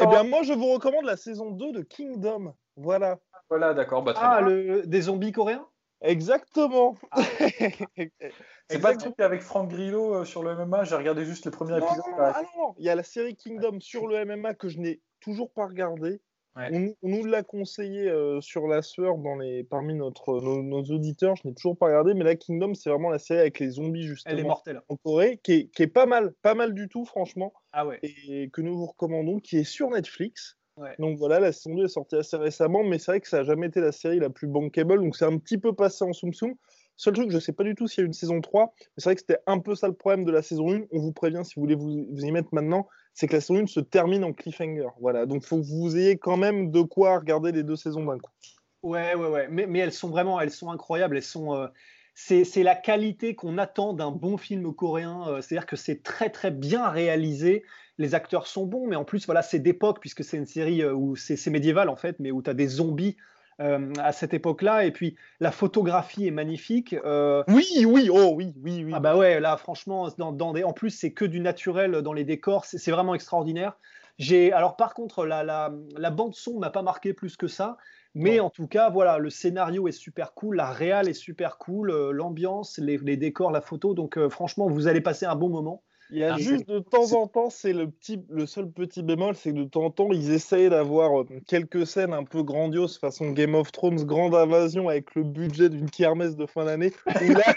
Eh 0.00 0.06
bien, 0.06 0.24
moi, 0.24 0.42
je 0.42 0.52
vous 0.52 0.72
recommande 0.72 1.04
la 1.04 1.16
saison 1.16 1.50
2 1.50 1.72
de 1.72 1.82
Kingdom. 1.82 2.54
Voilà. 2.76 3.18
Voilà, 3.48 3.74
d'accord. 3.74 4.02
Bah, 4.02 4.14
ah, 4.16 4.40
le... 4.40 4.86
des 4.86 5.02
zombies 5.02 5.32
coréens? 5.32 5.66
Exactement. 6.00 6.96
Ah. 7.10 7.20
C'est 8.70 8.80
pas 8.80 8.92
le 8.92 8.98
truc 8.98 9.18
avec 9.18 9.42
Franck 9.42 9.70
Grillo 9.70 10.14
euh, 10.14 10.24
sur 10.24 10.42
le 10.42 10.54
MMA, 10.54 10.84
j'ai 10.84 10.94
regardé 10.94 11.24
juste 11.24 11.46
le 11.46 11.50
premier 11.50 11.78
épisode. 11.78 12.04
Ah 12.18 12.42
non, 12.56 12.74
il 12.76 12.84
y 12.84 12.90
a 12.90 12.94
la 12.94 13.02
série 13.02 13.34
Kingdom 13.34 13.80
sur 13.80 14.06
le 14.06 14.24
MMA 14.24 14.54
que 14.54 14.68
je 14.68 14.78
n'ai 14.78 15.00
toujours 15.20 15.50
pas 15.50 15.66
regardé. 15.66 16.20
On, 16.72 16.94
nous 17.02 17.24
l'a 17.24 17.42
conseillé 17.42 18.08
euh, 18.08 18.40
sur 18.40 18.66
la 18.66 18.82
sueur 18.82 19.18
dans 19.18 19.36
les, 19.36 19.64
parmi 19.64 19.94
notre, 19.94 20.40
nos, 20.40 20.82
auditeurs. 20.82 21.36
Je 21.36 21.48
n'ai 21.48 21.54
toujours 21.54 21.76
pas 21.76 21.86
regardé, 21.86 22.14
mais 22.14 22.24
la 22.24 22.36
Kingdom, 22.36 22.74
c'est 22.74 22.90
vraiment 22.90 23.10
la 23.10 23.18
série 23.18 23.40
avec 23.40 23.58
les 23.58 23.70
zombies 23.70 24.02
justement. 24.02 24.34
Elle 24.34 24.40
est 24.40 24.48
mortelle. 24.48 24.80
En 24.88 24.96
Corée, 24.96 25.38
qui 25.42 25.70
est, 25.76 25.86
pas 25.86 26.06
mal, 26.06 26.32
pas 26.42 26.54
mal 26.54 26.74
du 26.74 26.88
tout, 26.88 27.04
franchement. 27.04 27.52
Ah 27.72 27.86
ouais. 27.86 27.98
Et 28.02 28.50
que 28.50 28.60
nous 28.60 28.76
vous 28.76 28.86
recommandons, 28.86 29.38
qui 29.38 29.58
est 29.58 29.64
sur 29.64 29.90
Netflix. 29.90 30.58
Donc 30.98 31.18
voilà, 31.18 31.40
la 31.40 31.52
saison 31.52 31.74
2 31.74 31.84
est 31.84 31.88
sortie 31.88 32.16
assez 32.16 32.36
récemment, 32.36 32.84
mais 32.84 32.98
c'est 32.98 33.12
vrai 33.12 33.20
que 33.20 33.28
ça 33.28 33.38
n'a 33.38 33.44
jamais 33.44 33.66
été 33.66 33.80
la 33.80 33.92
série 33.92 34.20
la 34.20 34.30
plus 34.30 34.46
bankable, 34.46 35.00
donc 35.00 35.16
c'est 35.16 35.24
un 35.24 35.36
petit 35.38 35.58
peu 35.58 35.72
passé 35.72 36.04
en 36.04 36.12
soum 36.12 36.32
soum. 36.32 36.54
Seul 36.96 37.14
truc, 37.14 37.30
je 37.30 37.36
ne 37.36 37.40
sais 37.40 37.52
pas 37.52 37.64
du 37.64 37.74
tout 37.74 37.86
s'il 37.86 38.02
y 38.02 38.04
a 38.04 38.06
une 38.06 38.12
saison 38.12 38.40
3, 38.40 38.74
mais 38.78 38.84
c'est 38.96 39.04
vrai 39.04 39.14
que 39.14 39.20
c'était 39.20 39.40
un 39.46 39.58
peu 39.60 39.74
ça 39.74 39.86
le 39.86 39.94
problème 39.94 40.24
de 40.24 40.32
la 40.32 40.42
saison 40.42 40.72
1. 40.72 40.82
On 40.90 40.98
vous 40.98 41.12
prévient 41.12 41.42
si 41.44 41.54
vous 41.56 41.62
voulez 41.62 41.76
vous, 41.76 42.06
vous 42.10 42.24
y 42.24 42.32
mettre 42.32 42.48
maintenant 42.52 42.88
c'est 43.18 43.26
que 43.26 43.32
la 43.32 43.40
saison 43.40 43.56
1 43.56 43.66
se 43.66 43.80
termine 43.80 44.22
en 44.22 44.32
cliffhanger. 44.32 44.90
Voilà, 45.00 45.26
donc 45.26 45.42
faut 45.42 45.56
que 45.56 45.66
vous 45.66 45.96
ayez 45.96 46.18
quand 46.18 46.36
même 46.36 46.70
de 46.70 46.82
quoi 46.82 47.18
regarder 47.18 47.50
les 47.50 47.64
deux 47.64 47.74
saisons 47.74 48.04
d'un 48.04 48.16
coup. 48.16 48.30
Ouais, 48.84 49.16
ouais, 49.16 49.26
ouais. 49.26 49.48
Mais, 49.50 49.66
mais, 49.66 49.80
elles 49.80 49.92
sont 49.92 50.08
vraiment, 50.08 50.40
elles 50.40 50.52
sont 50.52 50.70
incroyables. 50.70 51.16
Elles 51.16 51.24
sont, 51.24 51.52
euh, 51.52 51.66
c'est 52.14 52.62
la 52.62 52.76
qualité 52.76 53.34
qu'on 53.34 53.58
attend 53.58 53.92
d'un 53.92 54.12
bon 54.12 54.36
film 54.36 54.72
coréen. 54.72 55.26
Euh, 55.26 55.40
c'est-à-dire 55.40 55.66
que 55.66 55.74
c'est 55.74 56.04
très, 56.04 56.30
très 56.30 56.52
bien 56.52 56.88
réalisé. 56.88 57.64
Les 57.98 58.14
acteurs 58.14 58.46
sont 58.46 58.66
bons, 58.66 58.86
mais 58.86 58.94
en 58.94 59.04
plus, 59.04 59.26
voilà, 59.26 59.42
c'est 59.42 59.58
d'époque, 59.58 59.98
puisque 59.98 60.22
c'est 60.22 60.36
une 60.36 60.46
série 60.46 60.82
euh, 60.82 60.94
où 60.94 61.16
c'est 61.16 61.44
médiéval 61.50 61.88
en 61.88 61.96
fait, 61.96 62.20
mais 62.20 62.30
où 62.30 62.40
tu 62.40 62.50
as 62.50 62.54
des 62.54 62.68
zombies 62.68 63.16
euh, 63.60 63.92
à 63.98 64.12
cette 64.12 64.34
époque-là. 64.34 64.84
Et 64.84 64.90
puis 64.90 65.16
la 65.40 65.50
photographie 65.50 66.26
est 66.26 66.32
magnifique. 66.32 66.94
Euh, 67.04 67.42
oui, 67.48 67.66
oui, 67.86 68.08
oh 68.12 68.32
oui, 68.34 68.54
oui, 68.62 68.84
oui. 68.84 68.92
Ah 68.94 69.00
bah 69.00 69.16
ouais, 69.16 69.40
là 69.40 69.56
franchement, 69.56 70.08
dans, 70.16 70.52
des... 70.52 70.64
en 70.64 70.72
plus 70.72 70.90
c'est 70.90 71.12
que 71.12 71.24
du 71.24 71.40
naturel 71.40 72.02
dans 72.02 72.12
les 72.12 72.24
décors, 72.24 72.64
c'est 72.64 72.90
vraiment 72.90 73.14
extraordinaire. 73.14 73.76
J'ai 74.18 74.52
alors 74.52 74.76
par 74.76 74.94
contre 74.94 75.24
la, 75.26 75.44
la, 75.44 75.72
la 75.96 76.10
bande 76.10 76.34
son 76.34 76.58
m'a 76.58 76.70
pas 76.70 76.82
marqué 76.82 77.12
plus 77.12 77.36
que 77.36 77.48
ça. 77.48 77.76
Mais 78.14 78.40
en 78.40 78.50
tout 78.50 78.66
cas, 78.66 78.90
voilà, 78.90 79.18
le 79.18 79.30
scénario 79.30 79.86
est 79.86 79.92
super 79.92 80.34
cool, 80.34 80.56
la 80.56 80.72
réal 80.72 81.08
est 81.08 81.12
super 81.12 81.56
cool, 81.58 81.90
euh, 81.90 82.10
l'ambiance, 82.10 82.78
les, 82.78 82.96
les, 82.96 83.16
décors, 83.16 83.52
la 83.52 83.60
photo. 83.60 83.94
Donc, 83.94 84.18
franchement, 84.28 84.66
vous 84.66 84.88
allez 84.88 85.02
passer 85.02 85.24
un 85.26 85.36
bon 85.36 85.50
moment. 85.50 85.82
Il 86.10 86.18
y 86.18 86.24
a 86.24 86.34
Ah, 86.34 86.38
juste 86.38 86.68
de 86.68 86.78
temps 86.78 87.12
en 87.12 87.26
temps, 87.26 87.50
c'est 87.50 87.72
le 87.72 87.90
petit, 87.90 88.22
le 88.30 88.46
seul 88.46 88.70
petit 88.70 89.02
bémol, 89.02 89.34
c'est 89.34 89.52
que 89.52 89.58
de 89.58 89.64
temps 89.64 89.84
en 89.84 89.90
temps, 89.90 90.08
ils 90.10 90.32
essayent 90.32 90.70
d'avoir 90.70 91.20
euh, 91.20 91.26
quelques 91.46 91.86
scènes 91.86 92.14
un 92.14 92.24
peu 92.24 92.42
grandioses, 92.42 92.98
façon 92.98 93.30
Game 93.32 93.54
of 93.54 93.70
Thrones, 93.72 94.04
grande 94.04 94.34
invasion 94.34 94.88
avec 94.88 95.14
le 95.14 95.22
budget 95.22 95.68
d'une 95.68 95.90
kermesse 95.90 96.36
de 96.36 96.46
fin 96.46 96.64
d'année. 96.64 96.92
Où 97.06 97.32
là, 97.32 97.54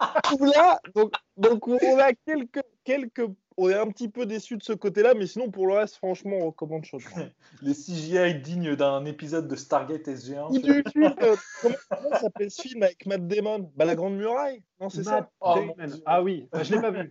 où 0.40 0.44
là, 0.44 0.80
donc, 0.94 1.12
donc 1.36 1.66
on 1.66 1.98
a 1.98 2.12
quelques, 2.26 2.62
quelques, 2.84 3.26
on 3.56 3.70
est 3.70 3.74
un 3.74 3.86
petit 3.86 4.08
peu 4.08 4.26
déçu 4.26 4.56
de 4.56 4.62
ce 4.62 4.72
côté-là, 4.72 5.14
mais 5.14 5.26
sinon 5.26 5.50
pour 5.50 5.66
le 5.66 5.74
reste, 5.74 5.96
franchement, 5.96 6.36
on 6.40 6.46
recommande 6.46 6.84
chaudement. 6.84 7.10
Les 7.62 7.72
CGI 7.72 8.40
dignes 8.40 8.76
d'un 8.76 9.04
épisode 9.04 9.48
de 9.48 9.56
Stargate 9.56 10.06
SG1. 10.06 10.50
Ou 10.50 10.58
du 10.58 10.84
film, 10.92 11.14
euh, 11.22 11.36
comment, 11.62 12.18
s'appelle 12.20 12.50
ce 12.50 12.62
film 12.62 12.82
avec 12.82 13.06
Matt 13.06 13.26
Damon? 13.26 13.70
Bah 13.76 13.84
la 13.84 13.94
Grande 13.94 14.16
Muraille? 14.16 14.62
Non, 14.80 14.90
c'est 14.90 15.04
ça? 15.04 15.30
Oh, 15.40 15.54
Dieu. 15.56 16.02
Ah 16.04 16.22
oui, 16.22 16.48
je 16.62 16.74
l'ai 16.74 16.80
pas 16.80 16.90
vu. 16.90 17.10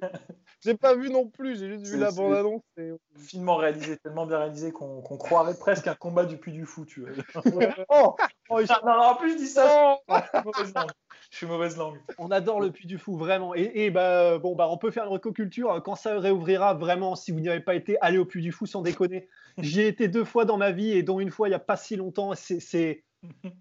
J'ai 0.63 0.75
pas 0.75 0.95
vu 0.95 1.09
non 1.09 1.27
plus, 1.27 1.57
j'ai 1.59 1.67
juste 1.69 1.85
vu 1.87 1.97
la 1.99 2.09
c'est- 2.11 2.17
bande-annonce. 2.21 2.61
et- 2.77 2.91
Finement 3.17 3.55
réalisé, 3.57 3.97
tellement 3.97 4.25
bien 4.25 4.37
réalisé 4.39 4.71
qu'on 4.71 5.01
croirait 5.01 5.57
presque 5.57 5.87
un 5.87 5.95
combat 5.95 6.25
du 6.25 6.37
Puy 6.37 6.51
du 6.53 6.65
Fou, 6.65 6.85
tu 6.85 7.01
vois. 7.01 7.09
Oh, 7.89 8.15
oh, 8.49 8.59
il- 8.59 8.67
non, 8.85 8.93
non, 8.97 9.03
en 9.03 9.15
plus 9.15 9.33
je 9.33 9.37
dis 9.37 9.47
ça, 9.47 9.97
Oh 10.07 10.15
je 10.15 10.21
suis 10.37 10.45
mauvaise 10.45 10.73
langue. 10.73 10.91
Je 11.31 11.37
suis 11.37 11.45
mauvaise 11.47 11.77
langue. 11.77 11.99
on 12.17 12.31
adore 12.31 12.61
le 12.61 12.71
Puy 12.71 12.85
du 12.87 12.97
Fou, 12.97 13.17
vraiment. 13.17 13.55
Et, 13.55 13.71
et 13.85 13.91
bah, 13.91 14.37
bon, 14.37 14.55
bah, 14.55 14.67
on 14.69 14.77
peut 14.77 14.91
faire 14.91 15.03
une 15.05 15.09
recoculture. 15.11 15.81
Quand 15.83 15.95
ça 15.95 16.19
réouvrira, 16.19 16.73
vraiment, 16.75 17.15
si 17.15 17.31
vous 17.31 17.39
n'y 17.39 17.49
avez 17.49 17.59
pas 17.59 17.75
été, 17.75 17.97
allez 18.01 18.17
au 18.17 18.25
Puy 18.25 18.41
du 18.41 18.51
Fou 18.51 18.65
sans 18.65 18.81
déconner. 18.81 19.27
J'y 19.57 19.81
ai 19.81 19.87
été 19.87 20.07
deux 20.07 20.25
fois 20.25 20.45
dans 20.45 20.57
ma 20.57 20.71
vie 20.71 20.91
et 20.91 21.03
dont 21.03 21.19
une 21.19 21.31
fois 21.31 21.47
il 21.47 21.51
n'y 21.51 21.55
a 21.55 21.59
pas 21.59 21.77
si 21.77 21.95
longtemps. 21.95 22.33
C'est. 22.35 23.03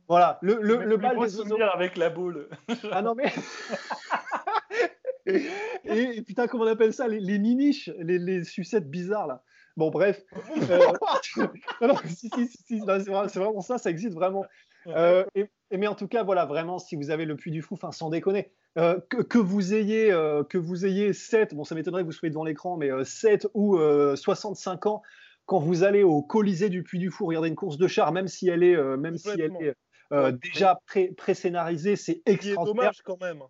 Voilà, 0.09 0.39
le, 0.43 0.59
le, 0.61 0.83
le 0.85 0.97
bal 0.97 1.17
des 1.19 1.63
avec 1.73 1.97
la 1.97 2.11
boule. 2.11 2.49
Ah 2.91 3.01
non, 3.01 3.15
mais. 3.15 3.33
et, 5.85 6.16
et 6.18 6.22
putain, 6.22 6.47
comment 6.47 6.64
on 6.64 6.68
appelle 6.68 6.93
ça 6.93 7.09
Les, 7.09 7.20
les 7.20 7.39
niniches, 7.39 7.91
les, 7.99 8.18
les 8.18 8.45
sucettes 8.45 8.91
bizarres, 8.91 9.26
là. 9.26 9.43
Bon, 9.76 9.91
bref. 9.91 10.22
Euh, 10.70 10.78
non, 11.80 11.89
non, 11.89 11.95
si, 12.07 12.28
si, 12.35 12.47
si, 12.47 12.78
c'est 12.78 12.85
vrai- 12.85 13.28
c'est 13.28 13.39
vraiment 13.39 13.61
ça, 13.62 13.78
ça 13.78 13.91
existe 13.91 14.14
vraiment. 14.14 14.45
Euh, 14.89 15.24
et, 15.35 15.47
et- 15.70 15.76
mais 15.78 15.87
en 15.87 15.95
tout 15.95 16.09
cas, 16.09 16.22
voilà, 16.24 16.45
vraiment, 16.45 16.78
si 16.78 16.97
vous 16.97 17.11
avez 17.11 17.24
le 17.24 17.37
Puy 17.37 17.51
du 17.53 17.62
Fou, 17.62 17.74
enfin, 17.74 17.93
sans 17.93 18.11
déconner, 18.11 18.53
euh, 18.78 18.99
que, 19.09 19.22
que 19.22 19.39
vous 19.39 19.72
ayez, 19.74 20.09
que 20.51 20.59
vous 20.59 20.85
ayez 20.85 21.12
7, 21.12 21.55
bon, 21.55 21.64
ça 21.64 21.74
m'étonnerait 21.74 22.03
que 22.03 22.07
vous 22.07 22.12
soyez 22.12 22.30
devant 22.30 22.45
l'écran, 22.45 22.76
mais 22.76 22.91
euh, 22.91 23.05
7 23.05 23.47
ou 23.55 23.78
euh, 23.78 24.14
65 24.16 24.87
ans, 24.87 25.03
quand 25.47 25.59
vous 25.59 25.83
allez 25.85 26.03
au 26.03 26.20
Colisée 26.22 26.68
du 26.68 26.83
Puy 26.83 26.99
du 26.99 27.11
Fou, 27.11 27.26
regarder 27.26 27.49
une 27.49 27.55
course 27.57 27.78
de 27.78 27.87
char, 27.89 28.12
même 28.12 28.28
si 28.28 28.49
elle 28.49 28.62
est, 28.62 28.76
même 28.97 29.16
si 29.16 29.28
elle 29.41 29.53
est 29.61 29.72
déjà 30.53 30.78
pré- 30.87 31.12
pré-scénarisée, 31.16 31.97
c'est 31.97 32.20
extraordinaire. 32.26 32.64
dommage 32.93 33.03
quand 33.03 33.20
même. 33.20 33.43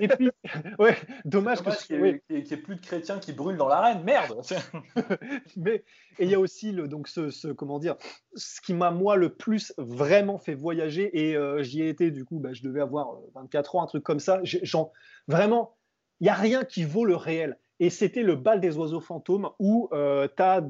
Et 0.00 0.08
puis, 0.08 0.30
ouais, 0.78 0.96
dommage, 1.24 1.58
Dommage 1.62 1.78
que 1.78 1.86
qu'il 1.86 2.00
n'y 2.02 2.08
ait, 2.08 2.22
ait 2.30 2.56
plus 2.56 2.76
de 2.76 2.80
chrétiens 2.80 3.18
qui 3.18 3.32
brûlent 3.32 3.56
dans 3.56 3.68
l'arène, 3.68 4.02
merde 4.02 4.40
mais 5.56 5.84
et 6.18 6.24
il 6.24 6.30
y 6.30 6.34
a 6.34 6.40
aussi 6.40 6.72
le 6.72 6.88
donc 6.88 7.08
ce, 7.08 7.30
ce- 7.30 7.48
comment 7.48 7.78
dire, 7.78 7.96
ce 8.34 8.60
qui 8.60 8.74
m'a 8.74 8.90
moi 8.90 9.16
le 9.16 9.34
plus 9.34 9.72
vraiment 9.78 10.38
fait 10.38 10.54
voyager 10.54 11.10
et 11.28 11.36
euh, 11.36 11.62
j'y 11.62 11.82
ai 11.82 11.88
été 11.88 12.10
du 12.10 12.24
coup, 12.24 12.38
bah, 12.38 12.52
je 12.52 12.62
devais 12.62 12.80
avoir 12.80 13.14
euh, 13.14 13.30
24 13.34 13.76
ans, 13.76 13.82
un 13.82 13.86
truc 13.86 14.02
comme 14.02 14.20
ça. 14.20 14.40
Genre 14.42 14.92
vraiment, 15.28 15.76
il 16.20 16.26
y 16.26 16.30
a 16.30 16.34
rien 16.34 16.64
qui 16.64 16.84
vaut 16.84 17.04
le 17.04 17.16
réel. 17.16 17.58
Et 17.80 17.90
c'était 17.90 18.22
le 18.22 18.36
bal 18.36 18.60
des 18.60 18.76
oiseaux 18.76 19.00
fantômes 19.00 19.50
où 19.58 19.88
tu 19.92 19.96
as 20.42 20.62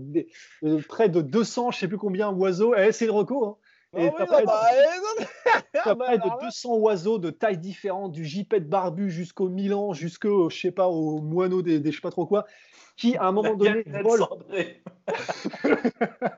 près 0.88 1.10
de 1.10 1.20
200, 1.20 1.70
je 1.70 1.78
sais 1.78 1.88
plus 1.88 1.98
combien 1.98 2.30
oiseaux. 2.32 2.74
Eh, 2.74 2.92
c'est 2.92 3.04
le 3.04 3.12
reco. 3.12 3.44
Hein. 3.46 3.56
Et 3.96 4.08
Ah 4.08 4.12
t'as 4.16 4.24
oui, 4.24 4.26
près 4.26 4.36
ah 4.36 4.40
de- 4.40 4.46
bah, 4.46 4.62
non, 4.96 5.02
mais- 5.18 5.26
T'as 5.84 5.94
bah, 5.94 6.04
près 6.06 6.18
de 6.18 6.22
alors 6.22 6.36
là- 6.40 6.46
200 6.46 6.74
oiseaux 6.76 7.18
de 7.18 7.30
tailles 7.30 7.58
différentes, 7.58 8.12
du 8.12 8.24
gypaète 8.24 8.68
barbu 8.68 9.10
jusqu'au 9.10 9.48
Milan, 9.48 9.92
jusqu'au, 9.92 10.50
je 10.50 10.58
sais 10.60 10.70
pas, 10.70 10.88
au 10.88 11.20
moineau 11.20 11.62
des, 11.62 11.80
des 11.80 11.90
je 11.92 11.96
sais 11.96 12.02
pas 12.02 12.10
trop 12.10 12.26
quoi, 12.26 12.46
qui 12.96 13.16
à 13.16 13.24
un 13.24 13.32
moment 13.32 13.54
donné 13.54 13.84
volent, 14.02 14.28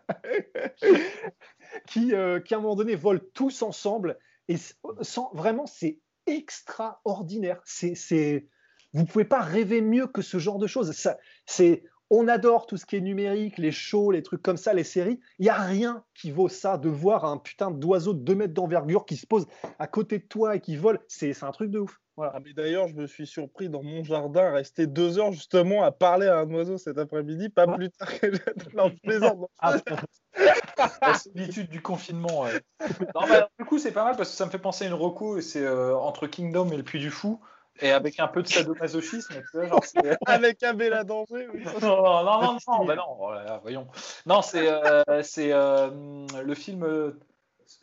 qui, 1.86 2.14
euh, 2.14 2.40
qui 2.40 2.54
à 2.54 2.59
un 2.59 2.61
moment 2.61 2.76
donné 2.76 2.94
volent 2.94 3.20
tous 3.34 3.62
ensemble. 3.62 4.18
Et 4.48 4.57
c- 4.57 4.74
sans, 5.02 5.30
vraiment, 5.34 5.66
c'est 5.66 5.98
extraordinaire. 6.26 7.61
C'est, 7.64 7.94
c'est, 7.94 8.46
vous 8.92 9.04
pouvez 9.04 9.24
pas 9.24 9.40
rêver 9.40 9.80
mieux 9.80 10.07
que 10.07 10.22
ce 10.22 10.38
genre 10.38 10.59
de 10.59 10.66
choses. 10.66 10.92
Ça, 10.92 11.18
c'est, 11.46 11.84
on 12.11 12.28
adore 12.28 12.66
tout 12.66 12.76
ce 12.76 12.86
qui 12.86 12.96
est 12.96 13.00
numérique, 13.00 13.59
les 13.59 13.72
shows, 13.72 14.11
les 14.11 14.22
trucs 14.22 14.42
comme 14.42 14.57
ça, 14.57 14.72
les 14.72 14.84
séries. 14.84 15.20
Il 15.38 15.44
n'y 15.44 15.50
a 15.50 15.61
rien 15.61 16.04
qui 16.14 16.30
vaut 16.30 16.48
ça 16.48 16.78
de 16.78 16.88
voir 16.88 17.24
un 17.24 17.38
putain 17.38 17.70
d'oiseau 17.70 18.14
de 18.14 18.20
2 18.20 18.34
mètres 18.34 18.54
d'envergure 18.54 19.04
qui 19.07 19.16
se 19.16 19.26
pose 19.26 19.46
à 19.78 19.86
côté 19.86 20.18
de 20.18 20.24
toi 20.24 20.57
et 20.57 20.61
qui 20.61 20.76
vole. 20.76 21.00
C'est, 21.09 21.42
un 21.42 21.50
truc 21.50 21.70
de 21.70 21.80
ouf. 21.80 22.00
Voilà. 22.16 22.32
Ah, 22.34 22.40
mais 22.42 22.54
d'ailleurs, 22.54 22.88
je 22.88 22.94
me 22.94 23.07
suis 23.07 23.26
surpris 23.26 23.68
dans 23.68 23.82
mon 23.82 24.02
jardin 24.02 24.46
à 24.46 24.52
rester 24.52 24.86
deux 24.86 25.18
heures 25.18 25.32
justement 25.32 25.82
à 25.82 25.92
parler 25.92 26.26
à 26.26 26.38
un 26.38 26.50
oiseau 26.50 26.78
cet 26.78 26.96
après-midi, 26.96 27.50
pas 27.50 27.66
plus 27.66 27.90
tard 27.90 28.09
que 28.18 28.26
non, 28.74 28.88
je 28.88 29.00
plaisante. 29.00 29.50
Ah, 30.78 30.90
La 31.00 31.14
solitude 31.14 31.70
du 31.70 31.80
confinement. 31.80 32.42
ouais. 32.42 32.61
Non, 33.14 33.22
mais 33.26 33.36
alors, 33.36 33.48
du 33.59 33.64
coup, 33.64 33.78
c'est 33.78 33.92
pas 33.92 34.04
mal 34.04 34.16
parce 34.16 34.30
que 34.30 34.36
ça 34.36 34.44
me 34.44 34.50
fait 34.50 34.59
penser 34.59 34.84
à 34.84 34.88
une 34.88 34.94
reco 34.94 35.38
et 35.38 35.42
c'est 35.42 35.64
euh, 35.64 35.96
entre 35.96 36.26
Kingdom 36.26 36.70
et 36.70 36.76
le 36.76 36.82
Puy 36.82 37.00
du 37.00 37.11
Fou. 37.11 37.40
Et 37.81 37.93
avec 37.93 38.18
un 38.20 38.29
peu 38.29 38.43
de 38.43 38.49
sadomasochisme, 38.49 39.35
tu 39.35 39.57
vois, 39.57 39.66
genre 39.66 39.85
Avec 40.27 40.62
un 40.62 40.74
Bella 40.74 41.05
danger. 41.05 41.49
oui. 41.53 41.64
non, 41.83 42.03
non, 42.03 42.24
non, 42.24 42.43
non, 42.43 42.59
non, 42.66 42.85
bah 42.85 42.97
non, 42.97 43.03
oh 43.09 43.33
voyons. 43.62 43.87
Non, 44.24 44.43
c'est 44.43 44.68
euh, 44.68 45.22
c'est 45.22 45.53
euh, 45.53 45.91
le 46.45 46.55
film 46.55 47.14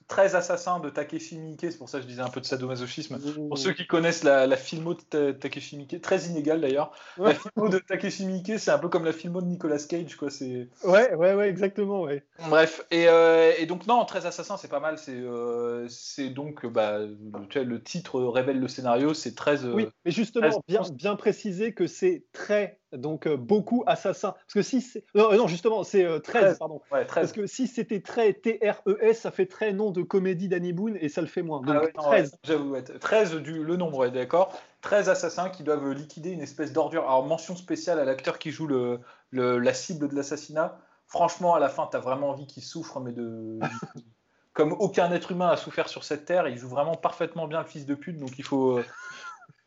13 0.08 0.36
assassins 0.36 0.80
de 0.80 0.90
Takeshi 0.90 1.38
Miike, 1.38 1.62
c'est 1.62 1.78
pour 1.78 1.90
ça 1.90 1.98
que 2.00 2.04
je 2.04 2.08
disais 2.10 2.22
un 2.22 2.30
peu 2.30 2.40
de 2.42 2.46
sadomasochisme. 2.46 3.18
Pour 3.50 3.58
ceux 3.58 3.74
qui 3.74 3.88
connaissent 3.88 4.24
la, 4.24 4.48
la 4.48 4.58
filmo 4.58 4.94
de 4.94 5.02
Ta- 5.02 5.34
Takeshi 5.34 5.78
Miike, 5.78 6.02
très 6.02 6.26
inégale 6.26 6.62
d'ailleurs. 6.62 6.92
La 7.18 7.34
filmo 7.34 7.70
de 7.70 7.80
Takeshi 7.80 8.26
Miike, 8.26 8.60
c'est 8.60 8.72
un 8.72 8.80
peu 8.80 8.90
comme 8.90 9.06
la 9.06 9.14
filmo 9.14 9.42
de 9.42 9.48
Nicolas 9.48 9.78
Cage, 9.80 10.16
quoi. 10.16 10.30
C'est 10.30 10.68
ouais, 10.84 11.14
ouais, 11.14 11.34
ouais, 11.34 11.50
exactement. 11.50 12.02
Ouais. 12.04 12.24
Bref, 12.50 12.86
et, 12.92 13.08
euh, 13.08 13.52
et 13.58 13.66
donc 13.66 13.88
non, 13.88 14.04
13 14.06 14.26
assassins, 14.26 14.58
c'est 14.58 14.68
pas 14.70 14.80
mal. 14.80 14.98
C'est 14.98 15.12
euh, 15.16 15.88
c'est 15.90 16.30
donc, 16.30 16.66
bah, 16.66 17.00
le, 17.00 17.18
tu 17.50 17.60
vois, 17.60 17.68
le 17.68 17.82
titre 17.82 18.22
révèle 18.24 18.60
le 18.60 18.68
scénario, 18.68 19.14
c'est 19.14 19.36
13. 19.36 19.66
euh, 19.66 19.74
Oui, 19.74 19.88
mais 20.06 20.12
justement, 20.12 20.62
bien, 20.68 20.82
bien 20.94 21.16
préciser 21.16 21.74
que 21.74 21.88
c'est 21.88 22.26
très, 22.34 22.80
donc 22.92 23.26
euh, 23.28 23.38
beaucoup 23.38 23.84
assassins. 23.88 24.32
Parce 24.34 24.54
que 24.54 24.62
si 24.62 24.82
c'est. 24.82 25.04
Non, 25.16 25.32
non, 25.36 25.48
justement, 25.48 25.84
c'est 25.84 26.06
euh, 26.06 26.20
13, 26.20 26.44
13. 26.44 26.58
pardon. 26.60 26.82
Ouais, 26.92 27.06
13. 27.06 27.22
Parce 27.24 27.32
que 27.34 27.46
si 27.48 27.68
c'était 27.68 28.02
très 28.02 28.34
T-R-E-S, 28.34 29.22
ça 29.22 29.32
fait 29.32 29.46
très 29.46 29.74
nom 29.74 29.92
de 29.94 30.02
comédie 30.02 30.50
d'Annie 30.50 30.74
Boone 30.74 30.98
et 31.00 31.08
ça 31.08 31.22
le 31.22 31.28
fait 31.28 31.42
moins. 31.42 31.62
Donc 31.62 31.76
Ah 31.76 31.82
ouais, 31.82 31.94
non, 31.96 32.04
13. 32.04 32.32
ouais, 32.34 32.38
J'avoue, 32.44 32.70
ouais, 32.72 32.84
13 32.84 33.36
du, 33.36 33.64
le 33.64 33.78
nombre, 33.78 34.00
ouais, 34.00 34.12
d'accord. 34.12 34.52
13 34.82 35.08
assassins 35.08 35.50
qui 35.50 35.64
doivent 35.64 35.90
liquider 35.92 36.32
une 36.32 36.42
espèce 36.42 36.74
d'ordure. 36.74 37.04
Alors, 37.04 37.26
mention 37.26 37.56
spéciale 37.56 38.00
à 38.00 38.04
l'acteur 38.06 38.38
qui 38.40 38.52
joue 38.52 38.68
le, 38.68 39.00
le- 39.32 39.60
la 39.60 39.74
cible 39.74 40.10
de 40.10 40.16
l'assassinat. 40.16 40.78
Franchement, 41.08 41.56
à 41.56 41.60
la 41.60 41.70
fin, 41.70 41.88
tu 41.90 41.96
as 41.96 42.00
vraiment 42.02 42.30
envie 42.32 42.48
qu'il 42.48 42.64
souffre, 42.64 43.00
mais 43.00 43.14
de. 43.14 43.60
Comme 44.54 44.74
aucun 44.74 45.12
être 45.12 45.32
humain 45.32 45.50
a 45.50 45.58
souffert 45.58 45.90
sur 45.90 46.04
cette 46.04 46.26
terre, 46.26 46.48
il 46.48 46.58
joue 46.58 46.68
vraiment 46.70 46.96
parfaitement 46.96 47.48
bien 47.48 47.62
le 47.62 47.68
fils 47.68 47.86
de 47.88 47.96
pute, 47.96 48.18
donc 48.18 48.38
il 48.38 48.44
faut. 48.44 48.78
euh, 48.78 48.84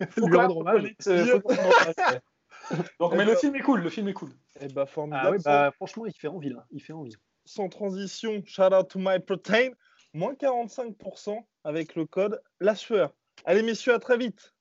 faut 0.10 0.26
Lui 0.28 0.36
rendre 0.36 0.58
hommage. 0.58 0.94
euh. 1.08 1.34
Donc, 3.00 3.12
mais 3.14 3.24
le 3.24 3.34
film 3.36 3.54
est 3.56 3.60
cool, 3.60 3.80
le 3.80 3.90
film 3.90 4.08
est 4.08 4.12
cool. 4.12 4.30
Eh 4.60 4.68
bah, 4.68 4.86
formidable. 4.86 5.26
Ah 5.26 5.30
ouais, 5.30 5.38
bah, 5.44 5.70
franchement, 5.76 6.06
il 6.06 6.12
fait 6.12 6.28
envie 6.28 6.50
là. 6.50 6.64
Il 6.70 6.80
fait 6.82 6.92
envie. 6.92 7.14
Sans 7.44 7.68
transition, 7.68 8.42
shout 8.44 8.72
out 8.72 8.88
to 8.88 8.98
my 8.98 9.20
protein, 9.20 9.70
moins 10.16 10.32
45% 10.32 11.44
avec 11.64 11.94
le 11.94 12.06
code 12.06 12.42
la 12.60 12.74
sueur. 12.74 13.14
Allez 13.44 13.62
messieurs, 13.62 13.94
à 13.94 13.98
très 13.98 14.16
vite 14.16 14.54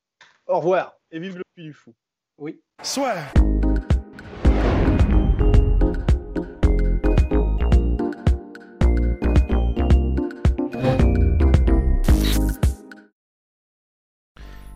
Au 0.47 0.57
revoir. 0.57 0.97
et 1.11 1.19
vive 1.19 1.37
le 1.37 1.43
puits 1.55 1.63
du 1.63 1.73
fou. 1.73 1.93
Oui. 2.37 2.61
Swear. 2.83 3.33